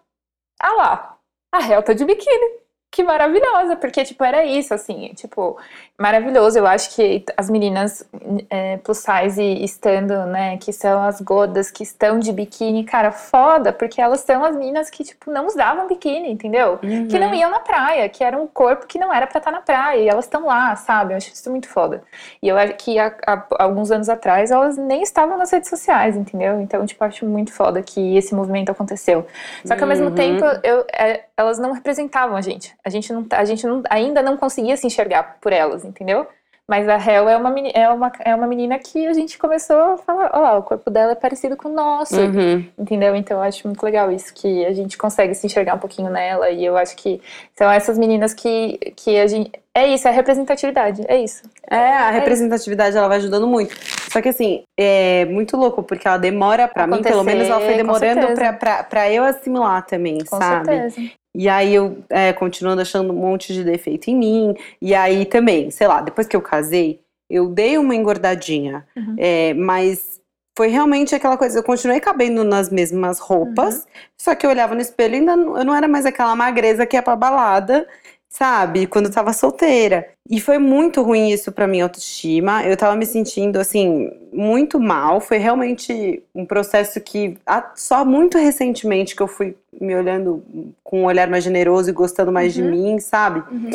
ah 0.61 0.73
lá, 0.73 1.19
a 1.55 1.67
Hel 1.67 1.83
tá 1.83 1.93
de 1.93 2.05
biquíni 2.05 2.66
que 2.97 3.03
maravilhosa, 3.03 3.77
porque, 3.77 4.05
tipo, 4.05 4.25
era 4.25 4.43
isso, 4.47 4.73
assim, 4.73 5.13
tipo, 5.15 5.59
maravilhoso. 5.99 6.59
Eu 6.59 6.67
acho 6.67 6.95
que 6.95 7.25
as 7.37 7.49
meninas 7.49 8.05
é, 8.51 8.77
plus 8.79 8.99
size 8.99 9.43
estando, 9.65 10.27
né, 10.27 10.57
que 10.59 10.73
são 10.73 11.03
as 11.03 11.21
godas 11.21 11.71
que 11.71 11.83
estão 11.83 12.19
de 12.19 12.33
biquíni, 12.33 12.85
cara, 12.85 13.11
foda, 13.11 13.73
porque 13.73 14.01
elas 14.01 14.21
são 14.21 14.45
as 14.45 14.55
meninas 14.55 14.91
que, 14.91 15.05
tipo, 15.05 15.31
não 15.31 15.47
usavam 15.47 15.87
biquíni, 15.87 16.31
entendeu? 16.31 16.79
Uhum. 16.83 17.09
Que 17.09 17.19
não 17.19 17.35
iam 17.35 17.51
na 17.51 17.61
praia, 17.61 18.09
que 18.09 18.23
era 18.23 18.37
um 18.37 18.47
corpo 18.47 18.87
que 18.87 18.99
não 18.99 19.13
era 19.13 19.27
pra 19.27 19.39
estar 19.39 19.51
tá 19.51 19.57
na 19.57 19.63
praia, 19.63 20.01
e 20.01 20.09
elas 20.09 20.27
estão 20.27 20.47
lá, 20.47 20.77
sabe? 20.77 21.13
Eu 21.13 21.17
acho 21.17 21.33
isso 21.33 21.51
muito 21.51 21.69
foda. 21.69 22.03
E 22.43 22.49
eu 22.49 22.57
acho 22.57 22.75
que 22.75 22.99
há, 22.99 23.15
há, 23.27 23.47
alguns 23.59 23.91
anos 23.91 24.09
atrás 24.09 24.51
elas 24.51 24.77
nem 24.77 25.03
estavam 25.03 25.39
nas 25.39 25.51
redes 25.51 25.71
sociais, 25.71 26.17
entendeu? 26.17 26.61
Então, 26.61 26.85
tipo, 26.85 27.03
acho 27.05 27.25
muito 27.27 27.53
foda 27.53 27.83
que 27.83 28.17
esse 28.17 28.35
movimento 28.35 28.71
aconteceu. 28.71 29.27
Só 29.65 29.75
que 29.75 29.83
ao 29.83 29.89
mesmo 29.89 30.09
uhum. 30.09 30.15
tempo, 30.15 30.45
eu, 30.63 30.85
é, 30.93 31.25
elas 31.37 31.59
não 31.59 31.73
representavam 31.73 32.37
a 32.37 32.41
gente. 32.41 32.75
A 32.85 32.91
gente, 32.91 33.13
não, 33.13 33.27
a 33.31 33.45
gente 33.45 33.67
não, 33.67 33.83
ainda 33.89 34.23
não 34.23 34.37
conseguia 34.37 34.77
se 34.77 34.87
enxergar 34.87 35.37
por 35.41 35.53
elas, 35.53 35.85
entendeu? 35.87 36.27
Mas 36.69 36.89
a 36.89 36.97
Hel 36.97 37.29
é 37.29 37.37
uma, 37.37 37.55
é, 37.61 37.89
uma, 37.89 38.13
é 38.25 38.35
uma 38.35 38.47
menina 38.49 38.77
que 38.77 39.07
a 39.07 39.13
gente 39.13 39.39
começou 39.39 39.77
a 39.77 39.99
falar, 39.99 40.31
ó, 40.35 40.57
oh, 40.57 40.59
o 40.59 40.63
corpo 40.65 40.91
dela 40.91 41.13
é 41.13 41.15
parecido 41.15 41.57
com 41.57 41.69
o 41.69 41.73
nosso, 41.73 42.21
uhum. 42.21 42.67
entendeu? 42.77 43.15
Então 43.15 43.37
eu 43.37 43.43
acho 43.45 43.69
muito 43.69 43.81
legal 43.85 44.11
isso, 44.11 44.35
que 44.35 44.67
a 44.67 44.73
gente 44.73 44.99
consegue 44.99 45.33
se 45.33 45.47
enxergar 45.47 45.75
um 45.75 45.79
pouquinho 45.79 46.11
nela, 46.11 46.51
e 46.51 46.65
eu 46.65 46.77
acho 46.77 46.97
que 46.97 47.23
são 47.55 47.71
essas 47.71 47.97
meninas 47.97 48.35
que, 48.35 48.79
que 48.97 49.17
a 49.17 49.29
gente... 49.29 49.53
É 49.77 49.87
isso, 49.89 50.09
é 50.09 50.11
representatividade, 50.11 51.05
é 51.07 51.23
isso. 51.23 51.43
É, 51.71 51.77
a 51.77 52.09
é 52.09 52.13
representatividade, 52.13 52.97
ela 52.97 53.09
vai 53.09 53.19
ajudando 53.19 53.47
muito. 53.47 53.77
Só 54.11 54.23
que 54.23 54.31
assim, 54.31 54.63
é 54.75 55.27
muito 55.27 55.55
louco, 55.55 55.83
porque 55.83 56.09
ela 56.09 56.17
demora 56.17 56.67
para 56.67 56.87
mim, 56.87 57.03
pelo 57.03 57.23
menos 57.23 57.47
ela 57.47 57.61
foi 57.61 57.75
demorando 57.75 58.35
pra, 58.35 58.55
pra, 58.55 58.83
pra 58.85 59.13
eu 59.13 59.23
assimilar 59.23 59.85
também, 59.85 60.17
com 60.25 60.39
sabe? 60.39 60.65
Certeza. 60.65 61.11
E 61.37 61.47
aí 61.47 61.75
eu 61.75 61.99
é, 62.09 62.33
continuando 62.33 62.81
achando 62.81 63.13
um 63.13 63.17
monte 63.17 63.53
de 63.53 63.63
defeito 63.63 64.09
em 64.09 64.17
mim. 64.17 64.55
E 64.81 64.95
aí 64.95 65.27
também, 65.27 65.71
sei 65.71 65.87
lá, 65.87 66.01
depois 66.01 66.27
que 66.27 66.35
eu 66.35 66.41
casei, 66.41 67.01
eu 67.29 67.51
dei 67.51 67.77
uma 67.77 67.95
engordadinha. 67.95 68.87
Uhum. 68.97 69.17
É, 69.19 69.53
mas 69.53 70.23
foi 70.57 70.69
realmente 70.69 71.15
aquela 71.15 71.37
coisa, 71.37 71.59
eu 71.59 71.63
continuei 71.63 72.01
cabendo 72.01 72.43
nas 72.43 72.71
mesmas 72.71 73.19
roupas, 73.19 73.75
uhum. 73.75 73.83
só 74.19 74.35
que 74.35 74.47
eu 74.47 74.49
olhava 74.49 74.75
no 74.75 74.81
espelho 74.81 75.17
e 75.17 75.19
ainda 75.19 75.33
eu 75.33 75.65
não 75.67 75.75
era 75.75 75.87
mais 75.87 76.07
aquela 76.07 76.35
magreza 76.35 76.87
que 76.87 76.97
ia 76.97 77.03
pra 77.03 77.15
balada 77.15 77.87
sabe? 78.29 78.87
Quando 78.87 79.07
eu 79.07 79.13
tava 79.13 79.33
solteira. 79.33 80.09
E 80.29 80.41
foi 80.41 80.59
muito 80.59 81.03
ruim 81.03 81.31
isso 81.31 81.53
pra 81.53 81.67
minha 81.67 81.85
autoestima. 81.85 82.65
Eu 82.65 82.77
tava 82.77 82.97
me 82.97 83.07
sentindo, 83.07 83.59
assim, 83.59 84.11
muito 84.33 84.79
mal. 84.79 85.21
Foi 85.21 85.39
realmente 85.39 86.23
um 86.35 86.45
processo 86.45 87.01
que 87.01 87.39
só 87.75 88.05
muito 88.05 88.37
recentemente 88.37 89.15
que 89.15 89.23
eu 89.23 89.29
fui 89.29 89.57
me 89.81 89.95
olhando 89.95 90.45
com 90.83 91.03
um 91.03 91.05
olhar 91.05 91.29
mais 91.29 91.45
generoso 91.45 91.89
e 91.89 91.93
gostando 91.93 92.33
mais 92.33 92.57
uhum. 92.57 92.65
de 92.65 92.71
mim, 92.71 92.99
sabe? 92.99 93.43
Uhum. 93.51 93.71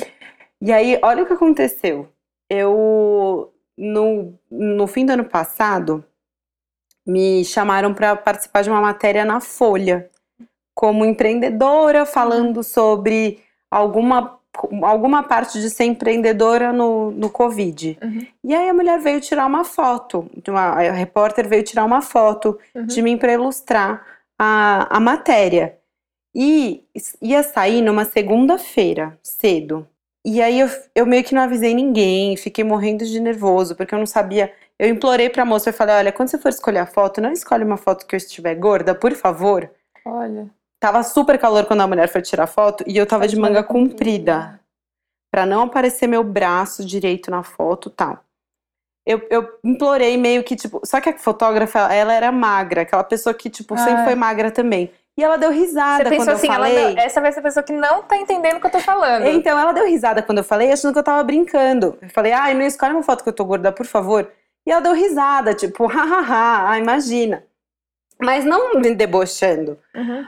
E 0.62 0.72
aí, 0.72 1.00
olha 1.02 1.24
o 1.24 1.26
que 1.26 1.34
aconteceu. 1.34 2.08
Eu, 2.50 3.52
no, 3.78 4.34
no 4.50 4.86
fim 4.86 5.06
do 5.06 5.14
ano 5.14 5.26
passado, 5.26 6.04
me 7.06 7.44
chamaram 7.46 7.94
para 7.94 8.16
participar 8.16 8.62
de 8.62 8.70
uma 8.70 8.82
matéria 8.82 9.26
na 9.26 9.40
Folha, 9.40 10.10
como 10.76 11.06
empreendedora, 11.06 12.06
falando 12.06 12.58
uhum. 12.58 12.64
sobre 12.64 13.40
alguma 13.72 14.41
alguma 14.84 15.24
parte 15.24 15.60
de 15.60 15.70
ser 15.70 15.86
empreendedora 15.86 16.74
no, 16.74 17.12
no 17.12 17.30
Covid. 17.30 17.98
Uhum. 18.02 18.28
E 18.44 18.54
aí 18.54 18.70
a 18.70 18.74
mulher 18.74 19.00
veio 19.00 19.22
tirar 19.22 19.46
uma 19.46 19.64
foto, 19.64 20.30
uma, 20.48 20.62
a 20.62 20.92
repórter 20.92 21.48
veio 21.48 21.64
tirar 21.64 21.86
uma 21.86 22.02
foto 22.02 22.60
uhum. 22.76 22.86
de 22.86 23.02
mim 23.02 23.18
para 23.18 23.34
ilustrar 23.34 24.06
a, 24.38 24.98
a 24.98 25.00
matéria. 25.00 25.78
E 26.34 26.84
ia 27.22 27.44
sair 27.44 27.82
numa 27.82 28.06
segunda-feira, 28.06 29.18
cedo. 29.22 29.88
E 30.26 30.42
aí 30.42 30.60
eu, 30.60 30.70
eu 30.96 31.06
meio 31.06 31.24
que 31.24 31.34
não 31.34 31.42
avisei 31.42 31.74
ninguém, 31.74 32.38
fiquei 32.38 32.64
morrendo 32.64 33.06
de 33.06 33.20
nervoso, 33.20 33.76
porque 33.76 33.94
eu 33.94 34.00
não 34.00 34.06
sabia. 34.06 34.54
Eu 34.78 34.88
implorei 34.88 35.30
pra 35.30 35.46
moça, 35.46 35.70
eu 35.70 35.74
falei, 35.74 35.96
olha, 35.96 36.12
quando 36.12 36.30
você 36.30 36.38
for 36.38 36.50
escolher 36.50 36.80
a 36.80 36.86
foto, 36.86 37.20
não 37.20 37.32
escolhe 37.32 37.64
uma 37.64 37.78
foto 37.78 38.06
que 38.06 38.16
eu 38.16 38.18
estiver 38.18 38.56
gorda, 38.56 38.96
por 38.96 39.14
favor. 39.14 39.70
Olha. 40.06 40.50
Tava 40.82 41.04
super 41.04 41.38
calor 41.38 41.66
quando 41.66 41.82
a 41.82 41.88
mulher 41.88 42.10
foi 42.10 42.24
tirar 42.24 42.48
foto 42.48 42.84
e 42.88 42.98
eu 42.98 43.06
tava 43.06 43.28
de 43.28 43.38
manga 43.40 43.64
comprida. 43.64 44.60
para 45.32 45.46
não 45.46 45.62
aparecer 45.62 46.08
meu 46.08 46.24
braço 46.24 46.84
direito 46.84 47.30
na 47.30 47.44
foto 47.44 47.90
tal. 47.90 48.20
Eu, 49.06 49.26
eu 49.30 49.48
implorei 49.64 50.18
meio 50.18 50.44
que, 50.44 50.56
tipo. 50.56 50.82
Só 50.84 51.00
que 51.00 51.10
a 51.10 51.18
fotógrafa, 51.18 51.80
ela 51.94 52.14
era 52.14 52.32
magra, 52.32 52.82
aquela 52.82 53.04
pessoa 53.04 53.34
que, 53.34 53.48
tipo, 53.50 53.76
ah. 53.76 53.78
sempre 53.78 54.04
foi 54.04 54.16
magra 54.16 54.50
também. 54.50 54.92
E 55.16 55.24
ela 55.24 55.38
deu 55.38 55.52
risada 55.52 56.10
Você 56.10 56.16
quando 56.16 56.30
eu 56.30 56.36
assim, 56.36 56.48
falei. 56.48 56.96
Deu, 56.96 57.04
essa 57.04 57.22
vai 57.22 57.32
ser 57.32 57.40
a 57.40 57.44
pessoa 57.44 57.64
que 57.64 57.74
não 57.74 58.02
tá 58.02 58.18
entendendo 58.18 58.58
o 58.58 58.60
que 58.60 58.66
eu 58.66 58.72
tô 58.72 58.80
falando. 58.80 59.28
Então, 59.28 59.58
ela 59.60 59.72
deu 59.72 59.86
risada 59.86 60.24
quando 60.24 60.40
eu 60.40 60.44
falei, 60.44 60.72
achando 60.72 60.94
que 60.94 61.00
eu 61.00 61.04
tava 61.04 61.24
brincando. 61.24 61.98
Eu 62.02 62.10
falei, 62.10 62.32
ai, 62.32 62.56
não 62.56 62.62
escolhe 62.64 62.94
uma 62.94 63.04
foto 63.04 63.24
que 63.24 63.30
eu 63.30 63.34
tô 63.34 63.46
gorda, 63.46 63.72
por 63.72 63.86
favor. 63.86 64.32
E 64.66 64.72
ela 64.72 64.82
deu 64.82 64.94
risada, 64.94 65.54
tipo, 65.54 65.86
hahaha, 65.88 66.80
imagina. 66.80 67.44
Mas 68.20 68.46
não 68.46 68.76
me 68.76 68.96
debochando. 68.96 69.80
Uhum. 69.96 70.26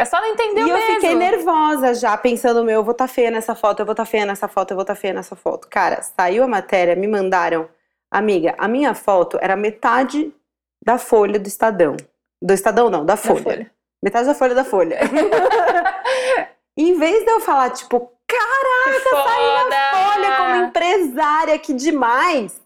É 0.00 0.04
só 0.06 0.18
não 0.18 0.28
entender 0.28 0.62
E 0.62 0.70
eu 0.70 0.78
mesmo. 0.78 0.94
fiquei 0.94 1.14
nervosa 1.14 1.92
já, 1.92 2.16
pensando, 2.16 2.64
meu, 2.64 2.76
eu 2.76 2.82
vou 2.82 2.92
estar 2.92 3.06
tá 3.06 3.12
feia 3.12 3.30
nessa 3.30 3.54
foto, 3.54 3.80
eu 3.80 3.84
vou 3.84 3.92
estar 3.92 4.06
tá 4.06 4.10
feia 4.10 4.24
nessa 4.24 4.48
foto, 4.48 4.70
eu 4.70 4.74
vou 4.74 4.82
estar 4.82 4.94
tá 4.94 5.00
feia 5.00 5.12
nessa 5.12 5.36
foto. 5.36 5.68
Cara, 5.68 6.00
saiu 6.00 6.42
a 6.42 6.48
matéria, 6.48 6.96
me 6.96 7.06
mandaram. 7.06 7.68
Amiga, 8.10 8.54
a 8.56 8.66
minha 8.66 8.94
foto 8.94 9.38
era 9.42 9.54
metade 9.56 10.32
da 10.82 10.96
folha 10.96 11.38
do 11.38 11.46
Estadão. 11.46 11.98
Do 12.40 12.54
Estadão 12.54 12.88
não, 12.88 13.04
da 13.04 13.14
Folha. 13.14 13.40
Da 13.40 13.50
folha. 13.50 13.70
Metade 14.02 14.26
da 14.26 14.34
folha 14.34 14.54
da 14.54 14.64
folha. 14.64 14.98
em 16.74 16.98
vez 16.98 17.22
de 17.22 17.30
eu 17.30 17.40
falar, 17.40 17.68
tipo, 17.68 18.10
caraca, 18.26 19.22
saí 19.22 19.68
na 19.68 20.14
folha 20.14 20.36
como 20.38 20.66
empresária, 20.66 21.58
que 21.58 21.74
demais. 21.74 22.58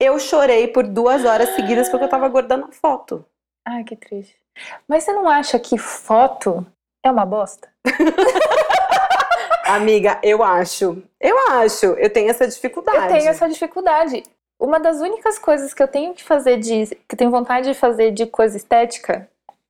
Eu 0.00 0.18
chorei 0.18 0.66
por 0.66 0.86
duas 0.86 1.26
horas 1.26 1.50
seguidas 1.50 1.90
porque 1.90 2.06
eu 2.06 2.08
tava 2.08 2.26
guardando 2.26 2.64
a 2.64 2.72
foto. 2.72 3.22
Ai, 3.66 3.84
que 3.84 3.94
triste. 3.94 4.39
Mas 4.88 5.04
você 5.04 5.12
não 5.12 5.28
acha 5.28 5.58
que 5.58 5.78
foto 5.78 6.66
é 7.04 7.10
uma 7.10 7.24
bosta? 7.24 7.68
Amiga, 9.66 10.18
eu 10.22 10.42
acho. 10.42 11.02
Eu 11.20 11.36
acho. 11.52 11.86
Eu 11.86 12.12
tenho 12.12 12.30
essa 12.30 12.46
dificuldade. 12.46 12.98
Eu 12.98 13.08
tenho 13.08 13.28
essa 13.28 13.48
dificuldade. 13.48 14.22
Uma 14.58 14.80
das 14.80 15.00
únicas 15.00 15.38
coisas 15.38 15.72
que 15.72 15.82
eu 15.82 15.88
tenho 15.88 16.12
que 16.12 16.24
fazer 16.24 16.58
de. 16.58 16.86
que 16.86 17.14
eu 17.14 17.18
tenho 17.18 17.30
vontade 17.30 17.68
de 17.68 17.78
fazer 17.78 18.10
de 18.10 18.26
coisa 18.26 18.56
estética 18.56 19.28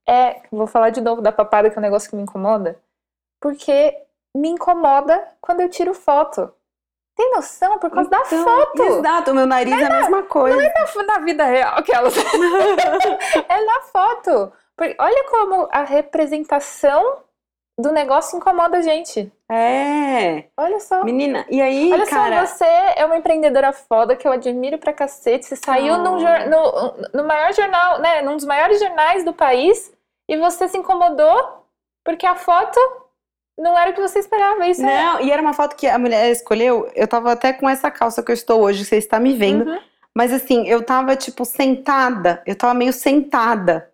é. 0.08 0.40
Vou 0.50 0.66
falar 0.66 0.90
de 0.90 1.00
novo 1.00 1.20
da 1.20 1.30
papada, 1.30 1.70
que 1.70 1.76
é 1.76 1.78
um 1.78 1.82
negócio 1.82 2.08
que 2.08 2.16
me 2.16 2.22
incomoda. 2.22 2.78
Porque 3.40 3.96
me 4.34 4.48
incomoda 4.48 5.26
quando 5.40 5.60
eu 5.60 5.68
tiro 5.68 5.94
foto. 5.94 6.52
Tem 7.16 7.30
noção? 7.32 7.78
Por 7.78 7.90
causa 7.90 8.08
então, 8.08 8.20
da 8.20 8.44
foto. 8.44 8.82
Exato, 8.82 9.30
o 9.30 9.34
meu 9.34 9.46
nariz 9.46 9.74
é, 9.74 9.82
é 9.82 9.86
a 9.86 10.00
mesma 10.00 10.22
coisa. 10.22 10.56
Não 10.56 10.64
é 10.64 10.72
na, 10.72 11.02
na 11.02 11.18
vida 11.18 11.44
real 11.44 11.76
aquelas. 11.76 12.14
é 13.48 13.64
na 13.64 13.80
foto. 13.82 14.52
Olha 14.98 15.24
como 15.30 15.68
a 15.70 15.82
representação 15.82 17.18
do 17.78 17.92
negócio 17.92 18.36
incomoda 18.36 18.78
a 18.78 18.82
gente. 18.82 19.32
É. 19.50 20.44
Olha 20.56 20.78
só. 20.80 21.02
Menina, 21.02 21.46
e 21.48 21.60
aí, 21.60 21.92
Olha 21.92 22.06
cara... 22.06 22.46
só, 22.46 22.54
você 22.54 22.64
é 22.96 23.04
uma 23.04 23.16
empreendedora 23.16 23.72
foda 23.72 24.14
que 24.16 24.26
eu 24.26 24.32
admiro 24.32 24.78
pra 24.78 24.92
cacete. 24.92 25.46
Você 25.46 25.56
saiu 25.56 25.94
oh. 25.94 25.98
num, 25.98 26.18
no, 26.18 26.94
no 27.14 27.24
maior 27.24 27.52
jornal, 27.52 28.00
né? 28.00 28.22
Num 28.22 28.36
dos 28.36 28.44
maiores 28.44 28.78
jornais 28.78 29.24
do 29.24 29.32
país 29.32 29.92
e 30.28 30.36
você 30.36 30.68
se 30.68 30.78
incomodou 30.78 31.64
porque 32.04 32.26
a 32.26 32.36
foto 32.36 32.78
não 33.58 33.78
era 33.78 33.90
o 33.90 33.94
que 33.94 34.00
você 34.00 34.18
esperava, 34.18 34.66
isso 34.66 34.80
é 34.80 34.84
Não, 34.84 35.18
é... 35.18 35.24
e 35.24 35.30
era 35.30 35.42
uma 35.42 35.52
foto 35.52 35.76
que 35.76 35.86
a 35.86 35.98
mulher 35.98 36.30
escolheu. 36.30 36.90
Eu 36.94 37.06
tava 37.06 37.32
até 37.32 37.52
com 37.52 37.68
essa 37.68 37.90
calça 37.90 38.22
que 38.22 38.30
eu 38.30 38.34
estou 38.34 38.62
hoje, 38.62 38.84
você 38.84 38.96
está 38.96 39.20
me 39.20 39.34
vendo. 39.34 39.68
Uhum. 39.68 39.78
Mas 40.14 40.32
assim, 40.32 40.66
eu 40.66 40.82
tava 40.82 41.14
tipo 41.14 41.44
sentada, 41.44 42.42
eu 42.46 42.56
tava 42.56 42.74
meio 42.74 42.92
sentada. 42.92 43.89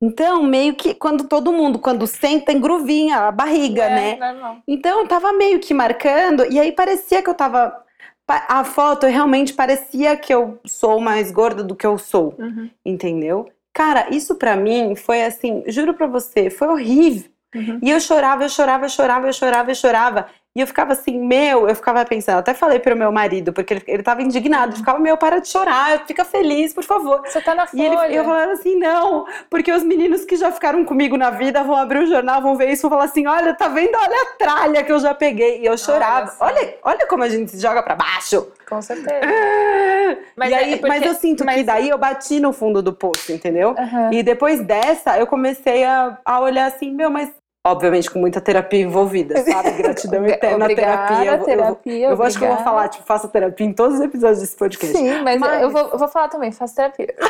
Então, 0.00 0.42
meio 0.42 0.74
que 0.74 0.94
quando 0.94 1.24
todo 1.24 1.52
mundo, 1.52 1.78
quando 1.78 2.06
senta, 2.06 2.52
engruvinha 2.52 3.28
a 3.28 3.32
barriga, 3.32 3.84
é, 3.84 3.94
né? 3.94 4.16
Normal. 4.32 4.58
Então, 4.66 5.06
tava 5.06 5.32
meio 5.32 5.60
que 5.60 5.74
marcando, 5.74 6.50
e 6.50 6.58
aí 6.58 6.72
parecia 6.72 7.22
que 7.22 7.28
eu 7.28 7.34
tava. 7.34 7.84
A 8.26 8.62
foto 8.62 9.06
realmente 9.06 9.52
parecia 9.52 10.16
que 10.16 10.32
eu 10.32 10.60
sou 10.64 11.00
mais 11.00 11.32
gorda 11.32 11.64
do 11.64 11.74
que 11.74 11.84
eu 11.84 11.98
sou, 11.98 12.36
uhum. 12.38 12.70
entendeu? 12.86 13.50
Cara, 13.72 14.06
isso 14.10 14.36
para 14.36 14.54
mim 14.54 14.94
foi 14.94 15.24
assim, 15.24 15.64
juro 15.66 15.94
pra 15.94 16.06
você, 16.06 16.48
foi 16.48 16.68
horrível. 16.68 17.28
Uhum. 17.54 17.80
E 17.82 17.90
eu 17.90 18.00
chorava, 18.00 18.44
eu 18.44 18.48
chorava, 18.48 18.84
eu 18.84 18.88
chorava, 18.88 19.26
eu 19.26 19.32
chorava, 19.32 19.70
eu 19.70 19.74
chorava. 19.74 20.26
E 20.54 20.60
eu 20.60 20.66
ficava 20.66 20.94
assim, 20.94 21.16
meu, 21.16 21.68
eu 21.68 21.76
ficava 21.76 22.04
pensando, 22.04 22.38
até 22.38 22.52
falei 22.52 22.80
pro 22.80 22.96
meu 22.96 23.12
marido, 23.12 23.52
porque 23.52 23.72
ele, 23.72 23.82
ele 23.86 24.02
tava 24.02 24.20
indignado, 24.20 24.76
ficava, 24.76 24.98
meu, 24.98 25.16
para 25.16 25.38
de 25.38 25.46
chorar, 25.46 26.04
fica 26.08 26.24
feliz, 26.24 26.74
por 26.74 26.82
favor. 26.82 27.22
Você 27.24 27.40
tá 27.40 27.54
na 27.54 27.68
folha. 27.68 27.80
E 27.80 27.86
ele, 27.86 28.16
eu 28.16 28.24
falava 28.24 28.50
assim, 28.50 28.74
não, 28.74 29.26
porque 29.48 29.70
os 29.70 29.84
meninos 29.84 30.24
que 30.24 30.34
já 30.34 30.50
ficaram 30.50 30.84
comigo 30.84 31.16
na 31.16 31.30
vida 31.30 31.62
vão 31.62 31.76
abrir 31.76 32.00
o 32.00 32.06
jornal, 32.06 32.42
vão 32.42 32.56
ver 32.56 32.68
isso, 32.68 32.82
vão 32.82 32.90
falar 32.90 33.04
assim, 33.04 33.28
olha, 33.28 33.54
tá 33.54 33.68
vendo, 33.68 33.94
olha 33.96 34.22
a 34.22 34.36
tralha 34.36 34.82
que 34.82 34.90
eu 34.90 34.98
já 34.98 35.14
peguei. 35.14 35.60
E 35.60 35.66
eu 35.66 35.78
chorava. 35.78 36.34
olha, 36.40 36.74
olha 36.82 37.06
como 37.06 37.22
a 37.22 37.28
gente 37.28 37.52
se 37.52 37.60
joga 37.60 37.80
pra 37.80 37.94
baixo. 37.94 38.48
Com 38.68 38.82
certeza. 38.82 39.20
Ah, 39.22 40.16
mas, 40.36 40.52
aí, 40.52 40.76
porque, 40.78 40.88
mas 40.88 41.02
eu 41.04 41.14
sinto 41.14 41.44
mas... 41.44 41.56
que 41.56 41.62
daí 41.62 41.88
eu 41.88 41.98
bati 41.98 42.40
no 42.40 42.52
fundo 42.52 42.82
do 42.82 42.92
poço, 42.92 43.32
entendeu? 43.32 43.76
Uhum. 43.78 44.12
E 44.12 44.22
depois 44.22 44.60
dessa, 44.60 45.16
eu 45.16 45.28
comecei 45.28 45.84
a, 45.84 46.18
a 46.24 46.40
olhar 46.40 46.66
assim, 46.66 46.92
meu, 46.92 47.08
mas 47.08 47.30
Obviamente 47.66 48.10
com 48.10 48.18
muita 48.18 48.40
terapia 48.40 48.80
envolvida, 48.80 49.36
sabe? 49.44 49.70
Gratidão 49.82 50.24
eterna 50.26 50.64
obrigada, 50.64 51.08
terapia. 51.08 51.32
Eu, 51.32 51.44
terapia, 51.44 51.92
eu, 51.92 52.10
eu, 52.10 52.16
eu 52.16 52.22
acho 52.22 52.38
que 52.38 52.44
eu 52.44 52.48
vou 52.48 52.64
falar, 52.64 52.88
tipo, 52.88 53.04
faça 53.04 53.28
terapia 53.28 53.66
em 53.66 53.72
todos 53.72 53.98
os 53.98 54.00
episódios 54.00 54.40
desse 54.40 54.56
podcast. 54.56 54.96
Sim, 54.96 55.20
mas, 55.22 55.38
mas... 55.38 55.62
Eu, 55.62 55.70
vou, 55.70 55.88
eu 55.88 55.98
vou 55.98 56.08
falar 56.08 56.28
também, 56.28 56.50
faça 56.52 56.76
terapia. 56.76 57.14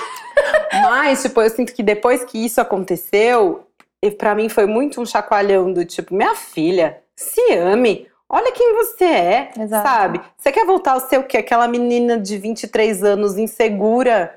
Mas, 0.82 1.22
tipo, 1.22 1.42
eu 1.42 1.50
sinto 1.50 1.74
que 1.74 1.82
depois 1.82 2.24
que 2.24 2.42
isso 2.42 2.60
aconteceu, 2.60 3.66
para 4.16 4.34
mim 4.34 4.48
foi 4.48 4.66
muito 4.66 5.00
um 5.00 5.04
chacoalhão 5.04 5.72
do 5.72 5.84
tipo, 5.84 6.14
minha 6.14 6.34
filha, 6.34 7.02
se 7.14 7.52
ame. 7.52 8.08
Olha 8.28 8.52
quem 8.52 8.74
você 8.74 9.04
é, 9.04 9.50
Exato. 9.58 9.86
sabe? 9.86 10.20
Você 10.38 10.52
quer 10.52 10.64
voltar 10.64 10.92
ao 10.92 11.00
seu 11.00 11.24
que 11.24 11.36
aquela 11.36 11.66
menina 11.66 12.16
de 12.16 12.38
23 12.38 13.02
anos 13.02 13.36
insegura 13.36 14.34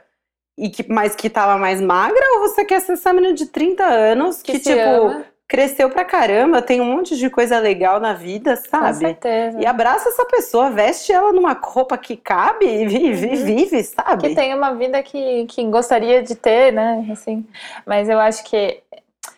e 0.58 0.70
que 0.70 0.92
mas 0.92 1.16
que 1.16 1.30
tava 1.30 1.58
mais 1.58 1.80
magra 1.80 2.26
ou 2.34 2.40
você 2.42 2.66
quer 2.66 2.82
ser 2.82 2.94
essa 2.94 3.14
menina 3.14 3.34
de 3.34 3.46
30 3.46 3.84
anos 3.84 4.42
que, 4.42 4.54
que 4.54 4.60
tipo 4.60 4.80
ama 4.80 5.26
cresceu 5.54 5.88
pra 5.88 6.04
caramba, 6.04 6.64
tem 6.64 6.82
um 6.82 6.86
monte 6.86 7.16
de 7.16 7.30
coisa 7.30 7.60
legal 7.60 8.00
na 8.00 8.12
vida, 8.12 8.56
sabe? 8.56 8.88
Com 8.88 8.94
certeza. 8.96 9.62
E 9.62 9.68
abraça 9.68 10.10
essa 10.10 10.26
pessoa, 10.26 10.72
veste 10.72 11.12
ela 11.12 11.32
numa 11.32 11.54
roupa 11.54 11.96
que 11.96 12.18
cabe 12.18 12.66
e 12.66 12.88
vive, 12.88 13.28
uhum. 13.28 13.46
vive, 13.46 13.84
sabe? 13.84 14.30
Que 14.30 14.34
tem 14.34 14.52
uma 14.56 14.74
vida 14.74 15.04
que, 15.04 15.46
que 15.46 15.64
gostaria 15.66 16.24
de 16.24 16.34
ter, 16.34 16.74
né? 16.74 17.08
Assim, 17.12 17.46
mas 17.86 18.10
eu 18.10 18.20
acho 18.20 18.44
que 18.46 18.82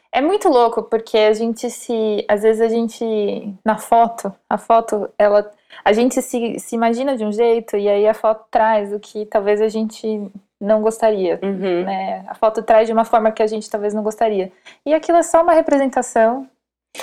é 0.10 0.22
muito 0.22 0.48
louco, 0.48 0.84
porque 0.84 1.18
a 1.18 1.34
gente 1.34 1.70
se. 1.70 2.24
Às 2.30 2.44
vezes 2.44 2.62
a 2.62 2.70
gente. 2.70 3.54
Na 3.66 3.78
foto, 3.78 4.34
a 4.50 4.58
foto, 4.58 5.10
ela. 5.20 5.52
A 5.84 5.92
gente 5.92 6.22
se, 6.22 6.58
se 6.58 6.76
imagina 6.76 7.18
de 7.18 7.26
um 7.26 7.32
jeito 7.34 7.76
e 7.76 7.90
aí 7.90 8.08
a 8.08 8.14
foto 8.14 8.46
traz 8.50 8.94
o 8.94 9.00
que 9.02 9.26
talvez 9.26 9.60
a 9.60 9.68
gente 9.68 10.32
não 10.60 10.82
gostaria. 10.82 11.40
Uhum. 11.42 11.84
Né? 11.84 12.24
A 12.28 12.36
foto 12.36 12.64
traz 12.64 12.88
de 12.88 12.94
uma 12.94 13.06
forma 13.06 13.32
que 13.32 13.44
a 13.44 13.48
gente 13.48 13.70
talvez 13.70 13.94
não 13.94 14.04
gostaria. 14.04 14.52
E 14.86 14.94
aquilo 14.94 15.18
é 15.18 15.24
só 15.24 15.42
uma 15.44 15.54
representação 15.54 16.48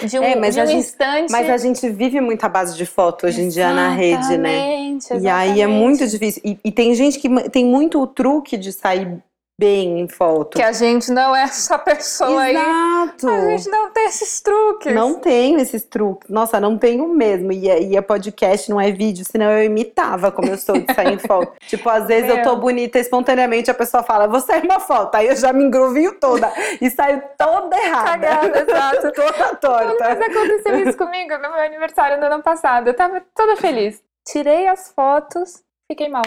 de 0.07 0.19
um, 0.19 0.23
é, 0.23 0.35
mas 0.37 0.55
de 0.55 0.63
um 0.63 0.67
gente, 0.67 0.79
instante. 0.79 1.31
Mas 1.31 1.51
a 1.51 1.57
gente 1.59 1.89
vive 1.91 2.21
muita 2.21 2.49
base 2.49 2.77
de 2.77 2.87
foto 2.87 3.27
hoje 3.27 3.43
em 3.43 3.49
dia 3.49 3.73
na 3.73 3.91
rede, 3.91 4.39
né? 4.39 4.87
Exatamente. 4.89 5.25
E 5.25 5.29
aí 5.29 5.61
é 5.61 5.67
muito 5.67 6.07
difícil. 6.07 6.41
E, 6.45 6.59
e 6.65 6.73
tem 6.73 6.95
gente 6.95 7.19
que 7.19 7.29
tem 7.51 7.65
muito 7.65 8.01
o 8.01 8.07
truque 8.07 8.57
de 8.57 8.73
sair 8.73 9.23
bem 9.59 10.01
em 10.01 10.09
foto. 10.09 10.57
Que 10.57 10.63
a 10.63 10.73
gente 10.73 11.11
não 11.11 11.35
é 11.35 11.43
essa 11.43 11.79
pessoa 11.79 12.51
Exato. 12.51 13.29
aí. 13.29 13.37
A 13.37 13.57
gente 13.57 13.69
não 13.69 13.91
tem 13.91 14.07
esses 14.07 14.41
truques. 14.41 14.95
Não 14.95 15.15
tenho 15.15 15.61
esses 15.61 15.85
truques. 15.85 16.29
Nossa, 16.29 16.59
não 16.59 16.79
tenho 16.79 17.07
mesmo. 17.09 17.53
E, 17.53 17.67
e 17.67 17.97
a 17.97 18.03
podcast 18.03 18.71
não 18.71 18.81
é 18.81 18.91
vídeo, 18.91 19.25
senão 19.25 19.51
eu 19.51 19.65
imitava 19.65 20.33
como 20.33 20.49
eu 20.49 20.59
sou 20.59 20.79
de 20.79 20.93
sair 20.93 21.15
em 21.15 21.19
foto. 21.19 21.53
tipo, 21.67 21.89
às 21.89 22.07
vezes 22.07 22.27
Meu. 22.27 22.39
eu 22.39 22.43
tô 22.43 22.57
bonita 22.57 22.99
espontaneamente, 22.99 23.71
a 23.71 23.75
pessoa 23.75 24.03
fala, 24.03 24.27
vou 24.27 24.41
sair 24.41 24.65
uma 24.65 24.81
foto. 24.81 25.15
Aí 25.15 25.29
eu 25.29 25.37
já 25.37 25.53
me 25.53 25.65
engruvinho 25.65 26.19
toda 26.19 26.53
e 26.81 26.91
saio 26.91 27.23
toda 27.39 27.77
errada. 27.77 28.11
Cagada, 28.11 28.61
exato. 28.61 29.13
toda 29.15 29.55
torta. 29.57 29.97
Mas 30.01 30.21
aconteceu 30.21 30.89
isso 30.89 30.99
comigo 30.99 31.35
no 31.35 31.41
meu 31.41 31.55
aniversário 31.55 32.19
do 32.19 32.27
ano 32.27 32.43
passado. 32.43 32.89
Eu 32.89 32.95
tava 32.95 33.23
toda 33.35 33.57
feliz. 33.57 34.03
Tirei 34.27 34.67
as 34.69 34.93
fotos, 34.93 35.63
fiquei 35.91 36.09
mal. 36.09 36.23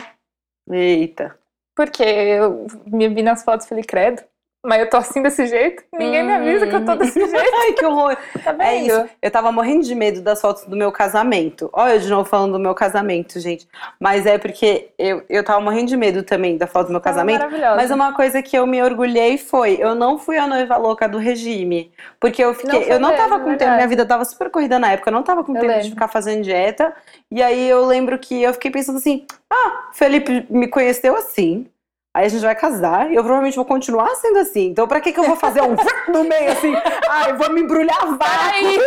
Eita. 0.70 1.38
Porque 1.76 2.04
eu 2.04 2.68
me 2.88 3.10
vi 3.10 3.22
nas 3.22 3.44
fotos 3.44 3.66
e 3.66 3.70
falei, 3.70 3.84
credo, 3.84 4.24
mas 4.66 4.82
eu 4.82 4.90
tô 4.90 4.98
assim 4.98 5.22
desse 5.22 5.46
jeito. 5.48 5.84
Ninguém 5.94 6.24
hum. 6.24 6.26
me 6.26 6.34
avisa 6.34 6.68
que 6.68 6.76
eu 6.76 6.86
tô 6.86 6.96
desse 6.96 7.20
jeito. 7.20 7.36
Ai, 7.62 7.74
que 7.74 7.86
horror. 7.86 8.18
Tá 8.44 8.52
vendo? 8.52 8.62
É 8.62 8.76
isso. 8.78 9.06
Eu 9.22 9.32
tava 9.32 9.52
morrendo 9.52 9.84
de 9.84 9.96
medo 9.96 10.22
das 10.22 10.42
fotos 10.42 10.64
do 10.66 10.76
meu 10.76 10.92
casamento. 10.92 11.70
Olha, 11.72 11.94
eu 11.94 12.00
de 12.00 12.10
novo 12.10 12.28
falando 12.28 12.54
do 12.54 12.60
meu 12.60 12.74
casamento, 12.74 13.40
gente. 13.40 13.68
Mas 14.00 14.26
é 14.26 14.38
porque 14.38 14.90
eu, 14.98 15.24
eu 15.30 15.44
tava 15.44 15.62
morrendo 15.62 15.88
de 15.88 15.98
medo 15.98 16.24
também 16.24 16.58
da 16.58 16.68
foto 16.68 16.88
do 16.88 16.92
meu 16.92 17.02
casamento. 17.02 17.40
Maravilhosa. 17.40 17.76
Mas 17.76 17.92
uma 17.92 18.14
coisa 18.14 18.42
que 18.42 18.58
eu 18.58 18.66
me 18.66 18.82
orgulhei 18.82 19.38
foi: 19.38 19.78
eu 19.80 19.96
não 19.96 20.18
fui 20.18 20.38
a 20.38 20.48
noiva 20.48 20.78
louca 20.78 21.08
do 21.08 21.18
regime. 21.18 21.92
Porque 22.20 22.44
eu 22.44 22.54
fiquei. 22.54 22.80
Não 22.80 22.88
eu 22.88 23.00
não 23.00 23.10
mesmo, 23.10 23.24
tava 23.24 23.44
com 23.44 23.56
tempo. 23.56 23.76
Minha 23.76 23.88
vida 23.88 24.06
tava 24.06 24.26
super 24.26 24.50
corrida 24.50 24.80
na 24.80 24.92
época. 24.92 25.10
Eu 25.10 25.14
não 25.14 25.24
tava 25.24 25.44
com 25.44 25.52
eu 25.52 25.62
tempo 25.62 25.68
lembro. 25.68 25.84
de 25.84 25.90
ficar 25.92 26.08
fazendo 26.08 26.44
dieta. 26.44 26.94
E 27.32 27.42
aí 27.42 27.70
eu 27.70 27.86
lembro 27.86 28.18
que 28.18 28.42
eu 28.42 28.54
fiquei 28.54 28.72
pensando 28.72 28.98
assim: 28.98 29.26
ah, 29.50 29.90
Felipe 29.94 30.46
me 30.50 30.68
conheceu 30.68 31.16
assim. 31.16 31.68
Aí 32.16 32.28
a 32.28 32.30
gente 32.30 32.46
vai 32.46 32.56
casar 32.56 33.12
e 33.12 33.16
eu 33.16 33.22
provavelmente 33.22 33.58
vou 33.58 33.66
continuar 33.66 34.16
sendo 34.16 34.40
assim. 34.40 34.68
Então, 34.68 34.88
pra 34.88 35.02
que, 35.02 35.12
que 35.12 35.20
eu 35.20 35.26
vou 35.26 35.36
fazer 35.36 35.62
um 35.62 35.76
no 36.14 36.24
meio 36.24 36.50
assim? 36.50 36.74
Ai, 37.10 37.34
vou 37.34 37.52
me 37.52 37.60
embrulhar 37.60 38.18
vai! 38.18 38.78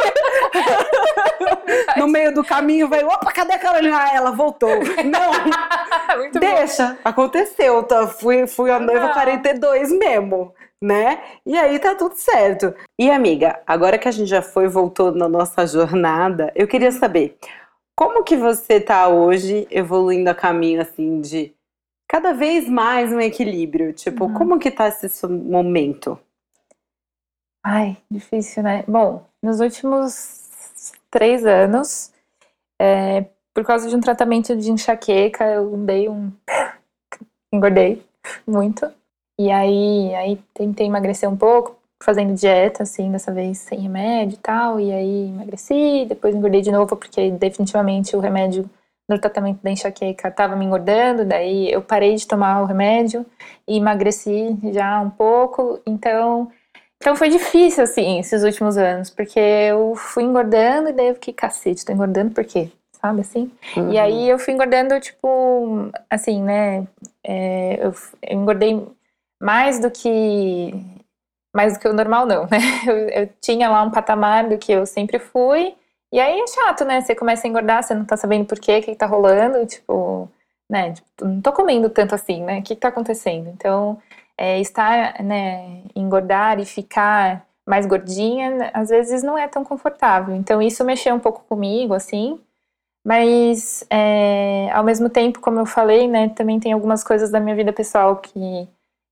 no 1.99 2.09
meio 2.09 2.33
do 2.33 2.43
caminho, 2.43 2.89
vai, 2.89 3.05
opa, 3.05 3.31
cadê 3.31 3.53
a 3.53 3.59
Carolina? 3.59 3.99
Ah, 4.01 4.15
ela 4.15 4.31
voltou. 4.31 4.71
Não, 4.71 6.17
Muito 6.17 6.41
deixa, 6.41 6.87
bom. 6.87 6.97
aconteceu. 7.05 7.83
Tá? 7.83 8.07
Fui, 8.07 8.47
fui 8.47 8.71
a 8.71 8.81
noiva 8.81 9.11
42 9.11 9.93
mesmo, 9.93 10.55
né? 10.81 11.21
E 11.45 11.55
aí 11.55 11.79
tá 11.79 11.95
tudo 11.95 12.15
certo. 12.15 12.75
E 12.99 13.11
amiga, 13.11 13.61
agora 13.67 13.99
que 13.99 14.09
a 14.09 14.11
gente 14.11 14.29
já 14.29 14.41
foi 14.41 14.65
e 14.65 14.69
voltou 14.69 15.13
na 15.13 15.29
nossa 15.29 15.67
jornada, 15.67 16.51
eu 16.55 16.67
queria 16.67 16.91
saber 16.93 17.37
como 17.95 18.25
que 18.25 18.39
você 18.39 18.81
tá 18.81 19.07
hoje 19.07 19.69
evoluindo 19.71 20.31
a 20.31 20.35
caminho 20.35 20.81
assim 20.81 21.21
de 21.21 21.58
cada 22.09 22.33
vez 22.33 22.69
mais 22.69 23.13
um 23.13 23.21
equilíbrio. 23.21 23.93
Tipo, 23.93 24.25
uhum. 24.25 24.35
como 24.35 24.59
que 24.59 24.71
tá 24.71 24.89
esse 24.89 25.27
momento? 25.27 26.19
Ai, 27.63 27.99
difícil, 28.11 28.63
né? 28.63 28.83
Bom, 28.89 29.27
nos 29.43 29.61
últimos 29.61 30.49
três 31.11 31.45
anos, 31.45 32.13
é, 32.81 33.27
por 33.53 33.65
causa 33.65 33.89
de 33.89 33.95
um 33.95 34.01
tratamento 34.01 34.57
de 34.57 34.71
enxaqueca, 34.71 35.45
eu 35.45 35.77
dei 35.77 36.09
um. 36.09 36.33
engordei 37.53 38.03
muito. 38.47 38.91
E 39.39 39.51
aí, 39.51 40.15
aí 40.15 40.43
tentei 40.55 40.87
emagrecer 40.87 41.29
um 41.31 41.37
pouco, 41.37 41.79
fazendo 42.03 42.35
dieta, 42.35 42.83
assim, 42.83 43.11
dessa 43.13 43.33
vez 43.33 43.59
sem 43.59 43.81
remédio 43.81 44.35
e 44.35 44.39
tal, 44.39 44.81
e 44.81 44.93
aí 44.93 45.29
emagreci, 45.29 46.07
depois 46.09 46.35
engordei 46.35 46.61
de 46.61 46.73
novo, 46.73 46.97
porque 46.97 47.31
definitivamente 47.31 48.17
o 48.17 48.21
remédio 48.21 48.69
no 49.09 49.19
tratamento 49.19 49.63
da 49.63 49.71
enxaqueca 49.71 50.29
estava 50.29 50.55
me 50.55 50.65
engordando, 50.65 51.25
daí 51.25 51.71
eu 51.73 51.81
parei 51.81 52.15
de 52.15 52.27
tomar 52.27 52.63
o 52.63 52.67
remédio 52.67 53.25
e 53.67 53.77
emagreci 53.79 54.57
já 54.73 55.01
um 55.01 55.11
pouco, 55.11 55.81
então 55.87 56.51
então 57.01 57.15
foi 57.15 57.29
difícil, 57.29 57.85
assim, 57.85 58.19
esses 58.19 58.43
últimos 58.43 58.77
anos, 58.77 59.09
porque 59.09 59.39
eu 59.39 59.95
fui 59.95 60.25
engordando 60.25 60.89
e 60.89 60.93
daí 60.93 61.09
eu 61.09 61.15
fiquei, 61.15 61.33
cacete, 61.33 61.85
tô 61.85 61.93
engordando 61.93 62.33
por 62.35 62.45
quê? 62.45 62.71
Sabe 63.01 63.21
assim? 63.21 63.51
Uhum. 63.77 63.93
E 63.93 63.99
aí 63.99 64.29
eu 64.29 64.39
fui 64.39 64.53
engordando, 64.53 64.99
tipo, 64.99 65.91
assim, 66.11 66.43
né? 66.43 66.87
É, 67.23 67.79
eu, 67.81 67.95
eu, 68.23 68.37
engordei 68.37 68.85
mais 69.41 69.79
do 69.79 69.89
que. 69.91 70.75
Mais 71.55 71.75
do 71.75 71.81
que 71.81 71.89
o 71.89 71.93
normal, 71.93 72.27
não, 72.27 72.43
né? 72.43 72.59
Eu, 72.87 72.97
eu 73.09 73.29
tinha 73.41 73.71
lá 73.71 73.83
um 73.83 73.91
patamar 73.91 74.49
do 74.49 74.59
que 74.59 74.71
eu 74.71 74.85
sempre 74.85 75.19
fui. 75.19 75.75
E 76.13 76.19
aí 76.21 76.41
é 76.41 76.47
chato, 76.47 76.85
né? 76.85 77.01
Você 77.01 77.15
começa 77.15 77.47
a 77.47 77.51
engordar, 77.51 77.83
você 77.83 77.95
não 77.95 78.05
tá 78.05 78.17
sabendo 78.17 78.47
por 78.47 78.59
quê, 78.59 78.79
o 78.79 78.83
que, 78.83 78.93
que 78.93 78.97
tá 78.97 79.07
rolando, 79.07 79.65
tipo, 79.67 80.29
né? 80.71 80.93
Tipo, 80.93 81.25
não 81.25 81.41
tô 81.41 81.53
comendo 81.53 81.91
tanto 81.91 82.15
assim, 82.15 82.43
né? 82.43 82.61
O 82.61 82.63
que, 82.63 82.75
que 82.75 82.81
tá 82.81 82.89
acontecendo? 82.89 83.49
Então, 83.51 84.01
é, 84.39 84.61
estar, 84.61 85.23
né, 85.23 85.83
engordar 85.97 86.61
e 86.61 86.65
ficar 86.65 87.45
mais 87.67 87.85
gordinha, 87.87 88.71
às 88.73 88.89
vezes 88.89 89.23
não 89.23 89.37
é 89.37 89.49
tão 89.49 89.65
confortável. 89.65 90.35
Então 90.35 90.63
isso 90.63 90.85
mexeu 90.85 91.15
um 91.15 91.21
pouco 91.21 91.45
comigo, 91.49 91.93
assim. 91.93 92.41
Mas 93.05 93.85
é, 93.91 94.71
ao 94.73 94.85
mesmo 94.85 95.11
tempo, 95.11 95.41
como 95.41 95.59
eu 95.59 95.67
falei, 95.67 96.09
né, 96.09 96.31
também 96.31 96.61
tem 96.61 96.73
algumas 96.73 97.05
coisas 97.05 97.31
da 97.31 97.41
minha 97.41 97.57
vida 97.57 97.73
pessoal 97.73 98.17
que 98.17 98.69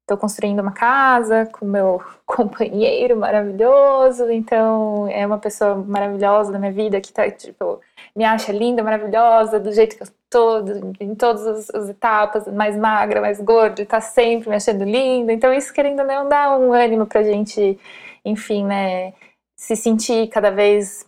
estou 0.07 0.17
construindo 0.17 0.61
uma 0.61 0.71
casa 0.73 1.47
com 1.47 1.67
meu 1.67 2.01
companheiro 2.25 3.17
maravilhoso, 3.17 4.31
então 4.31 5.09
é 5.09 5.27
uma 5.27 5.39
pessoa 5.39 5.75
maravilhosa 5.75 6.53
da 6.53 6.59
minha 6.59 6.73
vida 6.73 7.01
que 7.01 7.13
tá, 7.13 7.29
tipo, 7.29 7.81
me 8.15 8.25
acha 8.25 8.53
linda, 8.53 8.83
maravilhosa, 8.85 9.59
do 9.59 9.73
jeito 9.73 9.97
que 9.97 10.05
eu 10.05 10.09
tô, 10.31 10.61
em 11.01 11.15
todas 11.17 11.47
as, 11.47 11.71
as 11.75 11.89
etapas, 11.89 12.47
mais 12.47 12.77
magra, 12.77 13.21
mais 13.21 13.41
gorda, 13.41 13.85
tá 13.85 14.01
sempre 14.01 14.49
me 14.49 14.57
achando 14.57 14.85
linda. 14.85 15.33
Então 15.33 15.53
isso, 15.53 15.73
querendo 15.73 16.01
ou 16.01 16.07
não, 16.07 16.29
dá 16.29 16.57
um 16.57 16.73
ânimo 16.73 17.07
pra 17.07 17.25
gente, 17.25 17.79
enfim, 18.25 18.65
né, 18.65 19.13
se 19.57 19.75
sentir 19.75 20.29
cada 20.29 20.51
vez 20.51 21.05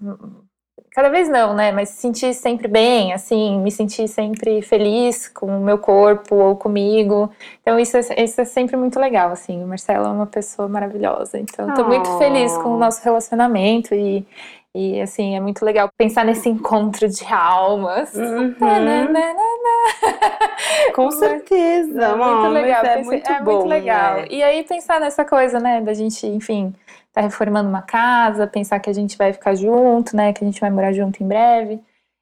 cada 0.99 1.11
vez 1.11 1.29
não, 1.29 1.55
né? 1.55 1.71
Mas 1.71 1.91
sentir 1.91 2.35
sempre 2.35 2.67
bem, 2.67 3.13
assim, 3.13 3.61
me 3.61 3.71
sentir 3.71 4.09
sempre 4.09 4.61
feliz 4.63 5.29
com 5.29 5.47
o 5.47 5.61
meu 5.61 5.79
corpo 5.79 6.35
ou 6.35 6.57
comigo. 6.57 7.31
Então 7.63 7.79
isso 7.79 7.97
é, 7.97 8.25
isso 8.25 8.41
é 8.41 8.45
sempre 8.45 8.77
muito 8.77 8.99
legal, 8.99 9.31
assim. 9.31 9.63
O 9.63 9.67
Marcelo 9.69 10.07
é 10.07 10.09
uma 10.09 10.27
pessoa 10.27 10.67
maravilhosa. 10.67 11.39
Então 11.39 11.69
estou 11.69 11.85
oh. 11.85 11.89
muito 11.89 12.19
feliz 12.19 12.53
com 12.59 12.75
o 12.75 12.77
nosso 12.77 13.01
relacionamento 13.05 13.95
e 13.95 14.27
e 14.79 15.01
assim, 15.01 15.35
é 15.35 15.41
muito 15.41 15.65
legal 15.65 15.91
pensar 15.99 16.25
nesse 16.25 16.49
encontro 16.49 17.09
de 17.09 17.25
almas. 17.27 18.15
Uhum. 18.15 18.55
Com 20.95 21.11
certeza, 21.11 22.05
é 22.05 22.15
muito 22.15 22.49
legal. 22.49 22.85
É, 22.85 23.03
muito, 23.03 23.31
é 23.31 23.41
bom, 23.41 23.53
muito 23.55 23.69
legal. 23.69 24.15
Né? 24.19 24.27
E 24.31 24.43
aí 24.43 24.63
pensar 24.63 25.01
nessa 25.01 25.25
coisa, 25.25 25.59
né, 25.59 25.81
da 25.81 25.93
gente, 25.93 26.25
enfim, 26.27 26.73
tá 27.13 27.21
reformando 27.21 27.69
uma 27.69 27.83
casa, 27.83 28.47
pensar 28.47 28.79
que 28.79 28.89
a 28.89 28.93
gente 28.93 29.19
vai 29.19 29.33
ficar 29.33 29.57
junto, 29.57 30.17
né? 30.17 30.33
Que 30.33 30.45
a 30.45 30.47
gente 30.47 30.61
vai 30.61 30.71
morar 30.71 30.93
junto 30.93 31.23
em 31.23 31.27
breve. 31.27 31.81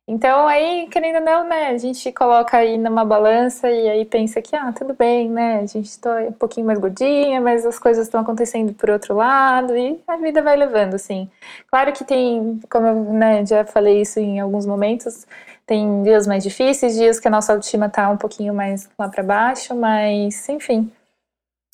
Então 0.08 0.46
aí, 0.46 0.86
querendo 0.88 1.16
ou 1.16 1.20
não, 1.22 1.48
né, 1.48 1.66
a 1.70 1.78
gente 1.78 2.12
coloca 2.12 2.56
aí 2.56 2.78
numa 2.78 3.04
balança 3.04 3.68
e 3.68 3.88
aí 3.88 4.04
pensa 4.04 4.40
que, 4.40 4.54
ah, 4.54 4.72
tudo 4.72 4.94
bem, 4.94 5.28
né, 5.28 5.58
a 5.60 5.66
gente 5.66 5.98
tá 5.98 6.20
um 6.28 6.32
pouquinho 6.32 6.64
mais 6.64 6.78
gordinha, 6.78 7.40
mas 7.40 7.66
as 7.66 7.76
coisas 7.76 8.06
estão 8.06 8.20
acontecendo 8.20 8.72
por 8.72 8.88
outro 8.88 9.16
lado 9.16 9.76
e 9.76 10.00
a 10.06 10.16
vida 10.16 10.40
vai 10.42 10.54
levando, 10.56 10.94
assim. 10.94 11.28
Claro 11.68 11.92
que 11.92 12.04
tem, 12.04 12.60
como 12.70 12.86
eu 12.86 12.94
né, 13.12 13.44
já 13.44 13.64
falei 13.64 14.00
isso 14.00 14.20
em 14.20 14.38
alguns 14.38 14.64
momentos, 14.64 15.26
tem 15.66 16.04
dias 16.04 16.24
mais 16.24 16.44
difíceis, 16.44 16.94
dias 16.94 17.18
que 17.18 17.26
a 17.26 17.30
nossa 17.30 17.52
autoestima 17.52 17.88
tá 17.88 18.08
um 18.08 18.16
pouquinho 18.16 18.54
mais 18.54 18.88
lá 18.96 19.08
para 19.08 19.24
baixo, 19.24 19.74
mas, 19.74 20.48
enfim, 20.48 20.88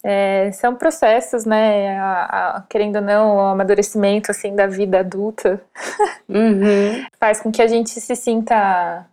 é, 0.04 0.50
são 0.52 0.74
processos, 0.74 1.44
né? 1.44 1.98
A, 1.98 2.56
a, 2.56 2.62
querendo 2.62 2.96
ou 2.96 3.02
não, 3.02 3.36
o 3.36 3.40
amadurecimento 3.40 4.30
assim 4.30 4.54
da 4.54 4.66
vida 4.66 5.00
adulta 5.00 5.62
uhum. 6.28 7.04
faz 7.18 7.40
com 7.40 7.52
que 7.52 7.62
a 7.62 7.68
gente 7.68 7.90
se 7.90 8.16
sinta 8.16 9.06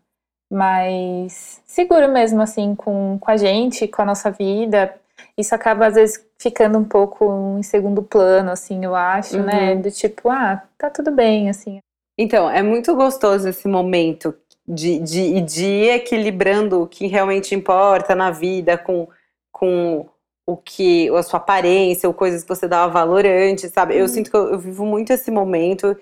mais 0.51 1.61
seguro 1.67 2.09
mesmo 2.09 2.41
assim 2.41 2.73
com, 2.73 3.19
com 3.19 3.31
a 3.31 3.37
gente, 3.37 3.87
com 3.87 4.01
a 4.01 4.05
nossa 4.05 4.31
vida. 4.31 4.95
Isso 5.37 5.53
acaba 5.53 5.87
às 5.87 5.95
vezes 5.95 6.25
ficando 6.39 6.77
um 6.77 6.83
pouco 6.83 7.57
em 7.59 7.63
segundo 7.63 8.01
plano, 8.01 8.51
assim, 8.51 8.83
eu 8.83 8.95
acho, 8.95 9.37
né? 9.37 9.41
uhum. 9.41 9.45
né? 9.45 9.75
Do 9.75 9.91
tipo, 9.91 10.29
ah, 10.29 10.63
tá 10.77 10.89
tudo 10.89 11.11
bem, 11.11 11.49
assim. 11.49 11.79
Então, 12.17 12.49
é 12.49 12.61
muito 12.61 12.95
gostoso 12.95 13.47
esse 13.47 13.67
momento 13.67 14.35
de, 14.67 14.99
de, 14.99 15.41
de 15.41 15.65
ir 15.65 15.89
equilibrando 15.91 16.81
o 16.81 16.87
que 16.87 17.07
realmente 17.07 17.55
importa 17.55 18.13
na 18.13 18.31
vida 18.31 18.77
com, 18.77 19.07
com 19.51 20.05
o 20.51 20.57
que, 20.57 21.09
a 21.09 21.21
sua 21.21 21.37
aparência, 21.37 22.07
ou 22.07 22.13
coisas 22.13 22.41
que 22.41 22.49
você 22.49 22.67
dava 22.67 22.91
valor 22.91 23.25
antes, 23.25 23.71
sabe? 23.71 23.95
Eu 23.95 24.01
uhum. 24.01 24.07
sinto 24.07 24.31
que 24.31 24.37
eu, 24.37 24.51
eu, 24.53 24.59
vivo 24.59 24.85
muito 24.85 25.11
esse 25.11 25.29
momento 25.29 25.95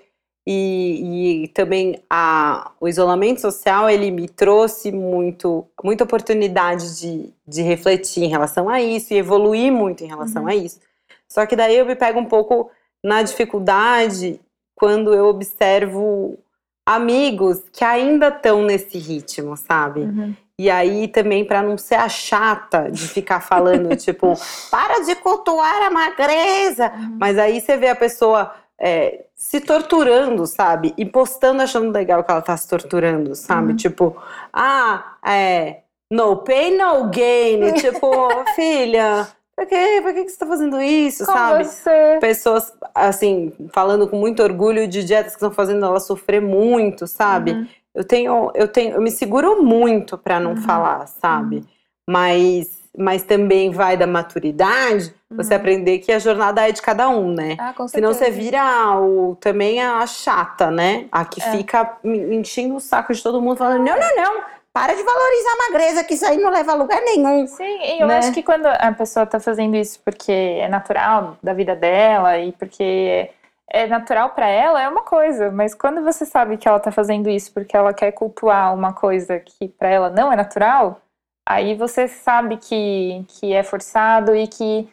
e, 0.45 1.43
e 1.43 1.47
também 1.49 2.01
a, 2.09 2.71
o 2.79 2.87
isolamento 2.87 3.41
social, 3.41 3.89
ele 3.89 4.09
me 4.09 4.29
trouxe 4.29 4.91
muito, 4.91 5.67
muita 5.83 6.05
oportunidade 6.05 6.99
de, 6.99 7.33
de 7.45 7.61
refletir 7.61 8.23
em 8.23 8.29
relação 8.29 8.69
a 8.69 8.81
isso 8.81 9.13
e 9.13 9.17
evoluir 9.17 9.71
muito 9.71 10.03
em 10.03 10.07
relação 10.07 10.43
uhum. 10.43 10.49
a 10.49 10.55
isso. 10.55 10.79
Só 11.27 11.45
que 11.45 11.55
daí 11.55 11.75
eu 11.75 11.85
me 11.85 11.95
pego 11.95 12.19
um 12.19 12.25
pouco 12.25 12.71
na 13.03 13.21
dificuldade 13.21 14.39
quando 14.73 15.13
eu 15.13 15.25
observo 15.25 16.39
amigos 16.85 17.63
que 17.73 17.83
ainda 17.83 18.29
estão 18.29 18.63
nesse 18.63 18.97
ritmo, 18.97 19.57
sabe? 19.57 20.01
Uhum. 20.01 20.33
E 20.59 20.71
aí 20.71 21.07
também 21.07 21.45
para 21.45 21.61
não 21.61 21.77
ser 21.77 21.95
a 21.95 22.09
chata 22.09 22.89
de 22.91 23.07
ficar 23.07 23.41
falando 23.41 23.93
tipo, 23.97 24.33
para 24.71 25.05
de 25.05 25.13
cultuar 25.15 25.83
a 25.83 25.91
magreza. 25.91 26.91
Uhum. 26.95 27.17
Mas 27.19 27.37
aí 27.37 27.61
você 27.61 27.77
vê 27.77 27.89
a 27.89 27.95
pessoa 27.95 28.51
é, 28.79 29.25
se 29.35 29.61
torturando, 29.61 30.47
sabe? 30.47 30.95
E 30.97 31.05
postando 31.05 31.61
achando 31.61 31.91
legal 31.91 32.23
que 32.23 32.31
ela 32.31 32.41
tá 32.41 32.57
se 32.57 32.67
torturando, 32.67 33.35
sabe? 33.35 33.69
Uhum. 33.69 33.75
Tipo, 33.75 34.17
ah, 34.51 35.17
é, 35.23 35.81
no 36.09 36.37
pain, 36.37 36.75
no 36.75 37.07
gain. 37.11 37.73
tipo, 37.77 38.09
filha, 38.55 39.27
por 39.55 39.67
que, 39.67 40.01
por 40.01 40.11
que, 40.11 40.23
que 40.23 40.29
você 40.31 40.39
tá 40.39 40.47
fazendo 40.47 40.81
isso, 40.81 41.23
Com 41.23 41.33
sabe? 41.33 41.65
Você. 41.65 42.17
Pessoas, 42.19 42.73
assim, 42.95 43.53
falando 43.71 44.07
com 44.07 44.17
muito 44.17 44.41
orgulho 44.41 44.87
de 44.87 45.03
dietas 45.03 45.33
que 45.33 45.37
estão 45.37 45.51
fazendo 45.51 45.85
ela 45.85 45.99
sofrer 45.99 46.41
muito, 46.41 47.05
sabe? 47.05 47.51
Uhum 47.51 47.67
eu 47.97 48.03
tenho, 48.03 48.51
eu 48.53 48.67
tenho, 48.67 48.93
eu 48.93 49.01
me 49.01 49.09
seguro 49.09 49.63
muito 49.63 50.19
para 50.19 50.39
não 50.39 50.51
uhum. 50.51 50.57
falar, 50.57 51.07
sabe? 51.07 51.57
Uhum. 51.57 51.65
Mas, 52.07 52.69
mas 52.95 53.23
também 53.23 53.71
vai 53.71 53.97
da 53.97 54.05
maturidade 54.05 55.15
uhum. 55.31 55.37
você 55.37 55.55
aprender 55.55 55.97
que 55.97 56.11
a 56.11 56.19
jornada 56.19 56.69
é 56.69 56.71
de 56.71 56.79
cada 56.79 57.09
um, 57.09 57.33
né? 57.33 57.57
Ah, 57.59 57.73
com 57.73 57.87
Senão 57.87 58.13
você 58.13 58.29
vira 58.29 58.99
o, 58.99 59.35
também 59.41 59.81
a 59.81 60.05
chata, 60.05 60.69
né? 60.69 61.07
A 61.11 61.25
que 61.25 61.41
é. 61.41 61.51
fica 61.51 61.97
enchendo 62.03 62.75
o 62.75 62.79
saco 62.79 63.11
de 63.11 63.23
todo 63.23 63.41
mundo 63.41 63.57
falando, 63.57 63.83
não, 63.83 63.99
não, 63.99 64.15
não. 64.15 64.43
Para 64.71 64.93
de 64.93 65.01
valorizar 65.01 65.49
a 65.49 65.71
magreza, 65.71 66.03
que 66.03 66.13
isso 66.13 66.25
aí 66.27 66.37
não 66.37 66.51
leva 66.51 66.73
a 66.73 66.75
lugar 66.75 67.01
nenhum. 67.01 67.47
Sim, 67.47 67.63
e 67.81 67.99
eu 67.99 68.05
né? 68.05 68.19
acho 68.19 68.31
que 68.31 68.43
quando 68.43 68.67
a 68.67 68.91
pessoa 68.91 69.25
tá 69.25 69.39
fazendo 69.39 69.75
isso 69.75 69.99
porque 70.05 70.31
é 70.31 70.67
natural 70.67 71.35
da 71.41 71.51
vida 71.51 71.75
dela 71.75 72.37
e 72.37 72.51
porque 72.51 73.31
é 73.69 73.85
natural 73.85 74.29
para 74.29 74.47
ela 74.47 74.81
é 74.81 74.87
uma 74.87 75.03
coisa, 75.03 75.51
mas 75.51 75.75
quando 75.75 76.01
você 76.01 76.25
sabe 76.25 76.57
que 76.57 76.67
ela 76.67 76.79
tá 76.79 76.91
fazendo 76.91 77.29
isso 77.29 77.51
porque 77.53 77.75
ela 77.75 77.93
quer 77.93 78.11
cultuar 78.11 78.73
uma 78.73 78.93
coisa 78.93 79.39
que 79.39 79.67
para 79.67 79.89
ela 79.89 80.09
não 80.09 80.31
é 80.31 80.35
natural, 80.35 81.01
aí 81.47 81.75
você 81.75 82.07
sabe 82.07 82.57
que, 82.57 83.25
que 83.27 83.53
é 83.53 83.63
forçado 83.63 84.35
e 84.35 84.47
que 84.47 84.87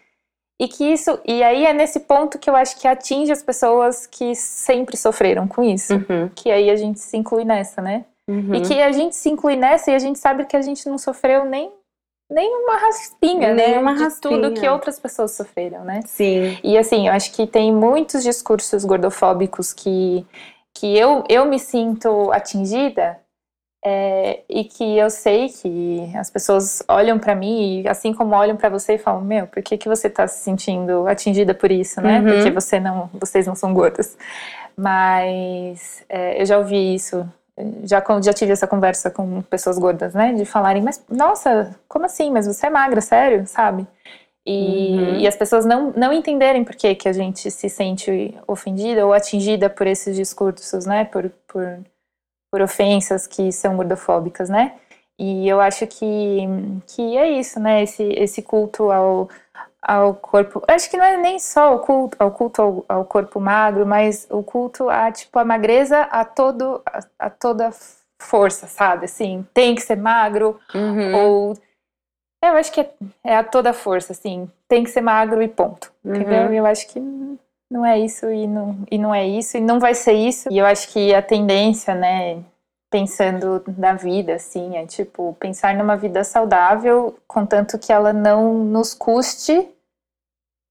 e 0.61 0.69
que 0.69 0.85
isso 0.85 1.19
e 1.25 1.43
aí 1.43 1.67
é 1.67 1.73
nesse 1.73 2.01
ponto 2.01 2.39
que 2.39 2.49
eu 2.49 2.55
acho 2.55 2.81
que 2.81 2.87
atinge 2.87 3.33
as 3.33 3.43
pessoas 3.43 4.07
que 4.07 4.35
sempre 4.37 4.97
sofreram 4.97 5.49
com 5.49 5.63
isso, 5.63 5.95
uhum. 5.95 6.29
que 6.35 6.51
aí 6.51 6.71
a 6.71 6.77
gente 6.77 7.01
se 7.01 7.17
inclui 7.17 7.45
nessa, 7.45 7.83
né? 7.83 8.05
Uhum. 8.29 8.55
E 8.55 8.61
que 8.61 8.81
a 8.81 8.91
gente 8.93 9.15
se 9.17 9.29
inclui 9.29 9.57
nessa 9.57 9.91
e 9.91 9.95
a 9.95 9.99
gente 9.99 10.19
sabe 10.19 10.47
que 10.47 10.57
a 10.57 10.63
gente 10.63 10.89
não 10.89 10.97
sofreu 10.97 11.45
nem 11.45 11.73
nem 12.31 12.65
uma 12.65 12.77
raspinha, 12.77 13.55
nem 13.55 13.73
né? 13.73 13.79
Uma 13.79 13.95
de 13.95 14.03
raspinha. 14.03 14.43
tudo 14.43 14.55
que 14.55 14.69
outras 14.69 14.99
pessoas 14.99 15.33
sofreram, 15.33 15.85
né? 15.85 16.01
Sim. 16.07 16.59
E 16.63 16.77
assim, 16.79 17.09
eu 17.09 17.13
acho 17.13 17.33
que 17.33 17.47
tem 17.47 17.73
muitos 17.73 18.23
discursos 18.23 18.85
gordofóbicos 18.85 19.73
que, 19.73 20.27
que 20.73 20.97
eu, 20.99 21.25
eu 21.29 21.45
me 21.45 21.59
sinto 21.59 22.33
atingida 22.33 23.19
é, 23.85 24.41
e 24.49 24.65
que 24.65 24.97
eu 24.97 25.11
sei 25.11 25.51
que 25.51 26.11
as 26.17 26.31
pessoas 26.31 26.83
olham 26.89 27.19
para 27.19 27.35
mim 27.35 27.83
e 27.83 27.89
assim 27.89 28.15
como 28.15 28.35
olham 28.35 28.57
para 28.57 28.71
você 28.71 28.95
e 28.95 28.99
falam 28.99 29.21
meu 29.21 29.47
por 29.47 29.63
que 29.63 29.77
que 29.77 29.91
você 29.91 30.09
tá 30.09 30.27
se 30.27 30.43
sentindo 30.43 31.07
atingida 31.07 31.53
por 31.53 31.71
isso 31.71 32.01
né 32.01 32.19
uhum. 32.19 32.25
porque 32.25 32.51
você 32.51 32.81
não 32.81 33.11
vocês 33.13 33.47
não 33.47 33.55
são 33.55 33.75
gordas 33.75 34.17
mas 34.75 36.03
é, 36.09 36.41
eu 36.41 36.47
já 36.47 36.57
ouvi 36.57 36.95
isso 36.95 37.29
já, 37.85 38.03
já 38.23 38.33
tive 38.33 38.53
essa 38.53 38.67
conversa 38.67 39.11
com 39.11 39.43
pessoas 39.43 39.79
gordas, 39.79 40.15
né? 40.15 40.33
De 40.33 40.45
falarem, 40.45 40.83
mas 40.83 41.03
nossa, 41.09 41.75
como 41.89 42.07
assim? 42.07 42.31
Mas 42.31 42.47
você 42.47 42.67
é 42.67 42.71
magra, 42.71 43.01
sério, 43.01 43.47
sabe? 43.47 43.87
E, 44.47 44.97
uhum. 44.97 45.21
e, 45.21 45.27
as 45.27 45.37
pessoas 45.37 45.65
não, 45.65 45.91
não 45.97 46.13
entenderem 46.13 46.65
por 46.65 46.77
que, 46.77 46.95
que 46.95 47.09
a 47.09 47.13
gente 47.13 47.51
se 47.51 47.69
sente 47.71 48.37
ofendida 48.47 49.07
ou 49.07 49.13
atingida 49.13 49.71
por 49.71 49.87
esses 49.87 50.15
discursos, 50.15 50.85
né? 50.85 51.05
Por, 51.07 51.31
por, 51.47 51.81
por 52.53 52.61
ofensas 52.61 53.27
que 53.27 53.51
são 53.53 53.77
gordofóbicas, 53.77 54.51
né? 54.51 54.75
E 55.19 55.49
eu 55.49 55.61
acho 55.61 55.87
que, 55.87 56.41
que 56.89 57.17
é 57.17 57.31
isso, 57.31 57.61
né? 57.61 57.83
Esse, 57.85 58.03
esse 58.03 58.43
culto 58.43 58.91
ao, 58.91 59.29
ao 59.85 60.15
corpo. 60.15 60.63
Acho 60.67 60.91
que 60.91 60.97
não 60.97 61.05
é 61.05 61.17
nem 61.17 61.39
só 61.39 61.75
o 61.77 61.79
culto 61.81 62.17
ao 62.19 62.31
culto 62.31 62.63
ao, 62.63 62.85
ao 62.89 63.05
corpo 63.05 63.39
magro, 63.39 63.87
mas 63.87 64.27
o 64.31 64.43
culto 64.43 64.89
a 64.89 65.13
tipo 65.13 65.39
a 65.39 65.45
magreza 65.45 66.01
a 66.03 66.25
todo 66.25 66.83
a, 66.87 67.01
a 67.19 67.31
toda 67.31 67.71
força, 68.21 68.67
sabe? 68.67 69.05
Assim, 69.05 69.47
tem 69.53 69.75
que 69.75 69.83
ser 69.83 69.97
magro 69.97 70.59
uhum. 70.75 71.15
ou 71.15 71.55
eu 72.43 72.57
acho 72.57 72.73
que 72.73 72.81
é, 72.81 72.91
é, 73.23 73.37
a 73.37 73.45
toda 73.45 73.73
força, 73.73 74.13
assim, 74.13 74.51
tem 74.69 74.85
que 74.85 74.91
ser 74.91 75.01
magro 75.01 75.43
e 75.43 75.49
ponto. 75.49 75.91
Uhum. 76.05 76.15
Entendeu? 76.15 76.53
Eu 76.53 76.67
acho 76.67 76.87
que 76.89 77.01
não 77.71 77.85
é 77.85 77.99
isso 77.99 78.31
e 78.31 78.47
não, 78.47 78.79
e 78.91 78.99
não 78.99 79.15
é 79.15 79.27
isso 79.27 79.57
e 79.57 79.61
não 79.61 79.81
vai 79.81 79.95
ser 79.95 80.13
isso. 80.13 80.49
E 80.51 80.59
eu 80.59 80.67
acho 80.67 80.89
que 80.93 81.15
a 81.15 81.23
tendência, 81.23 81.95
né, 81.95 82.43
pensando 82.91 83.65
na 83.77 83.95
vida, 83.95 84.35
assim, 84.35 84.77
é 84.77 84.87
tipo 84.87 85.37
pensar 85.41 85.75
numa 85.75 85.97
vida 85.97 86.23
saudável, 86.23 87.17
contanto 87.27 87.79
que 87.79 87.93
ela 87.93 88.13
não 88.13 88.55
nos 88.55 88.95
custe 88.95 89.69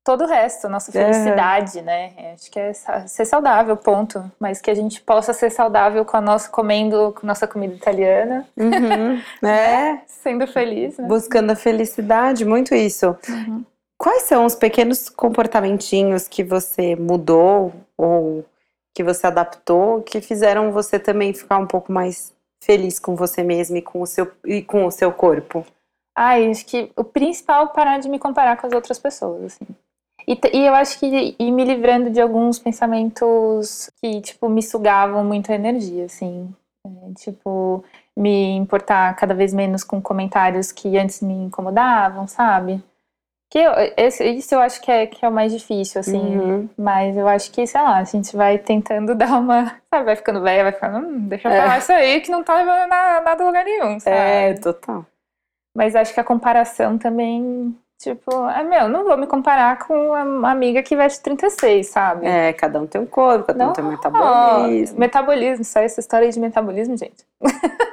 todo 0.04 0.26
o 0.26 0.28
resto, 0.28 0.68
nossa 0.68 0.91
felicidade, 0.91 1.80
uhum. 1.80 1.86
né? 1.86 2.34
Acho 2.34 2.51
que 2.51 2.60
é 2.60 2.74
ser 2.74 3.26
saudável, 3.26 3.78
ponto. 3.78 4.30
Mas 4.39 4.60
que 4.60 4.70
a 4.70 4.76
gente 4.76 5.01
possa 5.01 5.34
ser 5.34 5.49
saudável 5.49 6.04
com 6.04 6.18
a 6.18 6.22
nossa 6.22 6.49
comendo 6.49 7.14
com 7.20 7.26
nossa 7.26 7.47
comida 7.47 7.74
italiana, 7.74 8.45
uhum. 8.58 9.22
é, 9.47 10.01
sendo 10.08 10.45
feliz, 10.45 10.97
né? 10.97 11.08
buscando 11.08 11.51
a 11.51 11.56
felicidade, 11.56 12.43
muito 12.43 12.76
isso. 12.76 13.16
Uhum. 13.30 13.64
Quais 13.97 14.24
são 14.24 14.45
os 14.45 14.56
pequenos 14.56 15.08
comportamentinhos 15.08 16.28
que 16.28 16.43
você 16.43 16.95
mudou 16.95 17.74
ou 17.97 18.43
que 18.93 19.04
você 19.04 19.26
adaptou 19.26 20.01
que 20.01 20.20
fizeram 20.20 20.72
você 20.72 20.99
também 20.99 21.34
ficar 21.34 21.58
um 21.58 21.66
pouco 21.66 21.91
mais 21.91 22.34
feliz 22.62 22.99
com 22.99 23.16
você 23.16 23.41
mesma 23.43 23.78
e 23.78 23.82
com 23.82 24.01
o 24.01 24.06
seu 24.06 24.30
e 24.45 24.62
com 24.62 24.86
o 24.86 24.91
seu 24.91 25.12
corpo? 25.14 25.66
Ai, 26.16 26.49
acho 26.49 26.66
que 26.66 26.91
o 26.95 27.04
principal 27.04 27.66
é 27.66 27.68
parar 27.70 27.97
de 27.99 28.10
me 28.10 28.20
comparar 28.20 28.58
com 28.58 28.68
as 28.68 28.74
outras 28.74 28.99
pessoas, 28.99 29.45
assim. 29.45 29.66
E, 30.28 30.39
e, 30.53 30.65
eu 30.65 30.74
acho 30.74 30.99
que 30.99 31.36
ir 31.38 31.51
me 31.51 31.63
livrando 31.63 32.09
de 32.09 32.21
alguns 32.21 32.59
pensamentos 32.59 33.89
que, 34.01 34.21
tipo, 34.21 34.47
me 34.49 34.61
sugavam 34.61 35.24
muita 35.24 35.53
energia, 35.53 36.05
assim. 36.05 36.53
É, 36.86 37.13
tipo, 37.15 37.84
me 38.15 38.51
importar 38.51 39.15
cada 39.15 39.34
vez 39.34 39.53
menos 39.53 39.84
com 39.84 40.01
comentários 40.01 40.71
que 40.71 40.97
antes 40.97 41.21
me 41.21 41.34
incomodavam, 41.34 42.28
sabe? 42.28 42.84
Que 43.49 43.59
eu, 43.59 43.71
esse, 43.97 44.28
isso 44.32 44.55
eu 44.55 44.59
acho 44.59 44.82
que 44.82 44.91
é, 44.91 45.05
que 45.05 45.24
é 45.24 45.30
o 45.30 45.32
mais 45.32 45.51
difícil, 45.51 46.01
assim. 46.01 46.39
Uhum. 46.39 46.69
Mas 46.78 47.15
eu 47.15 47.28
acho 47.28 47.51
que, 47.51 47.67
sei 47.67 47.82
lá, 47.82 47.97
a 47.97 48.03
gente 48.03 48.36
vai 48.36 48.57
tentando 48.57 49.13
dar 49.15 49.39
uma. 49.39 49.80
Sabe, 49.93 50.05
vai 50.05 50.15
ficando 50.15 50.41
velha, 50.41 50.63
vai 50.63 50.71
ficando. 50.71 51.05
Hum, 51.05 51.28
deixa 51.28 51.47
eu 51.47 51.51
é. 51.51 51.61
falar 51.61 51.78
isso 51.78 51.91
aí 51.91 52.21
que 52.21 52.32
não 52.32 52.43
tá 52.43 52.55
levando 52.55 52.89
nada, 52.89 53.21
nada 53.21 53.43
a 53.43 53.45
lugar 53.45 53.63
nenhum, 53.63 53.99
sabe? 53.99 54.15
É, 54.15 54.53
total. 54.55 55.05
Mas 55.76 55.95
acho 55.95 56.13
que 56.13 56.19
a 56.19 56.24
comparação 56.24 56.97
também 56.97 57.76
Tipo, 58.04 58.49
é 58.49 58.62
meu, 58.66 58.89
não 58.89 59.06
vou 59.06 59.16
me 59.16 59.26
comparar 59.26 59.80
com 59.80 60.10
uma 60.12 60.51
amiga 60.51 60.84
que 60.84 60.93
veste 60.93 61.24
36, 61.24 61.88
sabe? 61.88 62.28
É, 62.28 62.51
cada 62.51 62.82
um 62.82 62.86
tem 62.86 62.99
um 62.99 63.06
corpo, 63.06 63.45
cada 63.47 63.64
não, 63.64 63.70
um 63.70 63.74
tem 63.74 63.86
um 63.86 63.91
metabolismo. 63.91 64.99
Metabolismo, 64.99 65.66
aí, 65.76 65.86
essa 65.86 66.01
história 66.01 66.30
de 66.30 66.38
metabolismo, 66.38 66.97
gente. 66.97 67.24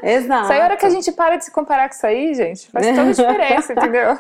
Exato. 0.03 0.43
Isso 0.43 0.53
aí, 0.53 0.61
a 0.61 0.65
hora 0.65 0.77
que 0.77 0.85
a 0.85 0.91
gente 0.91 1.13
para 1.13 1.37
de 1.37 1.45
se 1.45 1.53
comparar 1.53 1.89
com 1.89 1.95
isso 1.95 2.05
aí, 2.05 2.35
gente, 2.35 2.69
faz 2.73 2.89
toda 2.89 3.03
a 3.03 3.13
diferença, 3.13 3.71
entendeu? 3.73 4.19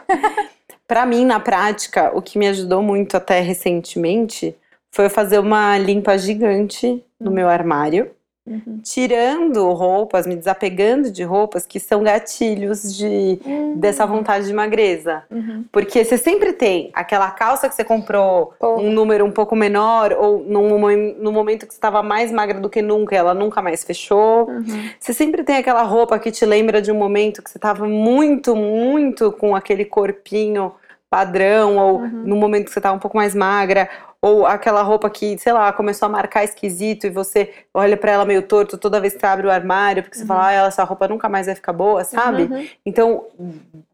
Pra 0.87 1.05
mim, 1.05 1.25
na 1.25 1.41
prática, 1.41 2.13
o 2.15 2.23
que 2.23 2.39
me 2.39 2.47
ajudou 2.47 2.83
muito 2.83 3.17
até 3.17 3.41
recentemente 3.41 4.57
foi 4.93 5.09
fazer 5.09 5.41
uma 5.41 5.77
limpa 5.77 6.17
gigante 6.17 7.05
no 7.19 7.33
hum. 7.33 7.35
meu 7.35 7.49
armário. 7.49 8.13
Uhum. 8.51 8.81
Tirando 8.83 9.71
roupas, 9.73 10.27
me 10.27 10.35
desapegando 10.35 11.11
de 11.11 11.23
roupas 11.23 11.65
que 11.65 11.79
são 11.79 12.03
gatilhos 12.03 12.97
de, 12.97 13.39
uhum. 13.47 13.77
dessa 13.77 14.05
vontade 14.05 14.47
de 14.47 14.53
magreza. 14.53 15.23
Uhum. 15.31 15.65
Porque 15.71 16.05
você 16.05 16.19
sempre 16.19 16.53
tem 16.53 16.91
aquela 16.93 17.31
calça 17.31 17.69
que 17.69 17.75
você 17.77 17.85
comprou 17.85 18.53
um 18.61 18.91
número 18.91 19.25
um 19.25 19.31
pouco 19.31 19.55
menor, 19.55 20.13
ou 20.13 20.41
num, 20.41 20.77
no 21.19 21.31
momento 21.31 21.65
que 21.67 21.73
você 21.73 21.79
estava 21.79 22.03
mais 22.03 22.33
magra 22.33 22.59
do 22.59 22.69
que 22.69 22.83
nunca, 22.83 23.15
ela 23.15 23.33
nunca 23.33 23.63
mais 23.63 23.85
fechou. 23.85 24.49
Uhum. 24.49 24.91
Você 24.99 25.15
sempre 25.15 25.45
tem 25.45 25.57
aquela 25.57 25.83
roupa 25.83 26.19
que 26.19 26.33
te 26.33 26.45
lembra 26.45 26.83
de 26.83 26.91
um 26.91 26.97
momento 26.97 27.43
que 27.43 27.51
você 27.51 27.59
estava 27.59 27.87
muito, 27.87 28.57
muito 28.57 29.31
com 29.31 29.55
aquele 29.55 29.85
corpinho 29.85 30.73
padrão, 31.09 31.77
ou 31.77 31.99
uhum. 31.99 32.23
no 32.25 32.37
momento 32.37 32.67
que 32.67 32.73
você 32.73 32.79
estava 32.79 32.97
um 32.97 33.01
pouco 33.01 33.17
mais 33.17 33.35
magra, 33.35 33.89
ou 34.23 34.45
aquela 34.45 34.83
roupa 34.83 35.09
que, 35.09 35.39
sei 35.39 35.53
lá, 35.53 35.73
começou 35.73 36.07
a 36.07 36.11
marcar 36.11 36.45
esquisito 36.45 37.07
e 37.07 37.11
você 37.11 37.53
olha 37.73 37.97
para 37.97 38.13
ela 38.13 38.25
meio 38.25 38.43
torto 38.43 38.77
toda 38.77 39.01
vez 39.01 39.15
que 39.15 39.21
você 39.21 39.27
abre 39.27 39.47
o 39.47 39.51
armário, 39.51 40.03
porque 40.03 40.17
você 40.17 40.23
uhum. 40.23 40.29
fala, 40.29 40.49
ah, 40.49 40.67
essa 40.67 40.85
roupa 40.85 41.09
nunca 41.09 41.29
mais 41.29 41.47
vai 41.47 41.55
ficar 41.55 41.73
boa, 41.73 42.05
sabe? 42.05 42.43
Uhum. 42.43 42.69
Então, 42.85 43.25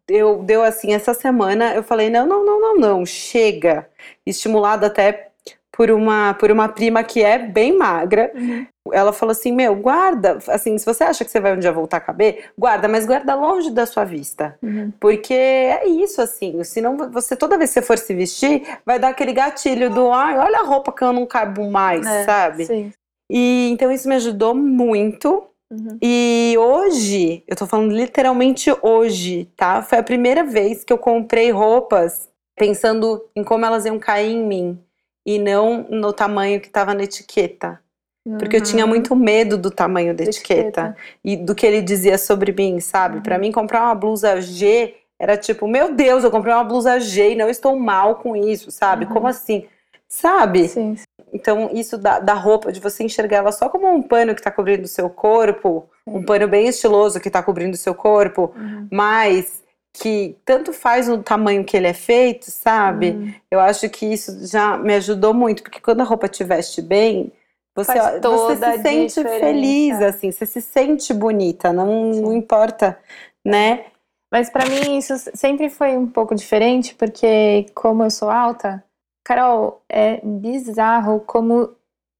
eu 0.08 0.42
deu 0.42 0.64
assim, 0.64 0.92
essa 0.92 1.14
semana 1.14 1.74
eu 1.74 1.82
falei, 1.82 2.10
não, 2.10 2.26
não, 2.26 2.44
não, 2.44 2.60
não, 2.60 2.76
não, 2.76 3.06
chega. 3.06 3.88
Estimulada 4.24 4.88
até 4.88 5.28
por 5.76 5.90
uma, 5.90 6.32
por 6.34 6.50
uma 6.50 6.68
prima 6.68 7.04
que 7.04 7.22
é 7.22 7.38
bem 7.38 7.76
magra. 7.76 8.32
Uhum. 8.34 8.66
Ela 8.92 9.12
falou 9.12 9.32
assim: 9.32 9.52
Meu, 9.52 9.76
guarda. 9.76 10.38
Assim, 10.48 10.78
se 10.78 10.86
você 10.86 11.04
acha 11.04 11.24
que 11.24 11.30
você 11.30 11.38
vai 11.38 11.54
um 11.54 11.58
dia 11.58 11.70
voltar 11.70 11.98
a 11.98 12.00
caber, 12.00 12.50
guarda, 12.58 12.88
mas 12.88 13.04
guarda 13.04 13.34
longe 13.34 13.70
da 13.70 13.84
sua 13.84 14.04
vista. 14.04 14.56
Uhum. 14.62 14.90
Porque 14.98 15.34
é 15.34 15.86
isso, 15.86 16.22
assim. 16.22 16.64
Senão 16.64 16.96
você, 17.10 17.36
toda 17.36 17.58
vez 17.58 17.70
que 17.70 17.74
você 17.74 17.82
for 17.82 17.98
se 17.98 18.14
vestir, 18.14 18.62
vai 18.86 18.98
dar 18.98 19.08
aquele 19.08 19.32
gatilho 19.32 19.90
do: 19.90 20.10
Ai, 20.10 20.38
olha 20.38 20.60
a 20.60 20.64
roupa 20.64 20.92
que 20.92 21.04
eu 21.04 21.12
não 21.12 21.26
caibo 21.26 21.70
mais, 21.70 22.06
é, 22.06 22.24
sabe? 22.24 22.64
Sim. 22.64 22.92
E 23.30 23.68
então 23.70 23.92
isso 23.92 24.08
me 24.08 24.14
ajudou 24.14 24.54
muito. 24.54 25.44
Uhum. 25.70 25.98
E 26.00 26.54
hoje, 26.58 27.42
eu 27.46 27.56
tô 27.56 27.66
falando 27.66 27.92
literalmente 27.92 28.74
hoje, 28.80 29.50
tá? 29.56 29.82
Foi 29.82 29.98
a 29.98 30.02
primeira 30.02 30.44
vez 30.44 30.84
que 30.84 30.92
eu 30.92 30.98
comprei 30.98 31.50
roupas 31.50 32.28
pensando 32.56 33.22
em 33.34 33.44
como 33.44 33.66
elas 33.66 33.84
iam 33.84 33.98
cair 33.98 34.32
em 34.32 34.42
mim 34.42 34.85
e 35.26 35.40
não 35.40 35.84
no 35.90 36.12
tamanho 36.12 36.60
que 36.60 36.68
estava 36.68 36.94
na 36.94 37.02
etiqueta. 37.02 37.80
Uhum. 38.24 38.38
Porque 38.38 38.56
eu 38.56 38.62
tinha 38.62 38.86
muito 38.86 39.14
medo 39.16 39.58
do 39.58 39.70
tamanho 39.70 40.14
da 40.14 40.22
etiqueta, 40.22 40.60
etiqueta. 40.60 40.96
e 41.24 41.36
do 41.36 41.54
que 41.54 41.66
ele 41.66 41.82
dizia 41.82 42.16
sobre 42.16 42.52
mim, 42.52 42.78
sabe? 42.78 43.16
Uhum. 43.16 43.22
Para 43.22 43.38
mim, 43.38 43.50
comprar 43.50 43.82
uma 43.82 43.94
blusa 43.94 44.40
G 44.40 44.94
era 45.18 45.36
tipo, 45.36 45.66
meu 45.66 45.94
Deus, 45.94 46.22
eu 46.22 46.30
comprei 46.30 46.54
uma 46.54 46.64
blusa 46.64 47.00
G 47.00 47.32
e 47.32 47.36
não 47.36 47.48
estou 47.48 47.76
mal 47.76 48.16
com 48.16 48.36
isso, 48.36 48.70
sabe? 48.70 49.04
Uhum. 49.04 49.12
Como 49.12 49.26
assim? 49.26 49.66
Sabe? 50.08 50.68
Sim. 50.68 50.96
Então, 51.32 51.70
isso 51.72 51.98
da, 51.98 52.20
da 52.20 52.34
roupa, 52.34 52.70
de 52.70 52.80
você 52.80 53.02
enxergar 53.02 53.38
ela 53.38 53.52
só 53.52 53.68
como 53.68 53.88
um 53.88 54.02
pano 54.02 54.34
que 54.34 54.40
está 54.40 54.50
cobrindo 54.50 54.84
o 54.84 54.88
seu 54.88 55.10
corpo, 55.10 55.88
um 56.06 56.22
pano 56.22 56.46
bem 56.46 56.68
estiloso 56.68 57.18
que 57.18 57.28
está 57.28 57.42
cobrindo 57.42 57.74
o 57.74 57.78
seu 57.78 57.94
corpo, 57.94 58.54
uhum. 58.56 58.86
mas 58.90 59.62
que 59.98 60.36
tanto 60.44 60.72
faz 60.72 61.08
o 61.08 61.22
tamanho 61.22 61.64
que 61.64 61.76
ele 61.76 61.86
é 61.86 61.94
feito, 61.94 62.50
sabe? 62.50 63.12
Hum. 63.12 63.32
Eu 63.50 63.60
acho 63.60 63.88
que 63.88 64.04
isso 64.04 64.46
já 64.46 64.76
me 64.76 64.94
ajudou 64.94 65.32
muito, 65.32 65.62
porque 65.62 65.80
quando 65.80 66.02
a 66.02 66.04
roupa 66.04 66.28
te 66.28 66.44
veste 66.44 66.82
bem, 66.82 67.32
você, 67.74 67.92
você 68.20 68.56
se 68.56 68.82
sente 68.82 69.14
diferença. 69.14 69.40
feliz, 69.40 70.02
assim, 70.02 70.30
você 70.30 70.46
se 70.46 70.60
sente 70.60 71.14
bonita, 71.14 71.72
não, 71.72 72.10
não 72.10 72.32
importa, 72.34 72.98
né? 73.44 73.86
Mas 74.30 74.50
para 74.50 74.66
mim 74.66 74.98
isso 74.98 75.14
sempre 75.34 75.70
foi 75.70 75.96
um 75.96 76.06
pouco 76.06 76.34
diferente, 76.34 76.94
porque 76.94 77.66
como 77.74 78.02
eu 78.02 78.10
sou 78.10 78.28
alta, 78.28 78.84
Carol, 79.24 79.82
é 79.88 80.20
bizarro 80.22 81.20
como 81.20 81.74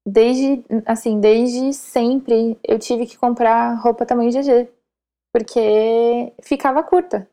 desde, 0.05 0.63
assim, 0.85 1.19
desde 1.19 1.73
sempre 1.73 2.57
eu 2.63 2.79
tive 2.79 3.05
que 3.05 3.17
comprar 3.17 3.75
roupa 3.75 4.05
tamanho 4.05 4.31
GG, 4.31 4.67
porque 5.31 6.33
ficava 6.41 6.81
curta. 6.81 7.27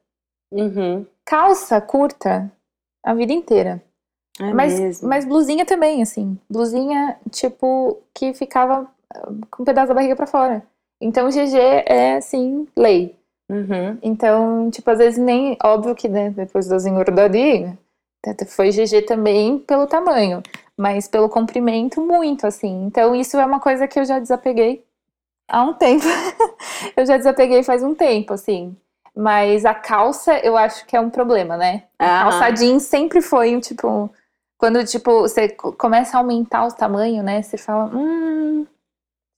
Uhum. 0.55 1.05
Calça 1.25 1.81
curta 1.81 2.51
a 3.05 3.13
vida 3.13 3.33
inteira. 3.33 3.83
É 4.41 4.53
mas, 4.53 4.79
mesmo. 4.79 5.09
mas 5.09 5.25
blusinha 5.25 5.67
também, 5.67 6.03
assim. 6.03 6.39
Blusinha, 6.49 7.17
tipo, 7.31 8.01
que 8.15 8.33
ficava 8.33 8.89
ah, 9.11 9.29
com 9.51 9.63
um 9.63 9.67
pedaço 9.67 9.89
da 9.89 9.95
barriga 9.95 10.17
para 10.17 10.27
fora. 10.27 10.63
Então, 11.01 11.29
GG 11.29 11.57
é, 11.87 12.17
assim, 12.17 12.67
lei. 12.77 13.17
Uhum. 13.51 13.99
Então, 14.03 14.71
tipo, 14.71 14.91
às 14.91 14.99
vezes 14.99 15.19
nem. 15.19 15.57
Óbvio 15.63 15.95
que, 15.95 16.09
né, 16.09 16.31
depois 16.31 16.67
das 16.67 16.87
engordadinhas, 16.87 17.77
foi 18.49 18.71
GG 18.71 19.03
também 19.03 19.59
pelo 19.59 19.87
tamanho, 19.87 20.43
mas 20.77 21.07
pelo 21.07 21.29
comprimento, 21.29 22.01
muito, 22.01 22.47
assim. 22.47 22.87
Então, 22.87 23.15
isso 23.15 23.37
é 23.37 23.45
uma 23.45 23.61
coisa 23.61 23.87
que 23.87 23.99
eu 23.99 24.05
já 24.05 24.19
desapeguei 24.19 24.85
há 25.49 25.63
um 25.63 25.75
tempo. 25.75 26.05
eu 26.97 27.05
já 27.05 27.17
desapeguei 27.19 27.63
faz 27.63 27.83
um 27.83 27.95
tempo, 27.95 28.33
assim. 28.33 28.75
Mas 29.17 29.65
a 29.65 29.75
calça, 29.75 30.39
eu 30.41 30.57
acho 30.57 30.85
que 30.87 30.97
é 30.97 31.01
um 31.01 31.11
problema, 31.11 31.57
né? 31.57 31.85
A 31.99 32.21
calça 32.23 32.51
jeans 32.51 32.83
sempre 32.85 33.21
foi 33.21 33.55
um 33.55 33.61
tipo. 33.61 34.11
Quando, 34.59 34.85
tipo, 34.85 35.21
você 35.23 35.49
começa 35.49 36.17
a 36.17 36.21
aumentar 36.21 36.65
o 36.67 36.73
tamanho, 36.73 37.23
né? 37.23 37.43
Você 37.43 37.57
fala, 37.57 37.85
hum. 37.95 38.67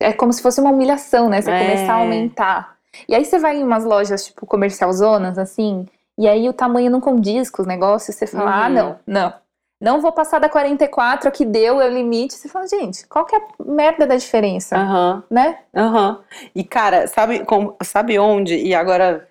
É 0.00 0.12
como 0.12 0.32
se 0.32 0.42
fosse 0.42 0.60
uma 0.60 0.70
humilhação, 0.70 1.28
né? 1.28 1.40
Você 1.40 1.50
é. 1.50 1.58
começar 1.58 1.94
a 1.94 1.96
aumentar. 1.96 2.76
E 3.08 3.14
aí 3.14 3.24
você 3.24 3.38
vai 3.38 3.56
em 3.56 3.62
umas 3.64 3.84
lojas, 3.84 4.26
tipo, 4.26 4.46
comercial 4.46 4.92
zonas, 4.92 5.38
assim, 5.38 5.86
E 6.18 6.26
aí 6.26 6.48
o 6.48 6.52
tamanho 6.54 6.90
não 6.90 6.98
condiz 7.00 7.50
com 7.50 7.60
os 7.60 7.68
negócios, 7.68 8.16
você 8.16 8.26
fala, 8.26 8.50
Uhum. 8.50 8.56
ah, 8.64 8.68
não, 8.70 8.98
não. 9.06 9.34
Não 9.78 10.00
vou 10.00 10.10
passar 10.12 10.38
da 10.38 10.48
44, 10.48 11.30
que 11.30 11.44
deu, 11.44 11.78
é 11.80 11.86
o 11.86 11.92
limite. 11.92 12.32
Você 12.34 12.48
fala, 12.48 12.66
gente, 12.66 13.06
qual 13.06 13.26
que 13.26 13.36
é 13.36 13.38
a 13.38 13.42
merda 13.70 14.06
da 14.06 14.16
diferença? 14.16 14.74
Aham, 14.76 15.22
Né? 15.30 15.58
aham. 15.74 16.20
E, 16.54 16.64
cara, 16.64 17.06
sabe, 17.06 17.44
como, 17.44 17.76
sabe 17.84 18.18
onde? 18.18 18.56
E 18.56 18.74
agora, 18.74 19.28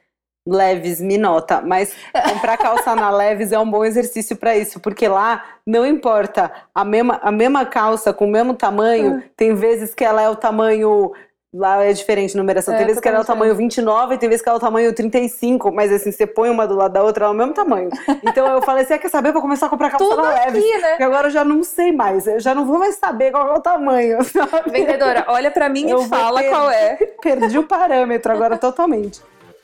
Leves 0.47 1.01
me 1.01 1.17
nota, 1.17 1.61
mas 1.61 1.95
comprar 2.31 2.55
calça 2.57 2.95
na 2.95 3.09
Leves 3.09 3.51
é 3.51 3.57
um 3.59 3.69
bom 3.69 3.83
exercício 3.83 4.35
pra 4.35 4.55
isso, 4.55 4.79
porque 4.79 5.07
lá 5.07 5.43
não 5.65 5.85
importa, 5.85 6.51
a 6.73 6.85
mesma, 6.85 7.19
a 7.23 7.31
mesma 7.31 7.65
calça 7.65 8.13
com 8.13 8.25
o 8.25 8.31
mesmo 8.31 8.53
tamanho, 8.53 9.23
tem 9.35 9.55
vezes 9.55 9.95
que 9.95 10.03
ela 10.05 10.21
é 10.21 10.29
o 10.29 10.35
tamanho. 10.35 11.11
Lá 11.57 11.81
é 11.85 11.93
diferente 11.93 12.35
a 12.35 12.37
numeração. 12.37 12.73
É, 12.73 12.77
tem 12.77 12.85
vezes 12.85 13.01
que 13.01 13.07
ela 13.07 13.19
é 13.19 13.21
o 13.21 13.23
tamanho 13.25 13.55
29, 13.55 14.17
tem 14.17 14.27
vezes 14.27 14.43
que 14.43 14.49
ela 14.49 14.57
é 14.57 14.59
o 14.59 14.61
tamanho 14.61 14.93
35, 14.93 15.71
mas 15.71 15.89
assim, 15.89 16.11
você 16.11 16.27
põe 16.27 16.49
uma 16.49 16.67
do 16.67 16.75
lado 16.75 16.91
da 16.91 17.01
outra, 17.01 17.23
ela 17.23 17.33
é 17.33 17.33
o 17.33 17.37
mesmo 17.37 17.53
tamanho. 17.53 17.89
Então 18.23 18.45
eu 18.45 18.61
falei, 18.61 18.83
você 18.83 18.97
quer 18.99 19.07
saber? 19.09 19.31
Vou 19.31 19.41
começar 19.41 19.67
a 19.67 19.69
comprar 19.69 19.89
calça 19.89 20.05
Tudo 20.05 20.21
na 20.21 20.31
Leves. 20.33 20.61
aqui, 20.61 20.77
né? 20.81 20.89
Porque 20.89 21.03
agora 21.03 21.27
eu 21.27 21.31
já 21.31 21.45
não 21.45 21.63
sei 21.63 21.93
mais, 21.93 22.27
eu 22.27 22.41
já 22.41 22.53
não 22.53 22.65
vou 22.65 22.77
mais 22.77 22.95
saber 22.97 23.31
qual 23.31 23.47
é 23.47 23.53
o 23.57 23.61
tamanho, 23.61 24.21
sabe? 24.25 24.69
Vendedora, 24.69 25.23
olha 25.29 25.49
pra 25.49 25.69
mim 25.69 25.89
Eu 25.89 26.01
e 26.01 26.07
fala 26.09 26.41
ter- 26.41 26.49
qual 26.49 26.69
é. 26.69 26.95
Perdi 27.21 27.57
o 27.57 27.63
parâmetro 27.63 28.33
agora 28.33 28.57
totalmente. 28.57 29.21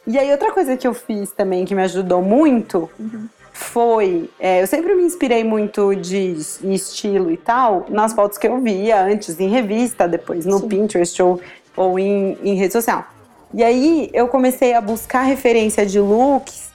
E 0.07 0.17
aí, 0.17 0.31
outra 0.31 0.51
coisa 0.51 0.75
que 0.75 0.87
eu 0.87 0.93
fiz 0.93 1.31
também 1.31 1.65
que 1.65 1.75
me 1.75 1.83
ajudou 1.83 2.21
muito 2.21 2.89
foi. 3.53 4.29
é, 4.39 4.61
eu 4.61 4.67
sempre 4.67 4.95
me 4.95 5.03
inspirei 5.03 5.43
muito 5.43 5.93
de 5.95 6.35
em 6.63 6.73
estilo 6.73 7.29
e 7.31 7.37
tal 7.37 7.85
nas 7.89 8.13
fotos 8.13 8.37
que 8.37 8.47
eu 8.47 8.59
via 8.59 9.03
antes 9.03 9.39
em 9.39 9.49
revista, 9.49 10.07
depois 10.07 10.45
no 10.45 10.59
Sim. 10.59 10.67
Pinterest 10.67 11.21
ou, 11.21 11.39
ou 11.75 11.99
em, 11.99 12.37
em 12.43 12.55
rede 12.55 12.73
social. 12.73 13.05
E 13.53 13.63
aí 13.63 14.09
eu 14.13 14.27
comecei 14.27 14.73
a 14.73 14.81
buscar 14.81 15.23
referência 15.23 15.85
de 15.85 15.99
looks 15.99 16.70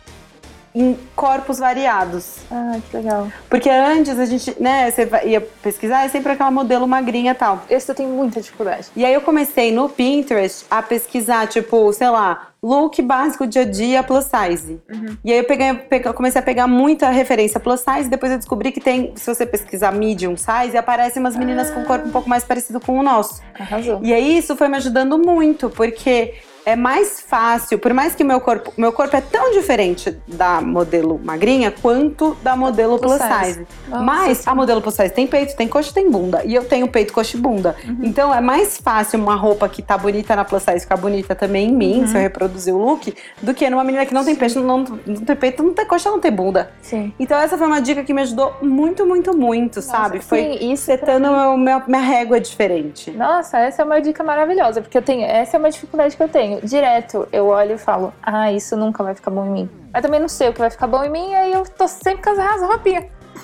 em 0.78 0.98
corpos 1.16 1.58
variados. 1.58 2.36
Ah, 2.50 2.76
que 2.90 2.96
legal. 2.98 3.28
Porque 3.48 3.70
antes 3.70 4.18
a 4.18 4.26
gente, 4.26 4.54
né, 4.60 4.90
você 4.90 5.08
ia 5.24 5.40
pesquisar, 5.40 6.04
é 6.04 6.08
sempre 6.08 6.32
aquela 6.32 6.50
modelo 6.50 6.86
magrinha 6.86 7.32
e 7.32 7.34
tal. 7.34 7.62
Esse 7.70 7.90
eu 7.90 7.94
tenho 7.94 8.10
muita 8.10 8.42
dificuldade. 8.42 8.88
E 8.94 9.02
aí 9.02 9.14
eu 9.14 9.22
comecei 9.22 9.72
no 9.72 9.88
Pinterest 9.88 10.66
a 10.70 10.82
pesquisar, 10.82 11.46
tipo, 11.46 11.90
sei 11.94 12.10
lá, 12.10 12.48
look 12.62 13.00
básico 13.00 13.46
dia 13.46 13.62
a 13.62 13.64
dia 13.64 14.02
plus 14.02 14.26
size. 14.26 14.78
Uhum. 14.92 15.16
E 15.24 15.32
aí 15.32 15.38
eu 15.38 15.44
peguei, 15.44 15.72
peguei- 15.74 16.12
comecei 16.12 16.40
a 16.40 16.44
pegar 16.44 16.66
muita 16.66 17.08
referência 17.08 17.58
plus 17.58 17.80
size, 17.80 18.10
depois 18.10 18.30
eu 18.32 18.36
descobri 18.38 18.70
que 18.70 18.80
tem, 18.80 19.12
se 19.16 19.34
você 19.34 19.46
pesquisar 19.46 19.92
medium 19.92 20.36
size, 20.36 20.76
aparecem 20.76 21.20
umas 21.20 21.36
meninas 21.36 21.70
com 21.70 21.80
um 21.80 21.84
corpo 21.84 22.06
um 22.06 22.12
pouco 22.12 22.28
mais 22.28 22.44
parecido 22.44 22.80
com 22.80 22.98
o 22.98 23.02
nosso. 23.02 23.40
Arrasou. 23.58 24.00
E 24.02 24.12
aí 24.12 24.36
isso 24.36 24.54
foi 24.54 24.68
me 24.68 24.76
ajudando 24.76 25.16
muito, 25.18 25.70
porque 25.70 26.34
é 26.66 26.74
mais 26.74 27.20
fácil, 27.20 27.78
por 27.78 27.94
mais 27.94 28.16
que 28.16 28.24
meu 28.24 28.40
corpo, 28.40 28.72
meu 28.76 28.92
corpo 28.92 29.16
é 29.16 29.20
tão 29.20 29.52
diferente 29.52 30.18
da 30.26 30.60
modelo 30.60 31.20
magrinha 31.22 31.70
quanto 31.70 32.36
da 32.42 32.56
modelo 32.56 32.98
Plus 32.98 33.12
size. 33.22 33.44
size. 33.52 33.66
Nossa, 33.88 34.02
Mas 34.02 34.38
sim. 34.38 34.50
a 34.50 34.54
modelo 34.54 34.82
plus 34.82 34.94
size 34.96 35.10
tem 35.14 35.28
peito, 35.28 35.54
tem 35.56 35.68
coxa, 35.68 35.92
tem 35.94 36.10
bunda. 36.10 36.42
E 36.44 36.52
eu 36.52 36.64
tenho 36.64 36.88
peito, 36.88 37.12
coxa 37.12 37.36
e 37.36 37.40
bunda. 37.40 37.76
Então 38.02 38.34
é 38.34 38.40
mais 38.40 38.78
fácil 38.78 39.20
uma 39.20 39.36
roupa 39.36 39.68
que 39.68 39.80
tá 39.80 39.96
bonita 39.96 40.34
na 40.34 40.44
plus 40.44 40.64
size 40.64 40.80
ficar 40.80 40.96
bonita 40.96 41.36
também 41.36 41.68
em 41.68 41.72
mim, 41.72 42.04
se 42.08 42.16
eu 42.16 42.20
reproduzir 42.20 42.74
o 42.74 42.78
look, 42.78 43.14
do 43.40 43.54
que 43.54 43.70
numa 43.70 43.84
menina 43.84 44.04
que 44.04 44.12
não 44.12 44.24
tem 44.24 44.34
peito, 44.34 44.58
não, 44.60 44.78
não 45.06 45.16
tem 45.24 45.36
peito, 45.36 45.62
não 45.62 45.72
tem 45.72 45.86
coxa, 45.86 46.10
não 46.10 46.18
tem 46.18 46.32
bunda. 46.32 46.72
Sim. 46.82 47.12
Então 47.16 47.38
essa 47.38 47.56
foi 47.56 47.66
uma 47.68 47.80
dica 47.80 48.02
que 48.02 48.12
me 48.12 48.22
ajudou 48.22 48.56
muito, 48.60 49.06
muito, 49.06 49.36
muito, 49.36 49.80
sabe? 49.80 50.16
Nossa, 50.16 50.28
Foi 50.28 50.38
sim, 50.58 50.72
isso 50.72 50.82
setando 50.84 51.28
meu- 51.56 51.82
minha 51.86 52.00
régua 52.02 52.40
diferente. 52.40 53.12
Nossa, 53.12 53.56
essa 53.60 53.82
é 53.82 53.84
uma 53.84 54.00
dica 54.00 54.24
maravilhosa, 54.24 54.80
porque 54.80 54.98
eu 54.98 55.02
tenho, 55.02 55.24
essa 55.24 55.56
é 55.56 55.58
uma 55.58 55.70
dificuldade 55.70 56.16
que 56.16 56.22
eu 56.22 56.28
tenho. 56.28 56.55
Direto, 56.62 57.28
eu 57.32 57.46
olho 57.46 57.74
e 57.74 57.78
falo, 57.78 58.12
ah, 58.22 58.52
isso 58.52 58.76
nunca 58.76 59.02
vai 59.02 59.14
ficar 59.14 59.30
bom 59.30 59.46
em 59.46 59.50
mim. 59.50 59.70
Mas 59.92 60.02
também 60.02 60.20
não 60.20 60.28
sei 60.28 60.48
o 60.48 60.52
que 60.52 60.58
vai 60.58 60.70
ficar 60.70 60.86
bom 60.86 61.02
em 61.02 61.10
mim, 61.10 61.34
aí 61.34 61.52
eu 61.52 61.64
tô 61.64 61.88
sempre 61.88 62.22
com 62.22 62.30
as 62.30 62.38
as 62.38 62.62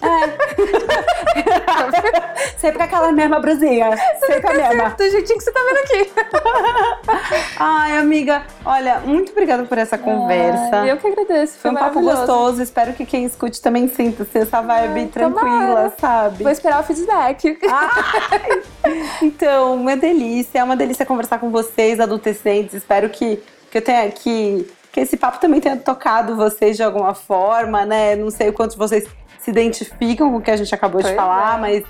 roupinhas. 0.03 0.33
Sempre 2.57 2.79
com 2.79 2.85
aquela 2.85 3.13
mesma 3.13 3.41
brusinha. 3.41 3.91
Sempre 4.21 4.51
a 4.51 4.55
mesma. 4.55 4.91
Do 4.91 5.11
jeitinho 5.11 5.39
que 5.39 5.45
você 5.45 5.53
tá 5.53 5.61
vendo 5.61 5.79
aqui. 5.79 6.13
Ai, 7.59 7.97
amiga, 7.97 8.43
olha, 8.65 9.01
muito 9.01 9.33
obrigada 9.33 9.65
por 9.65 9.79
essa 9.79 9.99
conversa. 9.99 10.83
Ah, 10.83 10.87
eu 10.87 10.97
que 10.97 11.07
agradeço, 11.07 11.59
Foi 11.59 11.71
foi, 11.71 11.71
um 11.71 11.75
papo 11.75 12.01
gostoso. 12.01 12.63
Espero 12.63 12.93
que 12.93 13.05
quem 13.05 13.25
escute 13.25 13.61
também 13.61 13.89
sinta 13.89 14.23
assim, 14.23 14.41
essa 14.41 14.61
vibe 14.61 15.01
Ai, 15.01 15.07
tranquila, 15.07 15.93
sabe? 15.99 16.43
Vou 16.43 16.53
esperar 16.53 16.81
o 16.81 16.85
feedback. 16.85 17.59
Ai, 17.69 18.63
então, 19.23 19.75
uma 19.75 19.97
delícia. 19.97 20.61
É 20.61 20.65
uma 20.65 20.77
delícia 20.77 21.07
conversar 21.07 21.39
com 21.39 21.51
vocês, 21.51 21.99
adolescentes. 22.01 22.75
Espero 22.75 23.09
que, 23.09 23.43
que 23.71 23.79
eu 23.79 23.83
tenha 23.83 24.11
que, 24.11 24.71
que 24.93 25.01
esse 25.01 25.17
papo 25.17 25.41
também 25.41 25.61
tenha 25.61 25.77
tocado 25.77 26.37
vocês 26.37 26.77
de 26.77 26.83
alguma 26.83 27.15
forma, 27.15 27.85
né? 27.85 28.15
Não 28.17 28.31
sei 28.31 28.49
o 28.51 28.53
quanto 28.53 28.77
vocês 28.77 29.09
se 29.43 29.51
identificam 29.51 30.31
com 30.31 30.37
o 30.39 30.41
que 30.41 30.51
a 30.51 30.57
gente 30.57 30.75
acabou 30.75 31.01
de 31.01 31.09
Pois 31.09 31.17
falar, 31.17 31.59
é. 31.59 31.61
mas 31.61 31.85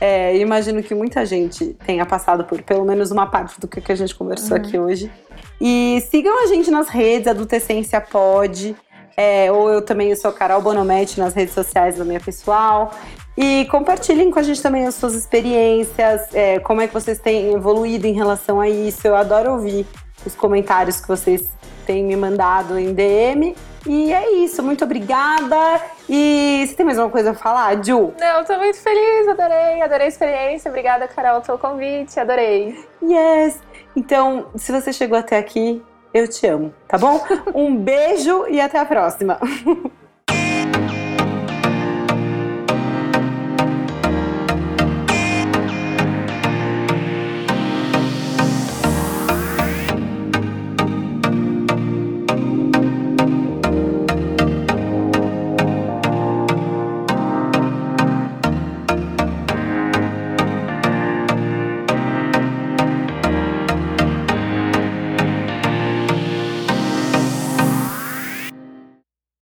é, 0.00 0.36
imagino 0.36 0.82
que 0.82 0.94
muita 0.94 1.24
gente 1.26 1.76
tenha 1.86 2.04
passado 2.06 2.44
por 2.44 2.62
pelo 2.62 2.84
menos 2.84 3.10
uma 3.10 3.26
parte 3.26 3.58
do 3.58 3.66
que 3.66 3.90
a 3.90 3.96
gente 3.96 4.14
conversou 4.14 4.56
Uhum. 4.56 4.62
aqui 4.62 4.78
hoje. 4.78 5.10
E 5.60 6.02
sigam 6.10 6.44
a 6.44 6.46
gente 6.46 6.70
nas 6.70 6.88
redes, 6.88 7.26
Adultescência 7.26 8.00
Pode. 8.00 8.76
É, 9.16 9.50
ou 9.50 9.68
eu 9.68 9.82
também 9.82 10.14
sou 10.14 10.30
Carol 10.30 10.62
Bonometti 10.62 11.18
nas 11.18 11.34
redes 11.34 11.52
sociais 11.52 11.96
da 11.96 12.04
minha 12.04 12.20
pessoal. 12.20 12.92
E 13.36 13.66
compartilhem 13.68 14.30
com 14.30 14.38
a 14.38 14.42
gente 14.42 14.62
também 14.62 14.86
as 14.86 14.94
suas 14.94 15.14
experiências, 15.14 16.32
é, 16.32 16.60
como 16.60 16.80
é 16.80 16.86
que 16.86 16.94
vocês 16.94 17.18
têm 17.18 17.52
evoluído 17.52 18.06
em 18.06 18.12
relação 18.12 18.60
a 18.60 18.68
isso. 18.68 19.04
Eu 19.06 19.16
adoro 19.16 19.52
ouvir 19.52 19.84
os 20.24 20.36
comentários 20.36 21.00
que 21.00 21.08
vocês 21.08 21.42
têm 21.84 22.04
me 22.04 22.14
mandado 22.14 22.78
em 22.78 22.92
DM. 22.94 23.56
E 23.86 24.12
é 24.12 24.32
isso, 24.36 24.62
muito 24.62 24.84
obrigada. 24.84 25.80
E 26.08 26.64
você 26.66 26.74
tem 26.74 26.84
mais 26.84 26.98
uma 26.98 27.10
coisa 27.10 27.30
a 27.30 27.34
falar, 27.34 27.82
Ju? 27.84 28.12
Não, 28.18 28.44
tô 28.44 28.56
muito 28.58 28.78
feliz, 28.78 29.28
adorei, 29.28 29.80
adorei 29.82 30.06
a 30.06 30.08
experiência. 30.08 30.68
Obrigada, 30.68 31.06
Carol, 31.08 31.40
pelo 31.40 31.58
convite, 31.58 32.18
adorei. 32.18 32.84
Yes! 33.02 33.60
Então, 33.94 34.48
se 34.56 34.72
você 34.72 34.92
chegou 34.92 35.18
até 35.18 35.38
aqui, 35.38 35.82
eu 36.12 36.28
te 36.28 36.46
amo, 36.46 36.74
tá 36.86 36.98
bom? 36.98 37.20
Um 37.54 37.76
beijo 37.76 38.46
e 38.48 38.60
até 38.60 38.78
a 38.78 38.84
próxima! 38.84 39.38